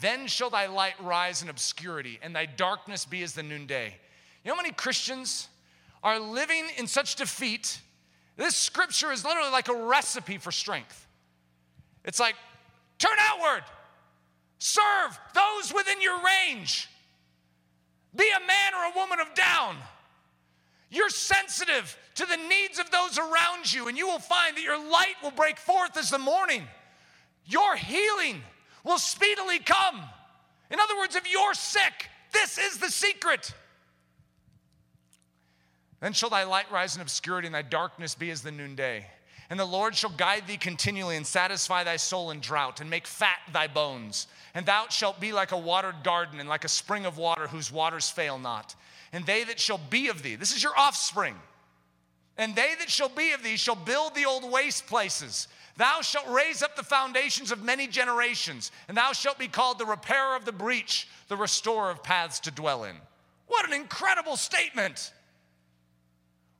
then 0.00 0.26
shall 0.26 0.50
thy 0.50 0.66
light 0.66 0.94
rise 1.00 1.42
in 1.42 1.48
obscurity, 1.48 2.18
and 2.22 2.34
thy 2.34 2.46
darkness 2.46 3.04
be 3.04 3.22
as 3.22 3.32
the 3.32 3.42
noonday. 3.42 3.94
You 4.44 4.50
know 4.50 4.54
how 4.54 4.62
many 4.62 4.72
Christians 4.72 5.48
are 6.02 6.20
living 6.20 6.66
in 6.76 6.86
such 6.86 7.16
defeat 7.16 7.80
this 8.36 8.54
scripture 8.54 9.12
is 9.12 9.24
literally 9.24 9.50
like 9.50 9.68
a 9.68 9.74
recipe 9.74 10.38
for 10.38 10.52
strength. 10.52 11.06
It's 12.04 12.20
like, 12.20 12.34
turn 12.98 13.16
outward, 13.18 13.64
serve 14.58 15.18
those 15.34 15.72
within 15.74 16.00
your 16.00 16.18
range, 16.22 16.88
be 18.14 18.24
a 18.24 18.40
man 18.40 18.74
or 18.74 18.92
a 18.92 18.96
woman 18.96 19.20
of 19.20 19.34
down. 19.34 19.76
You're 20.90 21.10
sensitive 21.10 21.98
to 22.14 22.26
the 22.26 22.36
needs 22.36 22.78
of 22.78 22.90
those 22.90 23.18
around 23.18 23.72
you, 23.72 23.88
and 23.88 23.98
you 23.98 24.06
will 24.06 24.18
find 24.18 24.56
that 24.56 24.62
your 24.62 24.78
light 24.78 25.16
will 25.22 25.32
break 25.32 25.58
forth 25.58 25.96
as 25.96 26.10
the 26.10 26.18
morning. 26.18 26.62
Your 27.44 27.76
healing 27.76 28.42
will 28.84 28.98
speedily 28.98 29.58
come. 29.58 30.00
In 30.70 30.78
other 30.80 30.96
words, 30.96 31.16
if 31.16 31.30
you're 31.30 31.54
sick, 31.54 32.08
This 32.32 32.58
is 32.58 32.78
the 32.78 32.90
secret. 32.90 33.54
Then 36.00 36.12
shall 36.12 36.30
thy 36.30 36.44
light 36.44 36.70
rise 36.70 36.94
in 36.96 37.02
obscurity, 37.02 37.46
and 37.46 37.54
thy 37.54 37.62
darkness 37.62 38.14
be 38.14 38.30
as 38.30 38.42
the 38.42 38.50
noonday. 38.50 39.06
And 39.48 39.60
the 39.60 39.64
Lord 39.64 39.94
shall 39.94 40.10
guide 40.10 40.46
thee 40.46 40.56
continually 40.56 41.16
and 41.16 41.26
satisfy 41.26 41.84
thy 41.84 41.96
soul 41.96 42.32
in 42.32 42.40
drought 42.40 42.80
and 42.80 42.90
make 42.90 43.06
fat 43.06 43.38
thy 43.52 43.68
bones. 43.68 44.26
And 44.54 44.66
thou 44.66 44.86
shalt 44.88 45.20
be 45.20 45.32
like 45.32 45.52
a 45.52 45.58
watered 45.58 46.02
garden 46.02 46.40
and 46.40 46.48
like 46.48 46.64
a 46.64 46.68
spring 46.68 47.06
of 47.06 47.16
water 47.16 47.46
whose 47.46 47.70
waters 47.70 48.10
fail 48.10 48.38
not. 48.38 48.74
And 49.12 49.24
they 49.24 49.44
that 49.44 49.60
shall 49.60 49.78
be 49.78 50.08
of 50.08 50.22
thee, 50.22 50.34
this 50.34 50.54
is 50.54 50.62
your 50.62 50.76
offspring. 50.76 51.36
And 52.36 52.56
they 52.56 52.74
that 52.80 52.90
shall 52.90 53.08
be 53.08 53.32
of 53.32 53.42
thee 53.42 53.56
shall 53.56 53.76
build 53.76 54.14
the 54.14 54.26
old 54.26 54.50
waste 54.50 54.86
places. 54.86 55.46
Thou 55.76 56.00
shalt 56.00 56.28
raise 56.28 56.62
up 56.62 56.74
the 56.74 56.82
foundations 56.82 57.52
of 57.52 57.62
many 57.62 57.86
generations, 57.86 58.72
and 58.88 58.96
thou 58.96 59.12
shalt 59.12 59.38
be 59.38 59.48
called 59.48 59.78
the 59.78 59.86
repairer 59.86 60.34
of 60.34 60.44
the 60.44 60.52
breach, 60.52 61.06
the 61.28 61.36
restorer 61.36 61.90
of 61.90 62.02
paths 62.02 62.40
to 62.40 62.50
dwell 62.50 62.84
in. 62.84 62.96
What 63.46 63.66
an 63.66 63.74
incredible 63.74 64.36
statement! 64.36 65.12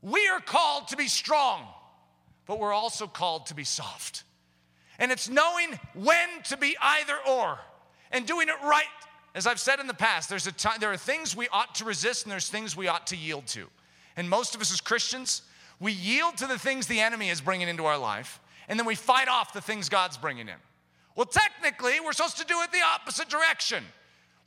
We 0.02 0.28
are 0.28 0.40
called 0.40 0.88
to 0.88 0.96
be 0.96 1.08
strong 1.08 1.66
but 2.46 2.60
we're 2.60 2.72
also 2.72 3.06
called 3.06 3.46
to 3.46 3.54
be 3.54 3.64
soft. 3.64 4.22
And 4.98 5.12
it's 5.12 5.28
knowing 5.28 5.78
when 5.94 6.28
to 6.44 6.56
be 6.56 6.76
either 6.80 7.16
or 7.28 7.58
and 8.10 8.26
doing 8.26 8.48
it 8.48 8.54
right. 8.64 8.84
As 9.34 9.46
I've 9.46 9.60
said 9.60 9.80
in 9.80 9.86
the 9.86 9.94
past, 9.94 10.30
there's 10.30 10.46
a 10.46 10.52
time, 10.52 10.78
there 10.80 10.92
are 10.92 10.96
things 10.96 11.36
we 11.36 11.48
ought 11.48 11.74
to 11.76 11.84
resist 11.84 12.24
and 12.24 12.32
there's 12.32 12.48
things 12.48 12.76
we 12.76 12.88
ought 12.88 13.08
to 13.08 13.16
yield 13.16 13.46
to. 13.48 13.66
And 14.16 14.30
most 14.30 14.54
of 14.54 14.60
us 14.62 14.72
as 14.72 14.80
Christians, 14.80 15.42
we 15.78 15.92
yield 15.92 16.38
to 16.38 16.46
the 16.46 16.58
things 16.58 16.86
the 16.86 17.00
enemy 17.00 17.28
is 17.28 17.42
bringing 17.42 17.68
into 17.68 17.84
our 17.84 17.98
life, 17.98 18.40
and 18.66 18.78
then 18.78 18.86
we 18.86 18.94
fight 18.94 19.28
off 19.28 19.52
the 19.52 19.60
things 19.60 19.90
God's 19.90 20.16
bringing 20.16 20.48
in. 20.48 20.54
Well, 21.14 21.26
technically, 21.26 22.00
we're 22.00 22.12
supposed 22.12 22.38
to 22.38 22.46
do 22.46 22.62
it 22.62 22.72
the 22.72 22.80
opposite 22.94 23.28
direction. 23.28 23.84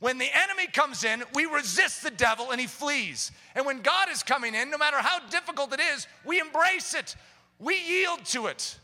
When 0.00 0.18
the 0.18 0.28
enemy 0.34 0.66
comes 0.66 1.04
in, 1.04 1.22
we 1.34 1.44
resist 1.44 2.02
the 2.02 2.10
devil 2.10 2.50
and 2.50 2.60
he 2.60 2.66
flees. 2.66 3.30
And 3.54 3.64
when 3.64 3.80
God 3.80 4.08
is 4.10 4.22
coming 4.22 4.54
in, 4.54 4.70
no 4.70 4.78
matter 4.78 4.96
how 4.98 5.20
difficult 5.28 5.72
it 5.72 5.80
is, 5.80 6.06
we 6.24 6.40
embrace 6.40 6.94
it 6.94 7.14
we 7.60 7.76
yield 7.76 8.24
to 8.26 8.46
it, 8.46 8.78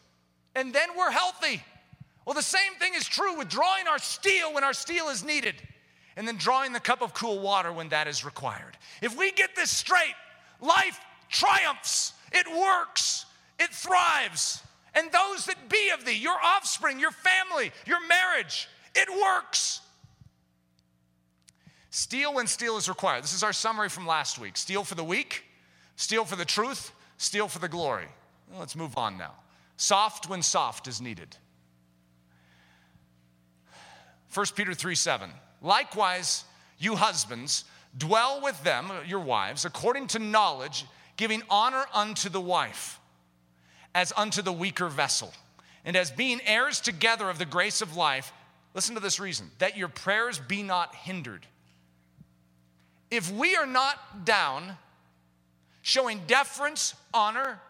and 0.54 0.72
then 0.72 0.90
we're 0.96 1.10
healthy. 1.10 1.62
Well, 2.24 2.34
the 2.34 2.42
same 2.42 2.74
thing 2.78 2.92
is 2.94 3.06
true 3.06 3.36
with 3.38 3.48
drawing 3.48 3.88
our 3.88 3.98
steel 3.98 4.52
when 4.52 4.64
our 4.64 4.74
steel 4.74 5.08
is 5.08 5.24
needed, 5.24 5.54
and 6.16 6.28
then 6.28 6.36
drawing 6.36 6.72
the 6.72 6.80
cup 6.80 7.02
of 7.02 7.14
cool 7.14 7.40
water 7.40 7.72
when 7.72 7.88
that 7.88 8.06
is 8.06 8.24
required. 8.24 8.76
If 9.00 9.16
we 9.16 9.32
get 9.32 9.56
this 9.56 9.70
straight, 9.70 10.14
life 10.60 11.00
triumphs, 11.30 12.12
it 12.32 12.46
works, 12.46 13.24
it 13.58 13.70
thrives. 13.70 14.62
And 14.94 15.10
those 15.10 15.46
that 15.46 15.68
be 15.68 15.90
of 15.90 16.04
thee, 16.04 16.16
your 16.16 16.36
offspring, 16.42 17.00
your 17.00 17.10
family, 17.10 17.70
your 17.86 18.06
marriage, 18.06 18.68
it 18.94 19.08
works. 19.10 19.80
Steel 21.96 22.34
when 22.34 22.46
steel 22.46 22.76
is 22.76 22.90
required. 22.90 23.24
This 23.24 23.32
is 23.32 23.42
our 23.42 23.54
summary 23.54 23.88
from 23.88 24.06
last 24.06 24.38
week. 24.38 24.58
Steel 24.58 24.84
for 24.84 24.94
the 24.94 25.02
weak, 25.02 25.44
steel 25.96 26.26
for 26.26 26.36
the 26.36 26.44
truth, 26.44 26.92
steel 27.16 27.48
for 27.48 27.58
the 27.58 27.70
glory. 27.70 28.04
Well, 28.50 28.60
let's 28.60 28.76
move 28.76 28.98
on 28.98 29.16
now. 29.16 29.32
Soft 29.78 30.28
when 30.28 30.42
soft 30.42 30.88
is 30.88 31.00
needed. 31.00 31.38
1 34.34 34.46
Peter 34.54 34.74
3 34.74 34.94
7. 34.94 35.30
Likewise, 35.62 36.44
you 36.78 36.96
husbands, 36.96 37.64
dwell 37.96 38.42
with 38.42 38.62
them, 38.62 38.92
your 39.06 39.20
wives, 39.20 39.64
according 39.64 40.08
to 40.08 40.18
knowledge, 40.18 40.84
giving 41.16 41.42
honor 41.48 41.86
unto 41.94 42.28
the 42.28 42.42
wife 42.42 43.00
as 43.94 44.12
unto 44.18 44.42
the 44.42 44.52
weaker 44.52 44.88
vessel, 44.88 45.32
and 45.82 45.96
as 45.96 46.10
being 46.10 46.42
heirs 46.44 46.78
together 46.78 47.30
of 47.30 47.38
the 47.38 47.46
grace 47.46 47.80
of 47.80 47.96
life. 47.96 48.34
Listen 48.74 48.94
to 48.94 49.00
this 49.00 49.18
reason 49.18 49.50
that 49.60 49.78
your 49.78 49.88
prayers 49.88 50.38
be 50.38 50.62
not 50.62 50.94
hindered. 50.94 51.46
If 53.10 53.30
we 53.30 53.56
are 53.56 53.66
not 53.66 54.24
down, 54.24 54.76
showing 55.82 56.22
deference, 56.26 56.94
honor, 57.14 57.60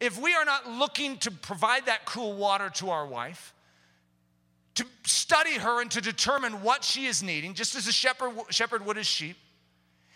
if 0.00 0.20
we 0.20 0.34
are 0.34 0.44
not 0.44 0.68
looking 0.68 1.18
to 1.18 1.30
provide 1.30 1.86
that 1.86 2.04
cool 2.06 2.34
water 2.34 2.70
to 2.76 2.90
our 2.90 3.06
wife, 3.06 3.54
to 4.74 4.84
study 5.04 5.54
her 5.54 5.80
and 5.80 5.90
to 5.90 6.00
determine 6.00 6.62
what 6.62 6.82
she 6.82 7.06
is 7.06 7.22
needing, 7.22 7.54
just 7.54 7.76
as 7.76 7.86
a 7.86 7.92
shepherd, 7.92 8.32
shepherd 8.48 8.84
would 8.84 8.96
his 8.96 9.06
sheep, 9.06 9.36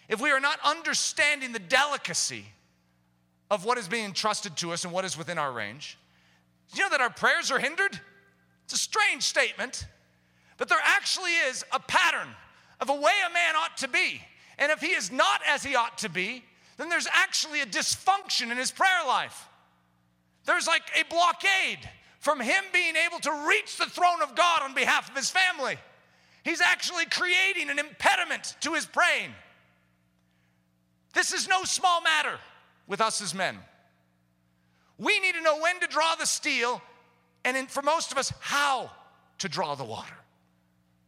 if 0.08 0.20
we 0.20 0.30
are 0.30 0.40
not 0.40 0.58
understanding 0.64 1.52
the 1.52 1.58
delicacy 1.58 2.46
of 3.50 3.64
what 3.64 3.78
is 3.78 3.88
being 3.88 4.04
entrusted 4.04 4.56
to 4.56 4.72
us 4.72 4.84
and 4.84 4.92
what 4.92 5.04
is 5.04 5.16
within 5.16 5.38
our 5.38 5.52
range, 5.52 5.98
you 6.74 6.82
know 6.82 6.88
that 6.88 7.00
our 7.00 7.10
prayers 7.10 7.50
are 7.50 7.58
hindered? 7.58 8.00
It's 8.64 8.74
a 8.74 8.78
strange 8.78 9.22
statement, 9.22 9.86
but 10.56 10.68
there 10.68 10.78
actually 10.82 11.32
is 11.32 11.64
a 11.72 11.78
pattern 11.78 12.28
of 12.84 12.90
a 12.90 13.00
way 13.00 13.12
a 13.26 13.32
man 13.32 13.56
ought 13.56 13.78
to 13.78 13.88
be. 13.88 14.20
And 14.58 14.70
if 14.70 14.80
he 14.80 14.88
is 14.88 15.10
not 15.10 15.40
as 15.48 15.64
he 15.64 15.74
ought 15.74 15.98
to 15.98 16.10
be, 16.10 16.44
then 16.76 16.90
there's 16.90 17.08
actually 17.10 17.62
a 17.62 17.66
dysfunction 17.66 18.52
in 18.52 18.58
his 18.58 18.70
prayer 18.70 19.06
life. 19.06 19.48
There's 20.44 20.66
like 20.66 20.82
a 20.94 21.02
blockade 21.08 21.88
from 22.18 22.40
him 22.40 22.62
being 22.72 22.94
able 22.94 23.20
to 23.20 23.46
reach 23.48 23.78
the 23.78 23.86
throne 23.86 24.22
of 24.22 24.34
God 24.34 24.62
on 24.62 24.74
behalf 24.74 25.08
of 25.08 25.16
his 25.16 25.30
family. 25.30 25.76
He's 26.42 26.60
actually 26.60 27.06
creating 27.06 27.70
an 27.70 27.78
impediment 27.78 28.54
to 28.60 28.74
his 28.74 28.84
praying. 28.84 29.30
This 31.14 31.32
is 31.32 31.48
no 31.48 31.64
small 31.64 32.02
matter 32.02 32.38
with 32.86 33.00
us 33.00 33.22
as 33.22 33.34
men. 33.34 33.58
We 34.98 35.18
need 35.20 35.34
to 35.36 35.40
know 35.40 35.58
when 35.58 35.80
to 35.80 35.86
draw 35.86 36.16
the 36.16 36.26
steel, 36.26 36.82
and 37.44 37.56
in, 37.56 37.66
for 37.66 37.82
most 37.82 38.12
of 38.12 38.18
us, 38.18 38.30
how 38.40 38.90
to 39.38 39.48
draw 39.48 39.74
the 39.74 39.84
water. 39.84 40.14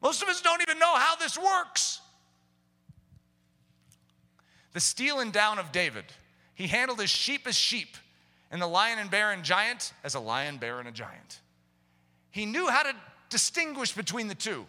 Most 0.02 0.22
of 0.22 0.28
us 0.28 0.40
don't 0.40 0.62
even 0.62 0.78
know 0.78 0.94
how 0.94 1.16
this 1.16 1.38
works. 1.38 2.00
The 4.72 4.80
stealing 4.80 5.30
down 5.30 5.58
of 5.58 5.72
David, 5.72 6.04
he 6.54 6.66
handled 6.66 7.00
his 7.00 7.10
sheep 7.10 7.46
as 7.46 7.56
sheep 7.56 7.96
and 8.50 8.60
the 8.60 8.66
lion 8.66 8.98
and 8.98 9.10
bear 9.10 9.32
and 9.32 9.42
giant 9.42 9.92
as 10.04 10.14
a 10.14 10.20
lion, 10.20 10.58
bear, 10.58 10.78
and 10.78 10.88
a 10.88 10.92
giant. 10.92 11.40
He 12.30 12.46
knew 12.46 12.68
how 12.68 12.82
to 12.82 12.92
distinguish 13.30 13.92
between 13.92 14.28
the 14.28 14.34
two. 14.34 14.66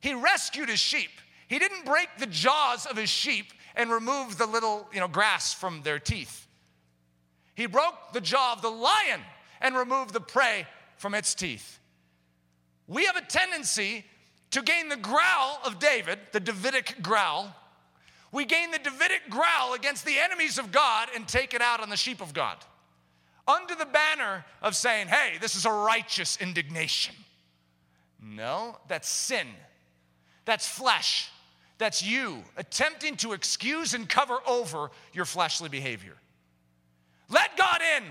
He 0.00 0.14
rescued 0.14 0.68
his 0.68 0.80
sheep. 0.80 1.10
He 1.46 1.58
didn't 1.58 1.84
break 1.84 2.08
the 2.18 2.26
jaws 2.26 2.86
of 2.86 2.96
his 2.96 3.10
sheep 3.10 3.52
and 3.76 3.90
remove 3.90 4.38
the 4.38 4.46
little 4.46 4.88
you 4.92 5.00
know, 5.00 5.08
grass 5.08 5.52
from 5.52 5.82
their 5.82 5.98
teeth. 5.98 6.46
He 7.54 7.66
broke 7.66 8.12
the 8.12 8.20
jaw 8.20 8.54
of 8.54 8.62
the 8.62 8.70
lion 8.70 9.20
and 9.60 9.76
removed 9.76 10.14
the 10.14 10.20
prey 10.20 10.66
from 10.96 11.14
its 11.14 11.34
teeth. 11.34 11.78
We 12.86 13.04
have 13.04 13.16
a 13.16 13.22
tendency 13.22 14.04
to 14.50 14.62
gain 14.62 14.88
the 14.88 14.96
growl 14.96 15.60
of 15.64 15.78
David, 15.78 16.18
the 16.32 16.40
Davidic 16.40 17.02
growl. 17.02 17.54
We 18.32 18.44
gain 18.44 18.70
the 18.70 18.78
Davidic 18.78 19.28
growl 19.28 19.74
against 19.74 20.04
the 20.04 20.18
enemies 20.18 20.58
of 20.58 20.72
God 20.72 21.08
and 21.14 21.26
take 21.26 21.54
it 21.54 21.60
out 21.60 21.80
on 21.80 21.90
the 21.90 21.96
sheep 21.96 22.20
of 22.20 22.32
God 22.32 22.56
under 23.48 23.74
the 23.74 23.86
banner 23.86 24.44
of 24.62 24.76
saying, 24.76 25.08
hey, 25.08 25.38
this 25.40 25.56
is 25.56 25.66
a 25.66 25.72
righteous 25.72 26.38
indignation. 26.40 27.14
No, 28.22 28.76
that's 28.88 29.08
sin. 29.08 29.46
That's 30.44 30.68
flesh. 30.68 31.30
That's 31.78 32.02
you 32.02 32.42
attempting 32.56 33.16
to 33.16 33.32
excuse 33.32 33.94
and 33.94 34.08
cover 34.08 34.38
over 34.46 34.90
your 35.12 35.24
fleshly 35.24 35.68
behavior. 35.68 36.16
Let 37.28 37.56
God 37.56 37.80
in 37.96 38.04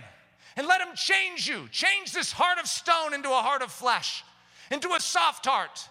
and 0.55 0.67
let 0.67 0.81
Him 0.81 0.95
change 0.95 1.47
you. 1.47 1.67
Change 1.69 2.11
this 2.11 2.31
heart 2.31 2.57
of 2.59 2.67
stone 2.67 3.13
into 3.13 3.29
a 3.29 3.41
heart 3.41 3.61
of 3.61 3.71
flesh, 3.71 4.23
into 4.71 4.89
a 4.89 4.99
soft 4.99 5.45
heart. 5.45 5.87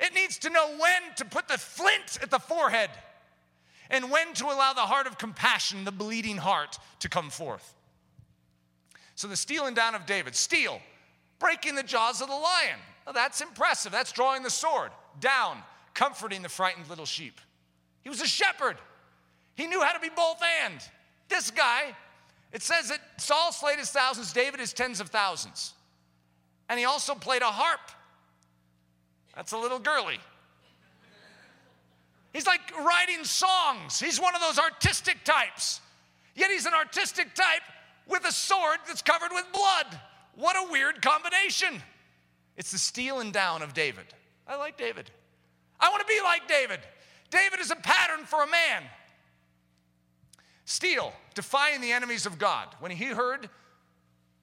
It 0.00 0.14
needs 0.14 0.38
to 0.38 0.50
know 0.50 0.68
when 0.78 1.14
to 1.16 1.24
put 1.24 1.48
the 1.48 1.58
flint 1.58 2.18
at 2.22 2.30
the 2.30 2.38
forehead 2.38 2.90
and 3.90 4.10
when 4.10 4.34
to 4.34 4.46
allow 4.46 4.72
the 4.72 4.82
heart 4.82 5.06
of 5.06 5.18
compassion, 5.18 5.84
the 5.84 5.92
bleeding 5.92 6.36
heart, 6.36 6.78
to 7.00 7.08
come 7.08 7.30
forth. 7.30 7.74
So 9.14 9.26
the 9.26 9.36
stealing 9.36 9.74
down 9.74 9.94
of 9.94 10.06
David, 10.06 10.34
steel, 10.36 10.80
breaking 11.38 11.74
the 11.74 11.82
jaws 11.82 12.20
of 12.20 12.28
the 12.28 12.34
lion. 12.34 12.78
Well, 13.04 13.14
that's 13.14 13.40
impressive. 13.40 13.90
That's 13.90 14.12
drawing 14.12 14.42
the 14.42 14.50
sword. 14.50 14.90
Down, 15.18 15.58
comforting 15.94 16.42
the 16.42 16.48
frightened 16.48 16.88
little 16.88 17.06
sheep. 17.06 17.40
He 18.02 18.08
was 18.08 18.20
a 18.20 18.26
shepherd. 18.26 18.76
He 19.54 19.66
knew 19.66 19.80
how 19.80 19.92
to 19.92 20.00
be 20.00 20.10
both 20.14 20.40
and. 20.64 20.80
This 21.28 21.50
guy, 21.50 21.96
it 22.52 22.62
says 22.62 22.90
that 22.90 23.00
Saul 23.16 23.52
slayed 23.52 23.78
his 23.78 23.90
thousands, 23.90 24.32
David 24.32 24.60
his 24.60 24.72
tens 24.72 25.00
of 25.00 25.08
thousands. 25.08 25.72
And 26.68 26.78
he 26.78 26.84
also 26.84 27.14
played 27.14 27.42
a 27.42 27.46
harp. 27.46 27.80
That's 29.38 29.52
a 29.52 29.56
little 29.56 29.78
girly. 29.78 30.18
He's 32.32 32.44
like 32.44 32.76
writing 32.76 33.22
songs. 33.22 34.00
He's 34.00 34.20
one 34.20 34.34
of 34.34 34.40
those 34.40 34.58
artistic 34.58 35.22
types. 35.22 35.80
Yet 36.34 36.50
he's 36.50 36.66
an 36.66 36.74
artistic 36.74 37.36
type 37.36 37.62
with 38.08 38.24
a 38.24 38.32
sword 38.32 38.78
that's 38.88 39.00
covered 39.00 39.30
with 39.32 39.44
blood. 39.52 40.00
What 40.34 40.56
a 40.56 40.72
weird 40.72 41.00
combination. 41.02 41.80
It's 42.56 42.72
the 42.72 42.78
steel 42.78 43.20
and 43.20 43.32
down 43.32 43.62
of 43.62 43.74
David. 43.74 44.06
I 44.44 44.56
like 44.56 44.76
David. 44.76 45.08
I 45.78 45.88
want 45.88 46.00
to 46.00 46.06
be 46.12 46.20
like 46.20 46.48
David. 46.48 46.80
David 47.30 47.60
is 47.60 47.70
a 47.70 47.76
pattern 47.76 48.24
for 48.26 48.42
a 48.42 48.50
man. 48.50 48.82
Steel, 50.64 51.12
defying 51.36 51.80
the 51.80 51.92
enemies 51.92 52.26
of 52.26 52.40
God. 52.40 52.74
When 52.80 52.90
he 52.90 53.04
heard 53.04 53.48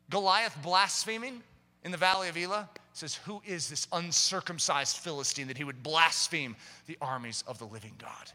Goliath 0.10 0.58
blaspheming 0.64 1.44
in 1.84 1.92
the 1.92 1.98
valley 1.98 2.30
of 2.30 2.38
Elah, 2.38 2.70
says, 2.98 3.16
Who 3.16 3.42
is 3.46 3.70
this 3.70 3.88
uncircumcised 3.92 4.98
Philistine 4.98 5.48
that 5.48 5.58
he 5.58 5.64
would 5.64 5.84
blaspheme 5.84 6.56
the 6.88 6.98
armies 7.02 7.44
of 7.48 7.60
the 7.60 7.66
living 7.66 7.94
God? 7.98 8.32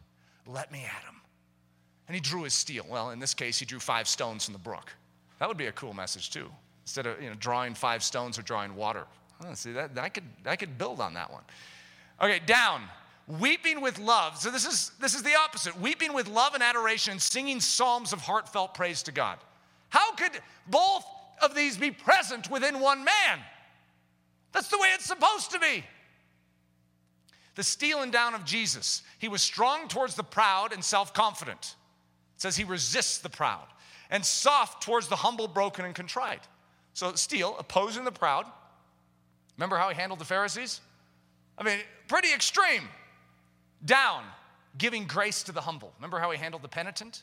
Let 0.46 0.70
me 0.70 0.84
at 0.84 1.02
him. 1.04 1.20
And 2.08 2.14
he 2.14 2.20
drew 2.20 2.42
his 2.42 2.54
steel. 2.54 2.84
Well, 2.88 3.11
in 3.11 3.18
this 3.18 3.34
case, 3.34 3.58
he 3.58 3.64
drew 3.64 3.78
five 3.78 4.08
stones 4.08 4.44
from 4.44 4.52
the 4.52 4.58
brook. 4.58 4.92
That 5.38 5.48
would 5.48 5.56
be 5.56 5.66
a 5.66 5.72
cool 5.72 5.94
message, 5.94 6.30
too. 6.30 6.50
Instead 6.84 7.06
of 7.06 7.22
you 7.22 7.28
know, 7.28 7.36
drawing 7.38 7.74
five 7.74 8.02
stones 8.02 8.38
or 8.38 8.42
drawing 8.42 8.74
water. 8.74 9.04
Oh, 9.46 9.54
see, 9.54 9.72
that, 9.72 9.96
I, 9.98 10.08
could, 10.08 10.24
I 10.44 10.56
could 10.56 10.76
build 10.76 11.00
on 11.00 11.14
that 11.14 11.32
one. 11.32 11.42
Okay, 12.20 12.40
down. 12.44 12.82
Weeping 13.26 13.80
with 13.80 13.98
love. 13.98 14.36
So 14.36 14.50
this 14.50 14.66
is, 14.66 14.90
this 15.00 15.14
is 15.14 15.22
the 15.22 15.36
opposite. 15.36 15.80
Weeping 15.80 16.12
with 16.12 16.28
love 16.28 16.54
and 16.54 16.62
adoration, 16.62 17.18
singing 17.18 17.61
psalms 17.61 18.12
of 18.12 18.20
heartfelt 18.20 18.74
praise 18.74 19.02
to 19.04 19.12
God. 19.12 19.38
How 19.88 20.12
could 20.14 20.32
both 20.66 21.04
of 21.40 21.54
these 21.54 21.78
be 21.78 21.90
present 21.90 22.50
within 22.50 22.80
one 22.80 23.04
man? 23.04 23.40
That's 24.53 24.68
the 24.68 24.78
way 24.78 24.88
it's 24.94 25.07
supposed 25.07 25.51
to 25.53 25.59
be. 25.59 25.84
The 27.55 27.62
stealing 27.62 28.11
down 28.11 28.34
of 28.34 28.44
Jesus. 28.44 29.03
He 29.18 29.28
was 29.28 29.42
strong 29.42 29.88
towards 29.88 30.14
the 30.14 30.22
proud 30.22 30.72
and 30.72 30.84
self 30.84 31.12
confident. 31.12 31.74
It 32.36 32.40
says 32.40 32.57
he 32.57 32.64
resists 32.64 33.18
the 33.18 33.28
proud 33.28 33.66
and 34.11 34.24
soft 34.24 34.82
towards 34.82 35.09
the 35.09 35.16
humble, 35.16 35.46
broken, 35.46 35.84
and 35.84 35.94
contrite. 35.94 36.42
So, 36.94 37.14
steel, 37.14 37.57
opposing 37.59 38.05
the 38.05 38.12
proud. 38.12 38.46
Remember 39.57 39.76
how 39.76 39.88
he 39.88 39.94
handled 39.94 40.20
the 40.20 40.24
Pharisees? 40.24 40.80
I 41.57 41.62
mean, 41.62 41.78
pretty 42.09 42.32
extreme. 42.32 42.88
Down, 43.84 44.24
giving 44.78 45.07
grace 45.07 45.42
to 45.44 45.53
the 45.53 45.61
humble. 45.61 45.92
Remember 45.98 46.18
how 46.18 46.30
he 46.30 46.38
handled 46.38 46.62
the 46.62 46.68
penitent? 46.68 47.22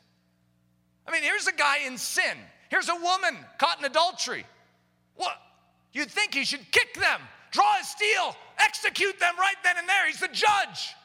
I 1.07 1.11
mean, 1.11 1.23
here's 1.23 1.47
a 1.47 1.51
guy 1.51 1.79
in 1.85 1.97
sin. 1.97 2.37
Here's 2.69 2.89
a 2.89 2.95
woman 2.95 3.37
caught 3.57 3.79
in 3.79 3.85
adultery. 3.85 4.45
What? 5.15 5.37
You'd 5.93 6.11
think 6.11 6.33
he 6.33 6.43
should 6.43 6.71
kick 6.71 6.93
them, 6.95 7.21
draw 7.51 7.77
his 7.77 7.87
steel, 7.87 8.35
execute 8.59 9.19
them 9.19 9.33
right 9.37 9.55
then 9.63 9.77
and 9.77 9.87
there. 9.87 10.07
He's 10.07 10.19
the 10.19 10.27
judge. 10.27 10.95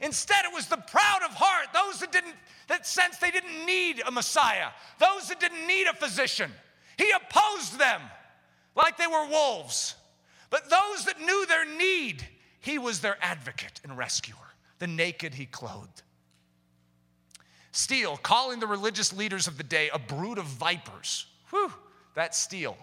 Instead, 0.00 0.44
it 0.44 0.52
was 0.52 0.66
the 0.66 0.76
proud 0.76 1.22
of 1.24 1.30
heart, 1.34 1.68
those 1.72 2.00
that 2.00 2.12
didn't, 2.12 2.34
that 2.68 2.86
sense 2.86 3.18
they 3.18 3.30
didn't 3.30 3.64
need 3.64 4.02
a 4.06 4.10
Messiah, 4.10 4.68
those 4.98 5.28
that 5.28 5.40
didn't 5.40 5.66
need 5.66 5.86
a 5.86 5.94
physician. 5.94 6.50
He 6.98 7.10
opposed 7.10 7.78
them 7.78 8.00
like 8.76 8.96
they 8.96 9.06
were 9.06 9.28
wolves. 9.28 9.94
But 10.50 10.70
those 10.70 11.04
that 11.06 11.20
knew 11.20 11.46
their 11.46 11.64
need, 11.64 12.26
he 12.60 12.78
was 12.78 13.00
their 13.00 13.16
advocate 13.20 13.80
and 13.82 13.96
rescuer. 13.96 14.36
The 14.78 14.86
naked 14.86 15.34
he 15.34 15.46
clothed. 15.46 16.02
Steel, 17.72 18.16
calling 18.16 18.60
the 18.60 18.66
religious 18.66 19.12
leaders 19.12 19.48
of 19.48 19.58
the 19.58 19.64
day 19.64 19.90
a 19.92 19.98
brood 19.98 20.38
of 20.38 20.44
vipers. 20.44 21.26
Whew, 21.50 21.72
that's 22.14 22.38
steel. 22.38 22.76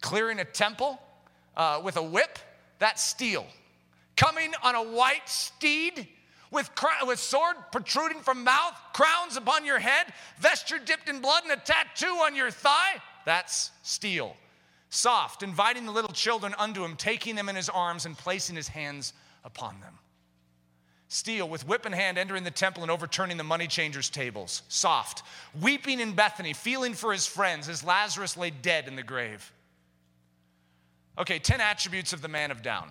Clearing 0.00 0.40
a 0.40 0.44
temple 0.44 1.00
uh, 1.56 1.80
with 1.82 1.96
a 1.96 2.02
whip, 2.02 2.38
that's 2.78 3.02
steel. 3.02 3.46
Coming 4.16 4.52
on 4.62 4.74
a 4.74 4.82
white 4.82 5.28
steed 5.28 6.08
with, 6.50 6.70
with 7.06 7.18
sword 7.18 7.56
protruding 7.72 8.20
from 8.20 8.44
mouth, 8.44 8.74
crowns 8.92 9.36
upon 9.36 9.64
your 9.64 9.78
head, 9.78 10.06
vesture 10.38 10.78
dipped 10.78 11.08
in 11.08 11.20
blood, 11.20 11.42
and 11.44 11.52
a 11.52 11.56
tattoo 11.56 12.06
on 12.06 12.34
your 12.34 12.50
thigh, 12.50 13.02
that's 13.24 13.70
steel. 13.82 14.36
Soft, 14.90 15.42
inviting 15.42 15.84
the 15.84 15.92
little 15.92 16.12
children 16.12 16.54
unto 16.58 16.82
him, 16.82 16.96
taking 16.96 17.34
them 17.34 17.48
in 17.48 17.56
his 17.56 17.68
arms 17.68 18.06
and 18.06 18.16
placing 18.16 18.56
his 18.56 18.68
hands 18.68 19.12
upon 19.44 19.80
them. 19.80 19.98
Steel, 21.08 21.48
with 21.48 21.66
whip 21.66 21.86
in 21.86 21.92
hand, 21.92 22.18
entering 22.18 22.44
the 22.44 22.50
temple 22.50 22.82
and 22.82 22.90
overturning 22.90 23.36
the 23.36 23.44
money 23.44 23.66
changers' 23.66 24.10
tables. 24.10 24.62
Soft, 24.68 25.22
weeping 25.60 26.00
in 26.00 26.12
Bethany, 26.12 26.52
feeling 26.52 26.94
for 26.94 27.12
his 27.12 27.26
friends 27.26 27.68
as 27.68 27.84
Lazarus 27.84 28.36
lay 28.36 28.50
dead 28.50 28.88
in 28.88 28.96
the 28.96 29.02
grave. 29.02 29.52
Okay, 31.18 31.38
10 31.38 31.60
attributes 31.60 32.12
of 32.12 32.22
the 32.22 32.28
man 32.28 32.50
of 32.50 32.62
down. 32.62 32.90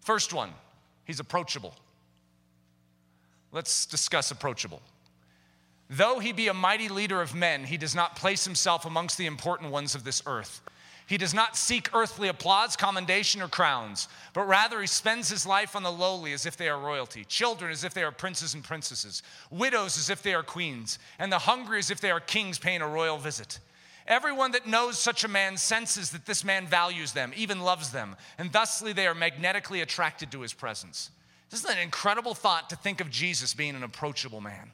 First 0.00 0.32
one, 0.32 0.50
he's 1.04 1.20
approachable. 1.20 1.74
Let's 3.52 3.86
discuss 3.86 4.30
approachable. 4.30 4.82
Though 5.90 6.18
he 6.18 6.32
be 6.32 6.48
a 6.48 6.54
mighty 6.54 6.88
leader 6.88 7.20
of 7.20 7.34
men, 7.34 7.64
he 7.64 7.76
does 7.76 7.94
not 7.94 8.16
place 8.16 8.44
himself 8.44 8.84
amongst 8.84 9.18
the 9.18 9.26
important 9.26 9.70
ones 9.70 9.94
of 9.94 10.04
this 10.04 10.22
earth. 10.26 10.62
He 11.06 11.18
does 11.18 11.34
not 11.34 11.54
seek 11.54 11.94
earthly 11.94 12.28
applause, 12.28 12.76
commendation, 12.76 13.42
or 13.42 13.48
crowns, 13.48 14.08
but 14.32 14.48
rather 14.48 14.80
he 14.80 14.86
spends 14.86 15.28
his 15.28 15.44
life 15.44 15.76
on 15.76 15.82
the 15.82 15.92
lowly 15.92 16.32
as 16.32 16.46
if 16.46 16.56
they 16.56 16.70
are 16.70 16.78
royalty, 16.78 17.24
children 17.26 17.70
as 17.70 17.84
if 17.84 17.92
they 17.92 18.02
are 18.02 18.10
princes 18.10 18.54
and 18.54 18.64
princesses, 18.64 19.22
widows 19.50 19.98
as 19.98 20.08
if 20.08 20.22
they 20.22 20.32
are 20.32 20.42
queens, 20.42 20.98
and 21.18 21.30
the 21.30 21.40
hungry 21.40 21.78
as 21.78 21.90
if 21.90 22.00
they 22.00 22.10
are 22.10 22.20
kings 22.20 22.58
paying 22.58 22.80
a 22.80 22.88
royal 22.88 23.18
visit. 23.18 23.58
Everyone 24.06 24.52
that 24.52 24.66
knows 24.66 24.98
such 24.98 25.24
a 25.24 25.28
man 25.28 25.56
senses 25.56 26.10
that 26.10 26.26
this 26.26 26.44
man 26.44 26.66
values 26.66 27.12
them, 27.12 27.32
even 27.36 27.60
loves 27.60 27.90
them, 27.90 28.16
and 28.36 28.52
thusly 28.52 28.92
they 28.92 29.06
are 29.06 29.14
magnetically 29.14 29.80
attracted 29.80 30.30
to 30.32 30.42
his 30.42 30.52
presence. 30.52 31.10
Isn't 31.52 31.66
that 31.66 31.76
an 31.76 31.82
incredible 31.82 32.34
thought 32.34 32.70
to 32.70 32.76
think 32.76 33.00
of 33.00 33.08
Jesus 33.08 33.54
being 33.54 33.74
an 33.74 33.82
approachable 33.82 34.40
man? 34.40 34.72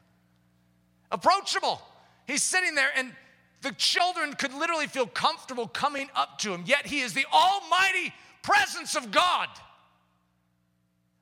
Approachable. 1.13 1.81
He's 2.27 2.43
sitting 2.43 2.75
there, 2.75 2.91
and 2.97 3.13
the 3.63 3.73
children 3.73 4.33
could 4.33 4.53
literally 4.53 4.89
feel 4.89 5.07
comfortable 5.07 5.69
coming 5.69 6.09
up 6.17 6.39
to 6.39 6.53
him, 6.53 6.65
yet 6.67 6.87
he 6.87 7.01
is 7.01 7.13
the 7.13 7.27
almighty 7.33 8.13
presence 8.43 8.97
of 8.97 9.11
God. 9.11 9.49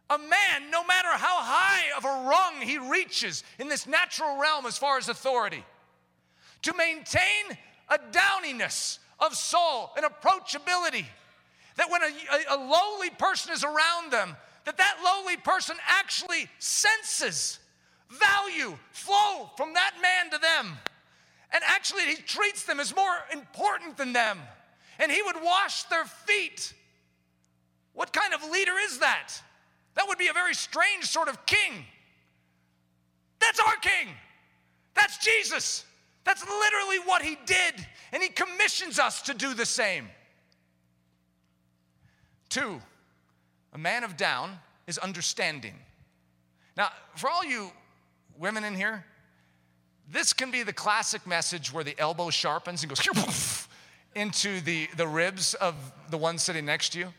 A 0.08 0.16
man, 0.16 0.70
no 0.70 0.84
matter 0.84 1.08
how 1.08 1.40
high 1.40 1.84
of 1.96 2.04
a 2.04 2.28
rung 2.28 2.62
he 2.62 2.78
reaches 2.78 3.44
in 3.58 3.68
this 3.68 3.86
natural 3.86 4.40
realm 4.40 4.64
as 4.64 4.78
far 4.78 4.96
as 4.96 5.10
authority, 5.10 5.64
to 6.62 6.74
maintain 6.74 7.58
a 7.90 7.98
downiness 7.98 8.98
of 9.20 9.34
soul, 9.34 9.90
an 9.96 10.04
approachability. 10.04 11.06
That 11.76 11.90
when 11.90 12.02
a, 12.02 12.06
a, 12.06 12.56
a 12.56 12.58
lowly 12.58 13.10
person 13.10 13.52
is 13.52 13.64
around 13.64 14.10
them, 14.10 14.36
that 14.64 14.76
that 14.78 14.98
lowly 15.04 15.36
person 15.36 15.76
actually 15.86 16.48
senses 16.58 17.58
value 18.10 18.76
flow 18.90 19.50
from 19.56 19.74
that 19.74 19.92
man 20.02 20.30
to 20.30 20.38
them. 20.38 20.78
And 21.50 21.62
actually, 21.66 22.02
he 22.02 22.16
treats 22.16 22.64
them 22.64 22.78
as 22.78 22.94
more 22.94 23.16
important 23.32 23.96
than 23.96 24.12
them. 24.12 24.38
And 24.98 25.10
he 25.10 25.22
would 25.22 25.36
wash 25.42 25.84
their 25.84 26.04
feet. 26.04 26.74
What 27.94 28.12
kind 28.12 28.34
of 28.34 28.50
leader 28.50 28.74
is 28.84 28.98
that? 28.98 29.32
That 29.94 30.06
would 30.06 30.18
be 30.18 30.28
a 30.28 30.32
very 30.32 30.54
strange 30.54 31.04
sort 31.04 31.28
of 31.28 31.46
king. 31.46 31.86
That's 33.40 33.60
our 33.60 33.76
king. 33.76 34.08
That's 34.94 35.18
Jesus. 35.18 35.84
That's 36.24 36.42
literally 36.42 36.98
what 37.04 37.22
he 37.22 37.38
did, 37.46 37.74
and 38.12 38.22
he 38.22 38.28
commissions 38.28 38.98
us 38.98 39.22
to 39.22 39.34
do 39.34 39.54
the 39.54 39.66
same. 39.66 40.08
Two, 42.48 42.80
a 43.72 43.78
man 43.78 44.04
of 44.04 44.16
down 44.16 44.58
is 44.86 44.98
understanding. 44.98 45.74
Now, 46.76 46.90
for 47.16 47.28
all 47.28 47.44
you 47.44 47.70
women 48.38 48.64
in 48.64 48.74
here, 48.74 49.04
this 50.10 50.32
can 50.32 50.50
be 50.50 50.62
the 50.62 50.72
classic 50.72 51.26
message 51.26 51.72
where 51.72 51.84
the 51.84 51.98
elbow 51.98 52.30
sharpens 52.30 52.82
and 52.82 52.90
goes 52.90 53.68
into 54.14 54.60
the, 54.60 54.88
the 54.96 55.06
ribs 55.06 55.54
of 55.54 55.74
the 56.10 56.16
one 56.16 56.38
sitting 56.38 56.64
next 56.64 56.90
to 56.90 56.98
you. 56.98 57.12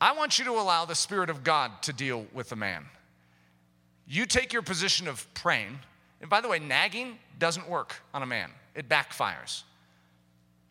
I 0.00 0.12
want 0.12 0.38
you 0.38 0.44
to 0.44 0.52
allow 0.52 0.84
the 0.84 0.94
Spirit 0.94 1.30
of 1.30 1.42
God 1.44 1.82
to 1.82 1.92
deal 1.92 2.26
with 2.34 2.50
the 2.50 2.56
man. 2.56 2.84
You 4.06 4.26
take 4.26 4.52
your 4.52 4.60
position 4.60 5.08
of 5.08 5.26
praying 5.32 5.78
and 6.24 6.30
by 6.30 6.40
the 6.40 6.48
way, 6.48 6.58
nagging 6.58 7.18
doesn't 7.38 7.68
work 7.68 7.96
on 8.14 8.22
a 8.22 8.26
man, 8.26 8.50
it 8.74 8.88
backfires. 8.88 9.64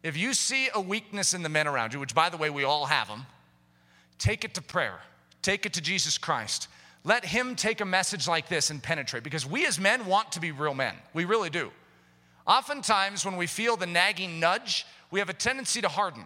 If 0.01 0.17
you 0.17 0.33
see 0.33 0.69
a 0.73 0.81
weakness 0.81 1.35
in 1.35 1.43
the 1.43 1.49
men 1.49 1.67
around 1.67 1.93
you, 1.93 1.99
which 1.99 2.15
by 2.15 2.29
the 2.29 2.37
way, 2.37 2.49
we 2.49 2.63
all 2.63 2.87
have 2.87 3.07
them, 3.07 3.27
take 4.17 4.43
it 4.43 4.55
to 4.55 4.63
prayer, 4.63 4.99
take 5.43 5.67
it 5.67 5.73
to 5.73 5.81
Jesus 5.81 6.17
Christ. 6.17 6.69
Let 7.03 7.23
Him 7.23 7.55
take 7.55 7.81
a 7.81 7.85
message 7.85 8.27
like 8.27 8.49
this 8.49 8.71
and 8.71 8.81
penetrate 8.81 9.21
because 9.21 9.45
we 9.45 9.67
as 9.67 9.79
men 9.79 10.07
want 10.07 10.31
to 10.31 10.39
be 10.39 10.51
real 10.51 10.73
men. 10.73 10.95
We 11.13 11.25
really 11.25 11.51
do. 11.51 11.69
Oftentimes, 12.47 13.23
when 13.23 13.37
we 13.37 13.45
feel 13.45 13.77
the 13.77 13.85
nagging 13.85 14.39
nudge, 14.39 14.87
we 15.11 15.19
have 15.19 15.29
a 15.29 15.33
tendency 15.33 15.81
to 15.81 15.87
harden. 15.87 16.23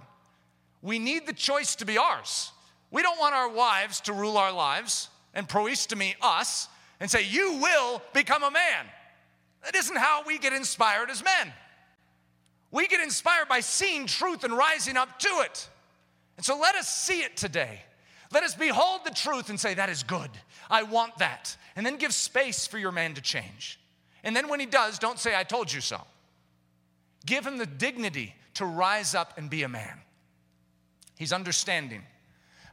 We 0.82 1.00
need 1.00 1.28
the 1.28 1.34
choice 1.34 1.76
to 1.76 1.86
be 1.86 1.98
ours. 1.98 2.54
We 2.92 3.02
don't 3.02 3.20
want 3.20 3.36
our 3.36 3.50
wives 3.50 4.00
to 4.02 4.14
rule 4.14 4.38
our 4.38 4.54
lives 4.54 5.10
and 5.34 5.50
proistemi 5.50 6.16
us 6.22 6.70
and 7.02 7.12
say, 7.12 7.26
You 7.26 7.60
will 7.62 8.02
become 8.14 8.44
a 8.44 8.52
man. 8.52 8.86
That 9.64 9.76
isn't 9.76 9.98
how 9.98 10.24
we 10.26 10.38
get 10.38 10.54
inspired 10.54 11.10
as 11.10 11.24
men. 11.24 11.54
We 12.72 12.88
get 12.88 13.02
inspired 13.02 13.48
by 13.48 13.62
seeing 13.62 14.08
truth 14.08 14.44
and 14.44 14.56
rising 14.56 14.98
up 14.98 15.20
to 15.20 15.30
it. 15.46 15.70
And 16.36 16.46
so 16.46 16.58
let 16.58 16.76
us 16.76 16.88
see 16.88 17.22
it 17.22 17.38
today. 17.38 17.82
Let 18.32 18.44
us 18.44 18.56
behold 18.56 19.02
the 19.06 19.12
truth 19.12 19.50
and 19.50 19.60
say, 19.60 19.74
That 19.74 19.90
is 19.90 20.04
good. 20.04 20.30
I 20.70 20.84
want 20.84 21.18
that. 21.20 21.56
And 21.76 21.86
then 21.86 21.98
give 21.98 22.14
space 22.14 22.68
for 22.68 22.78
your 22.78 22.92
man 22.92 23.14
to 23.14 23.22
change. 23.22 23.80
And 24.24 24.36
then 24.36 24.50
when 24.50 24.60
he 24.60 24.66
does, 24.66 25.00
don't 25.00 25.20
say, 25.20 25.36
I 25.36 25.44
told 25.44 25.72
you 25.72 25.82
so. 25.82 26.02
Give 27.26 27.46
him 27.46 27.58
the 27.58 27.66
dignity 27.66 28.36
to 28.56 28.66
rise 28.66 29.16
up 29.16 29.38
and 29.38 29.50
be 29.50 29.64
a 29.64 29.70
man. 29.70 30.00
He's 31.18 31.34
understanding. 31.34 32.04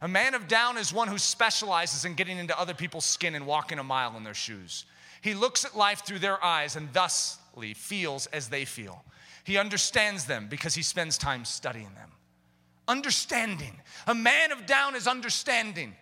A 0.01 0.09
man 0.09 0.35
of 0.35 0.49
down 0.49 0.77
is 0.77 0.93
one 0.93 1.09
who 1.09 1.19
specializes 1.19 2.05
in 2.05 2.15
getting 2.15 2.39
into 2.39 2.59
other 2.59 2.75
people's 2.75 3.05
skin 3.05 3.35
and 3.35 3.47
walking 3.47 3.79
a 3.79 3.85
mile 3.85 4.17
in 4.17 4.25
their 4.25 4.35
shoes. 4.35 4.85
He 5.25 5.33
looks 5.33 5.65
at 5.65 5.75
life 5.75 6.05
through 6.05 6.19
their 6.19 6.45
eyes 6.45 6.77
and 6.77 6.93
thusly 6.93 7.73
feels 7.73 8.27
as 8.27 8.51
they 8.51 8.67
feel. 8.67 9.03
He 9.45 9.57
understands 9.57 10.27
them 10.27 10.49
because 10.51 10.75
he 10.75 10.83
spends 10.83 11.17
time 11.17 11.47
studying 11.47 11.89
them. 11.95 12.11
Understanding. 12.89 13.81
A 14.07 14.15
man 14.15 14.53
of 14.53 14.67
down 14.67 14.95
is 14.95 15.07
understanding. 15.07 15.95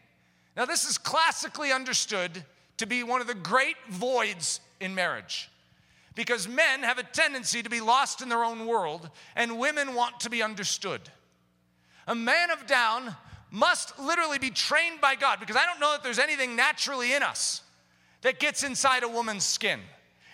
Now, 0.57 0.65
this 0.65 0.85
is 0.85 0.99
classically 0.99 1.71
understood 1.71 2.45
to 2.79 2.87
be 2.87 3.05
one 3.05 3.21
of 3.21 3.29
the 3.29 3.35
great 3.35 3.77
voids 3.89 4.59
in 4.81 4.93
marriage 4.93 5.49
because 6.17 6.49
men 6.49 6.83
have 6.83 6.99
a 6.99 7.05
tendency 7.05 7.63
to 7.63 7.71
be 7.71 7.81
lost 7.81 8.23
in 8.23 8.29
their 8.29 8.43
own 8.43 8.67
world 8.67 9.09
and 9.37 9.57
women 9.57 9.95
want 9.95 10.19
to 10.19 10.31
be 10.31 10.43
understood. 10.43 11.01
A 12.09 12.15
man 12.17 12.51
of 12.51 12.67
down 12.67 13.15
must 13.53 13.97
literally 14.01 14.41
be 14.41 14.51
trained 14.51 15.01
by 15.01 15.15
God 15.15 15.39
because 15.39 15.55
I 15.55 15.65
don't 15.65 15.79
know 15.79 15.93
that 15.93 16.03
there's 16.03 16.19
anything 16.19 16.57
naturally 16.57 17.13
in 17.13 17.23
us 17.23 17.63
that 18.23 18.41
gets 18.41 18.63
inside 18.63 19.03
a 19.03 19.09
woman's 19.09 19.45
skin 19.45 19.81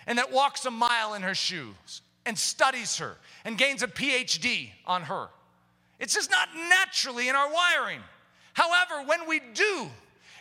and 0.07 0.17
that 0.17 0.31
walks 0.31 0.65
a 0.65 0.71
mile 0.71 1.13
in 1.13 1.21
her 1.21 1.35
shoes 1.35 2.01
and 2.25 2.37
studies 2.37 2.97
her 2.97 3.17
and 3.45 3.57
gains 3.57 3.83
a 3.83 3.87
PhD 3.87 4.69
on 4.85 5.03
her. 5.03 5.27
It's 5.99 6.13
just 6.13 6.31
not 6.31 6.49
naturally 6.69 7.27
in 7.27 7.35
our 7.35 7.51
wiring. 7.51 7.99
However, 8.53 9.07
when 9.07 9.27
we 9.27 9.41
do, 9.53 9.89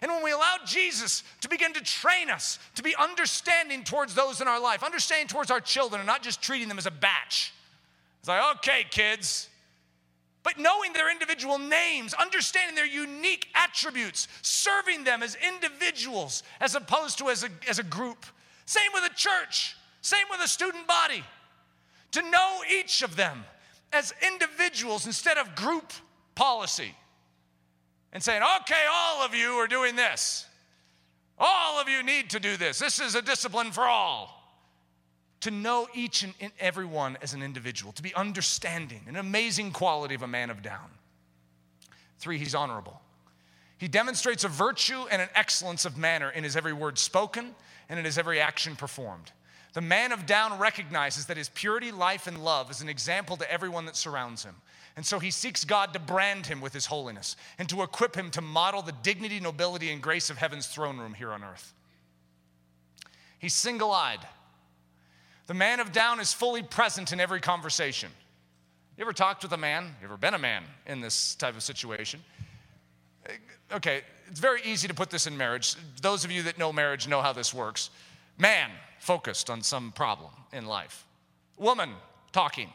and 0.01 0.13
when 0.13 0.23
we 0.23 0.31
allow 0.31 0.57
Jesus 0.65 1.25
to 1.41 1.49
begin 1.49 1.73
to 1.75 1.83
train 1.83 2.31
us 2.31 2.59
to 2.77 2.83
be 2.83 2.95
understanding 2.97 3.83
towards 3.83 4.15
those 4.15 4.41
in 4.41 4.47
our 4.49 4.61
life, 4.61 4.85
understanding 4.85 5.27
towards 5.27 5.51
our 5.51 5.61
children, 5.61 6.01
and 6.01 6.07
not 6.07 6.23
just 6.23 6.41
treating 6.41 6.69
them 6.69 6.79
as 6.79 6.87
a 6.87 6.91
batch. 6.91 7.53
It's 8.21 8.29
like, 8.29 8.57
okay, 8.57 8.87
kids. 8.91 9.49
But 10.49 10.59
knowing 10.59 10.95
their 10.95 11.11
individual 11.11 11.59
names, 11.59 12.15
understanding 12.15 12.75
their 12.75 12.87
unique 12.87 13.49
attributes, 13.55 14.29
serving 14.41 15.05
them 15.05 15.23
as 15.23 15.37
individuals 15.47 16.43
as 16.59 16.75
opposed 16.75 17.19
to 17.19 17.29
as 17.29 17.45
a, 17.45 17.51
as 17.69 17.79
a 17.79 17.83
group. 17.83 18.25
Same 18.65 18.91
with 18.95 19.05
a 19.05 19.15
church, 19.15 19.77
same 20.01 20.25
with 20.31 20.41
a 20.41 20.49
student 20.49 20.87
body. 20.87 21.23
To 22.13 22.23
know 22.31 22.63
each 22.75 23.03
of 23.03 23.15
them 23.15 23.45
as 23.93 24.15
individuals 24.27 25.05
instead 25.05 25.37
of 25.37 25.55
group 25.55 25.93
policy 26.35 26.95
and 28.15 28.23
saying, 28.23 28.41
okay, 28.63 28.87
all 28.91 29.23
of 29.23 29.35
you 29.35 29.51
are 29.51 29.69
doing 29.69 29.97
this. 29.97 30.47
All 31.39 31.79
of 31.79 31.91
you 31.91 32.03
need 32.03 32.31
to 32.31 32.41
do 32.41 32.57
this. 32.57 32.79
This 32.79 33.01
is 33.01 33.15
a 33.15 33.21
discipline 33.21 33.71
for 33.71 33.85
all. 33.85 34.38
To 35.43 35.51
know 35.51 35.86
each 35.95 36.24
and 36.24 36.34
every 36.59 36.84
one 36.84 37.16
as 37.22 37.32
an 37.32 37.43
individual, 37.43 37.93
to 37.93 38.03
be 38.03 38.14
understanding, 38.14 39.03
an 39.07 39.16
amazing 39.16 39.70
quality 39.70 40.14
of 40.14 40.22
a 40.22 40.26
man 40.26 40.51
of 40.51 40.62
down. 40.62 40.91
Three, 42.18 42.39
he's 42.39 42.55
honorable. 42.55 43.01
He 43.78 43.86
demonstrates 43.86 44.43
a 44.43 44.49
virtue 44.49 45.05
and 45.11 45.22
an 45.22 45.28
excellence 45.36 45.84
of 45.84 45.97
manner 45.97 46.30
in 46.30 46.43
his 46.43 46.57
every 46.57 46.72
word 46.72 46.99
spoken 46.99 47.55
and 47.89 47.99
in 47.99 48.05
his 48.05 48.18
every 48.18 48.41
action 48.41 48.74
performed. 48.74 49.30
The 49.74 49.80
man 49.80 50.11
of 50.11 50.26
down 50.26 50.59
recognizes 50.59 51.26
that 51.26 51.36
his 51.36 51.51
purity, 51.51 51.93
life, 51.93 52.26
and 52.26 52.43
love 52.43 52.70
is 52.70 52.80
an 52.80 52.89
example 52.89 53.36
to 53.36 53.53
everyone 53.53 53.86
that 53.86 53.95
surrounds 53.95 54.43
him. 54.43 54.57
And 54.97 55.07
so 55.07 55.20
he 55.20 55.30
seeks 55.30 55.64
God 55.64 55.93
to 55.93 56.01
brand 56.01 56.47
him 56.47 56.61
with 56.61 56.72
his 56.72 56.86
holiness 56.86 57.36
and 57.59 57.68
to 57.68 57.82
equip 57.82 58.16
him 58.16 58.32
to 58.32 58.41
model 58.41 58.82
the 58.82 58.95
dignity, 59.05 59.39
nobility, 59.39 59.93
and 59.93 60.03
grace 60.03 60.30
of 60.30 60.39
heaven's 60.39 60.66
throne 60.66 60.99
room 60.99 61.14
here 61.14 61.30
on 61.30 61.45
earth. 61.45 61.72
He's 63.39 63.55
single 63.55 63.93
eyed. 63.93 64.18
The 65.49 65.55
man 65.55 65.81
of 65.81 65.93
down 65.93 66.21
is 66.21 66.31
fully 66.31 66.63
present 66.63 67.11
in 67.11 67.21
every 67.21 67.41
conversation. 67.41 68.11
You 68.99 69.03
ever 69.03 69.15
talked 69.15 69.43
with 69.43 69.53
a 69.53 69.57
man? 69.57 69.85
You 69.99 70.07
ever 70.07 70.19
been 70.19 70.35
a 70.35 70.39
man 70.39 70.63
in 70.87 71.01
this 71.01 71.35
type 71.37 71.57
of 71.57 71.63
situation? 71.63 72.21
Okay, 73.73 74.03
it's 74.29 74.41
very 74.41 74.61
easy 74.63 74.89
to 74.89 74.95
put 74.95 75.09
this 75.09 75.27
in 75.27 75.35
marriage. 75.39 75.75
Those 76.03 76.27
of 76.27 76.31
you 76.31 76.43
that 76.43 76.59
know 76.59 76.71
marriage 76.71 77.09
know 77.09 77.23
how 77.23 77.33
this 77.33 77.55
works. 77.55 77.89
Man 78.37 78.71
focused 78.99 79.49
on 79.49 79.63
some 79.63 79.91
problem 79.93 80.33
in 80.53 80.67
life, 80.67 81.07
woman 81.57 81.93
talking. 82.31 82.69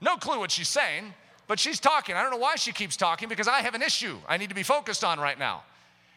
No 0.00 0.16
clue 0.16 0.40
what 0.40 0.50
she's 0.50 0.68
saying, 0.68 1.14
but 1.46 1.60
she's 1.60 1.78
talking. 1.78 2.16
I 2.16 2.22
don't 2.22 2.32
know 2.32 2.38
why 2.38 2.56
she 2.56 2.72
keeps 2.72 2.96
talking 2.96 3.28
because 3.28 3.46
I 3.46 3.60
have 3.60 3.76
an 3.76 3.82
issue 3.82 4.16
I 4.28 4.36
need 4.36 4.48
to 4.48 4.54
be 4.54 4.64
focused 4.64 5.04
on 5.04 5.20
right 5.20 5.38
now. 5.38 5.62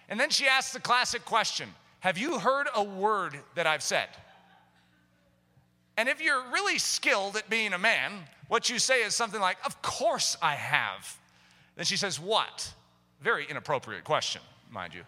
And 0.09 0.19
then 0.19 0.31
she 0.31 0.47
asks 0.47 0.73
the 0.73 0.79
classic 0.79 1.23
question 1.23 1.69
Have 1.99 2.17
you 2.17 2.39
heard 2.39 2.67
a 2.73 2.83
word 2.83 3.39
that 3.53 3.67
I've 3.67 3.83
said? 3.83 4.07
And 5.99 6.07
if 6.07 6.21
you're 6.21 6.41
really 6.53 6.77
skilled 6.77 7.35
at 7.35 7.49
being 7.49 7.73
a 7.73 7.77
man, 7.77 8.13
what 8.47 8.69
you 8.69 8.79
say 8.79 9.03
is 9.03 9.13
something 9.13 9.41
like, 9.41 9.57
Of 9.65 9.81
course 9.81 10.37
I 10.41 10.55
have. 10.55 11.17
Then 11.75 11.83
she 11.83 11.97
says, 11.97 12.17
What? 12.17 12.73
Very 13.21 13.45
inappropriate 13.49 14.05
question, 14.05 14.41
mind 14.71 14.93
you. 14.93 15.01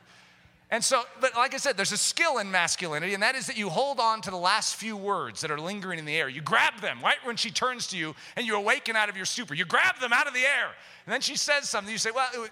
And 0.69 0.83
so, 0.83 1.03
but 1.21 1.33
like 1.33 1.53
I 1.53 1.57
said, 1.57 1.77
there's 1.77 1.93
a 1.93 1.97
skill 1.97 2.39
in 2.39 2.51
masculinity, 2.51 3.13
and 3.13 3.23
that 3.23 3.35
is 3.35 3.47
that 3.47 3.57
you 3.57 3.69
hold 3.69 4.01
on 4.01 4.19
to 4.23 4.31
the 4.31 4.37
last 4.37 4.75
few 4.75 4.97
words 4.97 5.39
that 5.39 5.49
are 5.49 5.61
lingering 5.61 5.97
in 5.97 6.03
the 6.03 6.17
air. 6.17 6.27
You 6.27 6.41
grab 6.41 6.81
them 6.81 6.99
right 7.01 7.23
when 7.23 7.37
she 7.37 7.51
turns 7.51 7.87
to 7.87 7.97
you 7.97 8.13
and 8.35 8.45
you 8.45 8.57
awaken 8.57 8.97
out 8.97 9.07
of 9.07 9.15
your 9.15 9.25
stupor. 9.25 9.53
You 9.53 9.63
grab 9.63 9.97
them 10.01 10.11
out 10.11 10.27
of 10.27 10.33
the 10.33 10.41
air. 10.41 10.71
And 11.05 11.13
then 11.13 11.21
she 11.21 11.37
says 11.37 11.69
something. 11.69 11.89
You 11.89 11.99
say, 11.99 12.11
Well, 12.11 12.27
it, 12.33 12.51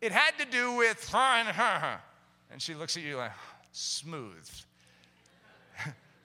it 0.00 0.10
had 0.10 0.32
to 0.40 0.50
do 0.50 0.74
with, 0.74 1.08
her 1.10 1.16
and 1.16 1.46
her. 1.46 2.00
and 2.50 2.60
she 2.60 2.74
looks 2.74 2.96
at 2.96 3.04
you 3.04 3.18
like, 3.18 3.30
smooth. 3.70 4.50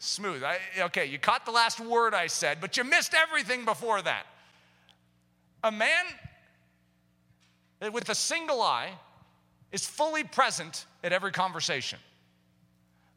Smooth. 0.04 0.44
I, 0.44 0.58
okay, 0.80 1.06
you 1.06 1.18
caught 1.18 1.46
the 1.46 1.52
last 1.52 1.80
word 1.80 2.14
I 2.14 2.28
said, 2.28 2.60
but 2.60 2.78
you 2.78 2.84
missed 2.84 3.14
everything 3.14 3.66
before 3.66 4.02
that. 4.02 4.26
A 5.64 5.72
man 5.72 6.06
with 7.92 8.10
a 8.10 8.16
single 8.16 8.62
eye 8.62 8.92
is 9.72 9.88
fully 9.88 10.24
present 10.24 10.86
at 11.04 11.14
every 11.14 11.32
conversation. 11.32 12.00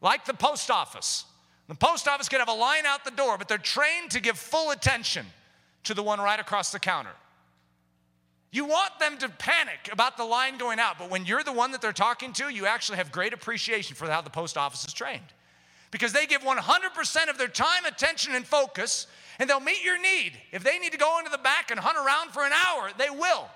Like 0.01 0.25
the 0.25 0.33
post 0.33 0.71
office. 0.71 1.25
The 1.67 1.75
post 1.75 2.07
office 2.07 2.29
can 2.29 2.39
have 2.39 2.47
a 2.47 2.53
line 2.53 2.85
out 2.85 3.03
the 3.03 3.11
door, 3.11 3.37
but 3.37 3.47
they're 3.49 3.57
trained 3.57 4.11
to 4.11 4.21
give 4.21 4.37
full 4.37 4.71
attention 4.71 5.25
to 5.83 5.93
the 5.93 6.03
one 6.03 6.19
right 6.19 6.39
across 6.39 6.71
the 6.71 6.79
counter. 6.79 7.11
You 8.51 8.65
want 8.65 8.97
them 8.99 9.17
to 9.17 9.29
panic 9.29 9.89
about 9.91 10.15
the 10.15 10.23
line 10.23 10.57
going 10.57 10.79
out, 10.79 10.97
but 10.97 11.09
when 11.09 11.25
you're 11.25 11.43
the 11.43 11.51
one 11.51 11.71
that 11.73 11.81
they're 11.81 11.91
talking 11.91 12.31
to, 12.33 12.47
you 12.47 12.65
actually 12.65 12.97
have 12.97 13.11
great 13.11 13.33
appreciation 13.33 13.95
for 13.95 14.09
how 14.09 14.21
the 14.21 14.29
post 14.29 14.57
office 14.57 14.85
is 14.85 14.93
trained. 14.93 15.33
Because 15.91 16.13
they 16.13 16.25
give 16.25 16.41
100% 16.41 17.29
of 17.29 17.37
their 17.37 17.47
time, 17.47 17.85
attention, 17.85 18.35
and 18.35 18.45
focus, 18.45 19.07
and 19.39 19.49
they'll 19.49 19.59
meet 19.59 19.83
your 19.83 20.01
need. 20.01 20.33
If 20.51 20.63
they 20.63 20.79
need 20.79 20.91
to 20.91 20.97
go 20.97 21.19
into 21.19 21.31
the 21.31 21.37
back 21.37 21.71
and 21.71 21.79
hunt 21.79 21.97
around 21.97 22.31
for 22.31 22.45
an 22.45 22.51
hour, 22.51 22.89
they 22.97 23.09
will. 23.09 23.47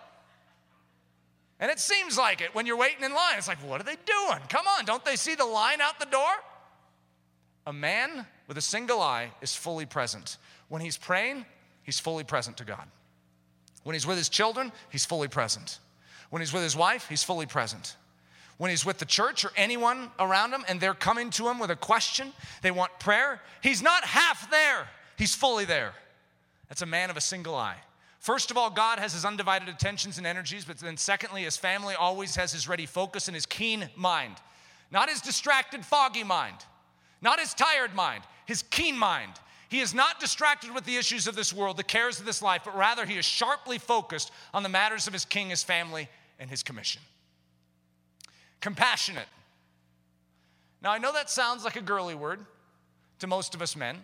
And 1.60 1.70
it 1.70 1.80
seems 1.80 2.18
like 2.18 2.42
it 2.42 2.56
when 2.56 2.66
you're 2.66 2.78
waiting 2.78 3.04
in 3.04 3.14
line. 3.14 3.38
It's 3.38 3.48
like, 3.48 3.60
what 3.60 3.82
are 3.82 3.84
they 3.84 3.98
doing? 4.06 4.40
Come 4.50 4.66
on, 4.68 4.86
don't 4.86 5.06
they 5.06 5.16
see 5.16 5.36
the 5.36 5.46
line 5.46 5.82
out 5.82 6.00
the 6.00 6.08
door? 6.08 6.32
A 7.68 7.74
man 7.74 8.26
with 8.48 8.58
a 8.58 8.62
single 8.62 9.02
eye 9.02 9.32
is 9.42 9.56
fully 9.56 9.86
present. 9.86 10.38
When 10.70 10.82
he's 10.82 10.98
praying, 10.98 11.46
he's 11.84 12.00
fully 12.00 12.24
present 12.24 12.58
to 12.58 12.66
God. 12.66 12.88
When 13.84 13.94
he's 13.94 14.08
with 14.08 14.18
his 14.18 14.30
children, 14.30 14.72
he's 14.90 15.06
fully 15.06 15.28
present. 15.28 15.80
When 16.32 16.42
he's 16.42 16.54
with 16.54 16.64
his 16.64 16.76
wife, 16.76 17.08
he's 17.10 17.24
fully 17.24 17.46
present. 17.46 17.96
When 18.62 18.70
he's 18.70 18.86
with 18.86 19.00
the 19.00 19.06
church 19.06 19.44
or 19.44 19.52
anyone 19.58 20.12
around 20.20 20.54
him 20.54 20.64
and 20.68 20.80
they're 20.80 20.94
coming 20.94 21.32
to 21.32 21.50
him 21.50 21.58
with 21.58 21.72
a 21.72 21.76
question, 21.76 22.32
they 22.62 22.70
want 22.70 22.92
prayer, 23.00 23.42
he's 23.64 23.82
not 23.82 24.04
half 24.04 24.52
there, 24.52 24.88
he's 25.18 25.34
fully 25.34 25.66
there. 25.66 25.94
That's 26.70 26.84
a 26.84 26.86
man 26.86 27.10
of 27.10 27.18
a 27.18 27.22
single 27.22 27.56
eye. 27.56 27.78
First 28.20 28.52
of 28.52 28.58
all, 28.60 28.70
God 28.70 29.00
has 29.00 29.14
his 29.14 29.26
undivided 29.26 29.68
attentions 29.68 30.20
and 30.20 30.28
energies, 30.28 30.64
but 30.64 30.78
then 30.78 30.96
secondly, 30.96 31.42
his 31.42 31.58
family 31.58 31.96
always 31.96 32.36
has 32.36 32.52
his 32.52 32.68
ready 32.68 32.86
focus 32.86 33.28
and 33.28 33.34
his 33.34 33.48
keen 33.48 33.90
mind. 33.96 34.36
Not 34.92 35.10
his 35.10 35.22
distracted, 35.22 35.84
foggy 35.84 36.24
mind, 36.24 36.58
not 37.20 37.40
his 37.40 37.56
tired 37.56 37.96
mind, 37.96 38.22
his 38.46 38.62
keen 38.62 38.96
mind. 38.96 39.32
He 39.70 39.80
is 39.80 39.96
not 39.96 40.20
distracted 40.20 40.72
with 40.72 40.86
the 40.86 40.98
issues 40.98 41.26
of 41.26 41.36
this 41.36 41.52
world, 41.52 41.78
the 41.78 41.84
cares 41.84 42.20
of 42.20 42.28
this 42.28 42.44
life, 42.44 42.62
but 42.64 42.78
rather 42.78 43.08
he 43.08 43.18
is 43.18 43.26
sharply 43.26 43.80
focused 43.80 44.30
on 44.54 44.62
the 44.62 44.70
matters 44.70 45.08
of 45.08 45.14
his 45.14 45.26
king, 45.26 45.50
his 45.50 45.64
family, 45.64 46.08
and 46.38 46.48
his 46.48 46.62
commission. 46.62 47.02
Compassionate. 48.62 49.28
Now, 50.82 50.92
I 50.92 50.98
know 50.98 51.12
that 51.14 51.30
sounds 51.30 51.64
like 51.64 51.76
a 51.76 51.82
girly 51.82 52.16
word 52.16 52.40
to 53.20 53.28
most 53.28 53.54
of 53.54 53.62
us 53.62 53.76
men. 53.76 53.98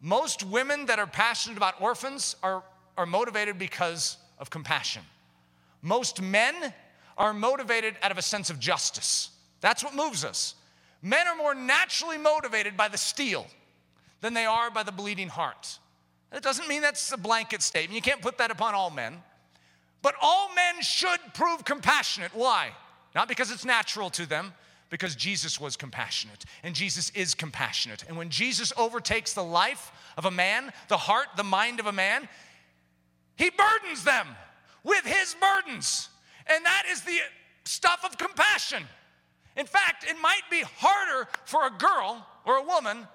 Most 0.00 0.44
women 0.44 0.86
that 0.86 0.98
are 0.98 1.06
passionate 1.06 1.56
about 1.56 1.80
orphans 1.80 2.36
are 2.42 2.62
are 2.96 3.06
motivated 3.06 3.58
because 3.58 4.16
of 4.38 4.50
compassion. 4.50 5.02
Most 5.82 6.22
men 6.22 6.72
are 7.18 7.32
motivated 7.32 7.96
out 8.02 8.10
of 8.10 8.18
a 8.18 8.22
sense 8.22 8.50
of 8.50 8.58
justice. 8.58 9.30
That's 9.60 9.84
what 9.84 9.94
moves 9.94 10.24
us. 10.24 10.54
Men 11.02 11.26
are 11.28 11.36
more 11.36 11.54
naturally 11.54 12.18
motivated 12.18 12.76
by 12.76 12.88
the 12.88 12.98
steel 12.98 13.46
than 14.20 14.34
they 14.34 14.46
are 14.46 14.70
by 14.70 14.82
the 14.82 14.92
bleeding 14.92 15.28
heart. 15.28 15.78
That 16.30 16.42
doesn't 16.42 16.66
mean 16.66 16.82
that's 16.82 17.12
a 17.12 17.16
blanket 17.16 17.62
statement. 17.62 17.94
You 17.94 18.02
can't 18.02 18.22
put 18.22 18.38
that 18.38 18.50
upon 18.50 18.74
all 18.74 18.90
men. 18.90 19.22
But 20.02 20.14
all 20.20 20.50
men 20.54 20.82
should 20.82 21.20
prove 21.34 21.64
compassionate. 21.64 22.34
Why? 22.34 22.70
Not 23.14 23.28
because 23.28 23.50
it's 23.50 23.64
natural 23.64 24.10
to 24.10 24.26
them, 24.26 24.52
because 24.90 25.16
Jesus 25.16 25.60
was 25.60 25.76
compassionate 25.76 26.44
and 26.62 26.74
Jesus 26.74 27.10
is 27.10 27.34
compassionate. 27.34 28.04
And 28.06 28.16
when 28.16 28.30
Jesus 28.30 28.72
overtakes 28.76 29.32
the 29.32 29.42
life 29.42 29.90
of 30.16 30.24
a 30.24 30.30
man, 30.30 30.72
the 30.88 30.96
heart, 30.96 31.26
the 31.36 31.44
mind 31.44 31.80
of 31.80 31.86
a 31.86 31.92
man, 31.92 32.28
he 33.36 33.50
burdens 33.50 34.04
them 34.04 34.28
with 34.84 35.04
his 35.04 35.34
burdens. 35.40 36.08
And 36.46 36.64
that 36.64 36.84
is 36.90 37.02
the 37.02 37.18
stuff 37.64 38.04
of 38.04 38.18
compassion. 38.18 38.84
In 39.56 39.66
fact, 39.66 40.04
it 40.08 40.16
might 40.20 40.42
be 40.50 40.62
harder 40.78 41.28
for 41.44 41.66
a 41.66 41.70
girl 41.70 42.26
or 42.44 42.58
a 42.58 42.62
woman 42.62 43.08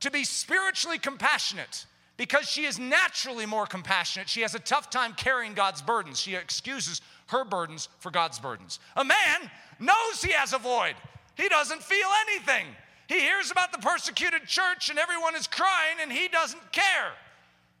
to 0.00 0.10
be 0.10 0.24
spiritually 0.24 0.98
compassionate 0.98 1.86
because 2.20 2.46
she 2.46 2.66
is 2.66 2.78
naturally 2.78 3.46
more 3.46 3.64
compassionate. 3.64 4.28
She 4.28 4.42
has 4.42 4.54
a 4.54 4.58
tough 4.58 4.90
time 4.90 5.14
carrying 5.14 5.54
God's 5.54 5.80
burdens. 5.80 6.20
She 6.20 6.34
excuses 6.34 7.00
her 7.28 7.46
burdens 7.46 7.88
for 7.98 8.10
God's 8.10 8.38
burdens. 8.38 8.78
A 8.94 9.02
man 9.02 9.50
knows 9.78 10.22
he 10.22 10.32
has 10.32 10.52
a 10.52 10.58
void, 10.58 10.96
he 11.34 11.48
doesn't 11.48 11.82
feel 11.82 12.08
anything. 12.28 12.66
He 13.06 13.20
hears 13.20 13.50
about 13.50 13.72
the 13.72 13.78
persecuted 13.78 14.46
church 14.46 14.90
and 14.90 14.98
everyone 14.98 15.34
is 15.34 15.46
crying 15.46 15.96
and 16.02 16.12
he 16.12 16.28
doesn't 16.28 16.60
care. 16.72 17.12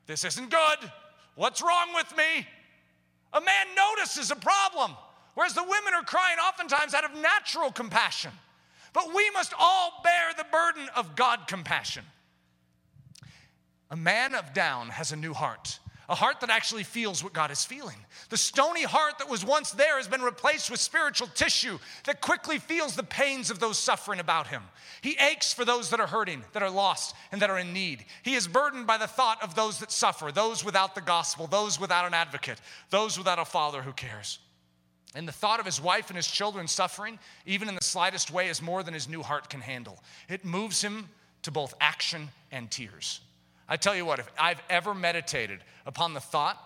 This 0.06 0.24
isn't 0.24 0.48
good. 0.48 0.90
What's 1.34 1.60
wrong 1.60 1.88
with 1.94 2.10
me? 2.16 2.46
A 3.34 3.42
man 3.42 3.66
notices 3.76 4.30
a 4.30 4.36
problem, 4.36 4.96
whereas 5.34 5.52
the 5.52 5.62
women 5.62 5.92
are 5.94 6.02
crying 6.02 6.38
oftentimes 6.38 6.94
out 6.94 7.04
of 7.04 7.14
natural 7.20 7.70
compassion. 7.70 8.32
But 8.94 9.14
we 9.14 9.28
must 9.32 9.52
all 9.58 10.00
bear 10.02 10.32
the 10.34 10.46
burden 10.50 10.88
of 10.96 11.14
God 11.14 11.46
compassion. 11.46 12.04
A 13.90 13.96
man 13.96 14.34
of 14.34 14.54
down 14.54 14.88
has 14.90 15.10
a 15.10 15.16
new 15.16 15.34
heart, 15.34 15.80
a 16.08 16.14
heart 16.14 16.40
that 16.40 16.50
actually 16.50 16.84
feels 16.84 17.24
what 17.24 17.32
God 17.32 17.50
is 17.50 17.64
feeling. 17.64 17.96
The 18.28 18.36
stony 18.36 18.84
heart 18.84 19.18
that 19.18 19.28
was 19.28 19.44
once 19.44 19.72
there 19.72 19.96
has 19.96 20.06
been 20.06 20.22
replaced 20.22 20.70
with 20.70 20.78
spiritual 20.78 21.26
tissue 21.28 21.78
that 22.04 22.20
quickly 22.20 22.58
feels 22.58 22.94
the 22.94 23.02
pains 23.02 23.50
of 23.50 23.58
those 23.58 23.78
suffering 23.78 24.20
about 24.20 24.46
him. 24.46 24.62
He 25.02 25.16
aches 25.18 25.52
for 25.52 25.64
those 25.64 25.90
that 25.90 25.98
are 25.98 26.06
hurting, 26.06 26.44
that 26.52 26.62
are 26.62 26.70
lost, 26.70 27.16
and 27.32 27.42
that 27.42 27.50
are 27.50 27.58
in 27.58 27.72
need. 27.72 28.04
He 28.22 28.34
is 28.34 28.46
burdened 28.46 28.86
by 28.86 28.98
the 28.98 29.08
thought 29.08 29.42
of 29.42 29.54
those 29.56 29.80
that 29.80 29.90
suffer, 29.90 30.30
those 30.30 30.64
without 30.64 30.94
the 30.94 31.00
gospel, 31.00 31.48
those 31.48 31.80
without 31.80 32.06
an 32.06 32.14
advocate, 32.14 32.60
those 32.90 33.18
without 33.18 33.38
a 33.40 33.44
father 33.44 33.82
who 33.82 33.92
cares. 33.92 34.38
And 35.16 35.26
the 35.26 35.32
thought 35.32 35.58
of 35.58 35.66
his 35.66 35.80
wife 35.80 36.10
and 36.10 36.16
his 36.16 36.28
children 36.28 36.68
suffering, 36.68 37.18
even 37.44 37.68
in 37.68 37.74
the 37.74 37.82
slightest 37.82 38.30
way, 38.30 38.48
is 38.48 38.62
more 38.62 38.84
than 38.84 38.94
his 38.94 39.08
new 39.08 39.22
heart 39.22 39.50
can 39.50 39.60
handle. 39.60 39.98
It 40.28 40.44
moves 40.44 40.80
him 40.80 41.08
to 41.42 41.50
both 41.50 41.74
action 41.80 42.28
and 42.52 42.70
tears. 42.70 43.20
I 43.70 43.76
tell 43.76 43.94
you 43.94 44.04
what, 44.04 44.18
if 44.18 44.28
I've 44.36 44.60
ever 44.68 44.94
meditated 44.94 45.60
upon 45.86 46.12
the 46.12 46.20
thought 46.20 46.58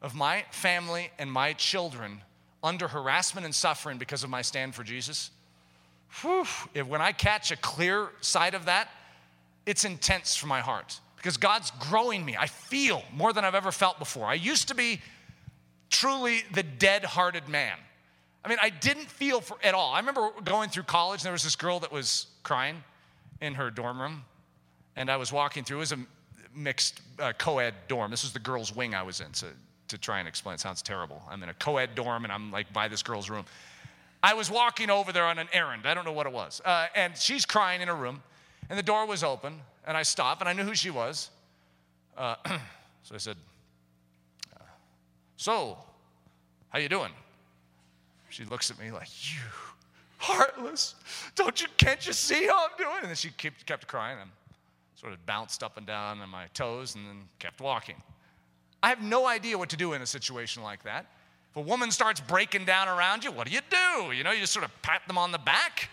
of 0.00 0.14
my 0.14 0.44
family 0.50 1.10
and 1.18 1.30
my 1.30 1.52
children 1.52 2.22
under 2.62 2.88
harassment 2.88 3.44
and 3.44 3.54
suffering 3.54 3.98
because 3.98 4.24
of 4.24 4.30
my 4.30 4.40
stand 4.40 4.74
for 4.74 4.82
Jesus, 4.82 5.30
whew, 6.22 6.46
if 6.72 6.86
when 6.86 7.02
I 7.02 7.12
catch 7.12 7.50
a 7.50 7.56
clear 7.56 8.08
sight 8.22 8.54
of 8.54 8.64
that, 8.64 8.88
it's 9.66 9.84
intense 9.84 10.34
for 10.34 10.46
my 10.46 10.60
heart 10.60 10.98
because 11.16 11.36
God's 11.36 11.70
growing 11.72 12.24
me. 12.24 12.34
I 12.38 12.46
feel 12.46 13.02
more 13.14 13.34
than 13.34 13.44
I've 13.44 13.54
ever 13.54 13.70
felt 13.70 13.98
before. 13.98 14.24
I 14.24 14.34
used 14.34 14.68
to 14.68 14.74
be 14.74 15.02
truly 15.90 16.42
the 16.54 16.62
dead 16.62 17.04
hearted 17.04 17.46
man. 17.50 17.76
I 18.42 18.48
mean, 18.48 18.58
I 18.62 18.70
didn't 18.70 19.10
feel 19.10 19.42
for 19.42 19.58
at 19.62 19.74
all. 19.74 19.92
I 19.92 19.98
remember 19.98 20.30
going 20.42 20.70
through 20.70 20.84
college, 20.84 21.20
and 21.20 21.26
there 21.26 21.32
was 21.32 21.42
this 21.42 21.56
girl 21.56 21.80
that 21.80 21.92
was 21.92 22.28
crying 22.42 22.82
in 23.42 23.54
her 23.54 23.70
dorm 23.70 24.00
room, 24.00 24.24
and 24.96 25.10
I 25.10 25.18
was 25.18 25.30
walking 25.30 25.62
through. 25.62 25.76
It 25.76 25.80
was 25.80 25.92
a 25.92 25.98
mixed 26.54 27.00
uh, 27.18 27.32
co-ed 27.38 27.74
dorm. 27.88 28.10
This 28.10 28.22
was 28.22 28.32
the 28.32 28.38
girls' 28.38 28.74
wing 28.74 28.94
I 28.94 29.02
was 29.02 29.20
in. 29.20 29.32
So 29.34 29.48
to 29.88 29.98
try 29.98 30.18
and 30.18 30.28
explain, 30.28 30.54
it 30.54 30.60
sounds 30.60 30.82
terrible. 30.82 31.22
I'm 31.28 31.42
in 31.42 31.48
a 31.48 31.54
co-ed 31.54 31.94
dorm 31.94 32.24
and 32.24 32.32
I'm 32.32 32.50
like 32.50 32.72
by 32.72 32.88
this 32.88 33.02
girl's 33.02 33.30
room. 33.30 33.44
I 34.22 34.34
was 34.34 34.50
walking 34.50 34.90
over 34.90 35.12
there 35.12 35.24
on 35.24 35.38
an 35.38 35.48
errand. 35.52 35.86
I 35.86 35.94
don't 35.94 36.04
know 36.04 36.12
what 36.12 36.26
it 36.26 36.32
was. 36.32 36.60
Uh, 36.64 36.86
and 36.94 37.16
she's 37.16 37.46
crying 37.46 37.80
in 37.80 37.88
her 37.88 37.94
room, 37.94 38.22
and 38.68 38.78
the 38.78 38.82
door 38.82 39.06
was 39.06 39.24
open, 39.24 39.60
and 39.86 39.96
I 39.96 40.02
stopped, 40.02 40.42
and 40.42 40.48
I 40.48 40.52
knew 40.52 40.64
who 40.64 40.74
she 40.74 40.90
was. 40.90 41.30
Uh, 42.16 42.34
so 43.02 43.14
I 43.14 43.18
said, 43.18 43.36
"So, 45.36 45.78
how 46.68 46.78
you 46.78 46.88
doing?" 46.88 47.12
She 48.28 48.44
looks 48.44 48.70
at 48.70 48.78
me 48.78 48.90
like, 48.90 49.08
"You 49.32 49.40
heartless! 50.18 50.96
Don't 51.34 51.60
you? 51.60 51.68
Can't 51.78 52.06
you 52.06 52.12
see 52.12 52.46
how 52.46 52.64
I'm 52.64 52.76
doing?" 52.76 52.98
And 53.00 53.08
then 53.08 53.16
she 53.16 53.30
kept, 53.30 53.64
kept 53.64 53.86
crying. 53.88 54.18
Sort 55.00 55.14
of 55.14 55.24
bounced 55.24 55.62
up 55.62 55.78
and 55.78 55.86
down 55.86 56.20
on 56.20 56.28
my 56.28 56.46
toes 56.52 56.94
and 56.94 57.06
then 57.06 57.22
kept 57.38 57.62
walking. 57.62 57.96
I 58.82 58.90
have 58.90 59.02
no 59.02 59.26
idea 59.26 59.56
what 59.56 59.70
to 59.70 59.76
do 59.76 59.94
in 59.94 60.02
a 60.02 60.06
situation 60.06 60.62
like 60.62 60.82
that. 60.82 61.06
If 61.50 61.56
a 61.56 61.62
woman 61.62 61.90
starts 61.90 62.20
breaking 62.20 62.66
down 62.66 62.86
around 62.86 63.24
you, 63.24 63.32
what 63.32 63.46
do 63.46 63.52
you 63.52 63.60
do? 63.70 64.12
You 64.12 64.22
know, 64.24 64.30
you 64.30 64.40
just 64.40 64.52
sort 64.52 64.64
of 64.64 64.82
pat 64.82 65.00
them 65.06 65.16
on 65.16 65.32
the 65.32 65.38
back. 65.38 65.88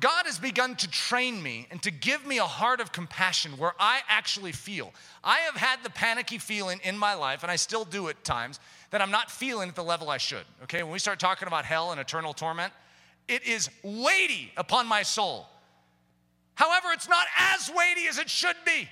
God 0.00 0.26
has 0.26 0.38
begun 0.38 0.76
to 0.76 0.90
train 0.90 1.42
me 1.42 1.66
and 1.70 1.82
to 1.82 1.90
give 1.90 2.26
me 2.26 2.38
a 2.38 2.44
heart 2.44 2.80
of 2.80 2.92
compassion 2.92 3.52
where 3.52 3.72
I 3.78 4.00
actually 4.06 4.52
feel. 4.52 4.92
I 5.24 5.38
have 5.38 5.56
had 5.56 5.82
the 5.82 5.90
panicky 5.90 6.38
feeling 6.38 6.80
in 6.84 6.96
my 6.96 7.14
life, 7.14 7.42
and 7.42 7.50
I 7.50 7.56
still 7.56 7.84
do 7.84 8.08
at 8.08 8.22
times, 8.22 8.60
that 8.90 9.00
I'm 9.00 9.10
not 9.10 9.30
feeling 9.30 9.70
at 9.70 9.74
the 9.74 9.84
level 9.84 10.10
I 10.10 10.18
should. 10.18 10.44
Okay, 10.64 10.82
when 10.82 10.92
we 10.92 10.98
start 10.98 11.18
talking 11.18 11.48
about 11.48 11.64
hell 11.64 11.90
and 11.90 12.00
eternal 12.00 12.32
torment, 12.32 12.72
it 13.28 13.44
is 13.44 13.68
weighty 13.82 14.52
upon 14.56 14.86
my 14.86 15.02
soul. 15.02 15.46
However, 16.60 16.88
it's 16.92 17.08
not 17.08 17.26
as 17.38 17.70
weighty 17.74 18.06
as 18.06 18.18
it 18.18 18.28
should 18.28 18.56
be. 18.66 18.86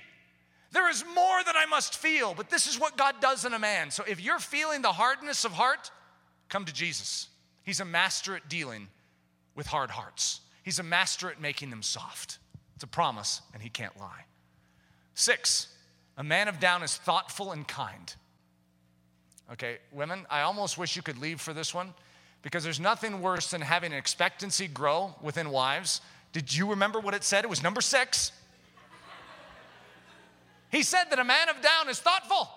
There 0.71 0.89
is 0.89 1.05
more 1.05 1.43
that 1.45 1.55
I 1.55 1.67
must 1.67 1.95
feel, 1.95 2.33
but 2.33 2.49
this 2.49 2.65
is 2.65 2.79
what 2.79 2.97
God 2.97 3.21
does 3.21 3.45
in 3.45 3.53
a 3.53 3.59
man. 3.59 3.91
So 3.91 4.03
if 4.07 4.19
you're 4.19 4.39
feeling 4.39 4.81
the 4.81 4.91
hardness 4.91 5.45
of 5.45 5.51
heart, 5.51 5.91
come 6.49 6.65
to 6.65 6.73
Jesus. 6.73 7.27
He's 7.61 7.79
a 7.79 7.85
master 7.85 8.35
at 8.35 8.49
dealing 8.49 8.87
with 9.55 9.67
hard 9.67 9.91
hearts, 9.91 10.41
He's 10.63 10.79
a 10.79 10.83
master 10.83 11.29
at 11.29 11.39
making 11.39 11.69
them 11.69 11.83
soft. 11.83 12.39
It's 12.73 12.83
a 12.83 12.87
promise, 12.87 13.41
and 13.53 13.61
He 13.61 13.69
can't 13.69 13.97
lie. 13.99 14.25
Six, 15.13 15.67
a 16.17 16.23
man 16.23 16.47
of 16.47 16.59
down 16.59 16.81
is 16.81 16.97
thoughtful 16.97 17.51
and 17.51 17.67
kind. 17.67 18.15
Okay, 19.53 19.77
women, 19.91 20.25
I 20.27 20.41
almost 20.41 20.79
wish 20.79 20.95
you 20.95 21.03
could 21.03 21.19
leave 21.19 21.39
for 21.39 21.53
this 21.53 21.75
one 21.75 21.93
because 22.41 22.63
there's 22.63 22.79
nothing 22.79 23.21
worse 23.21 23.51
than 23.51 23.61
having 23.61 23.91
an 23.91 23.99
expectancy 23.99 24.67
grow 24.67 25.13
within 25.21 25.51
wives 25.51 26.01
did 26.31 26.55
you 26.55 26.69
remember 26.69 26.99
what 26.99 27.13
it 27.13 27.23
said? 27.23 27.43
It 27.43 27.49
was 27.49 27.63
number 27.63 27.81
six. 27.81 28.31
He 30.71 30.83
said 30.83 31.05
that 31.09 31.19
a 31.19 31.23
man 31.23 31.49
of 31.49 31.61
down 31.61 31.89
is 31.89 31.99
thoughtful. 31.99 32.49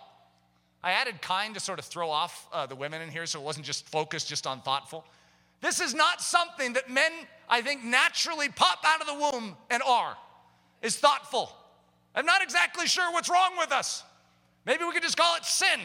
I 0.83 0.93
added 0.93 1.23
kind 1.23 1.55
to 1.55 1.61
sort 1.61 1.79
of 1.79 1.85
throw 1.85 2.11
off 2.11 2.49
uh, 2.53 2.67
the 2.67 2.75
women 2.75 3.01
in 3.01 3.09
here 3.09 3.25
so 3.25 3.41
it 3.41 3.45
wasn't 3.45 3.65
just 3.65 3.87
focused 3.89 4.29
just 4.29 4.47
on 4.47 4.61
thoughtful. 4.61 5.05
This 5.61 5.81
is 5.81 5.95
not 5.95 6.21
something 6.21 6.73
that 6.73 6.91
men, 6.91 7.13
I 7.49 7.63
think, 7.63 7.85
naturally 7.85 8.49
pop 8.49 8.81
out 8.85 9.01
of 9.01 9.07
the 9.07 9.15
womb 9.15 9.57
and 9.71 9.83
are, 9.85 10.17
is 10.83 10.97
thoughtful. 10.97 11.51
I'm 12.15 12.27
not 12.27 12.43
exactly 12.43 12.87
sure 12.87 13.11
what's 13.13 13.31
wrong 13.31 13.53
with 13.57 13.73
us. 13.73 14.03
Maybe 14.67 14.85
we 14.85 14.93
could 14.93 15.03
just 15.03 15.17
call 15.17 15.37
it 15.37 15.45
sin. 15.45 15.81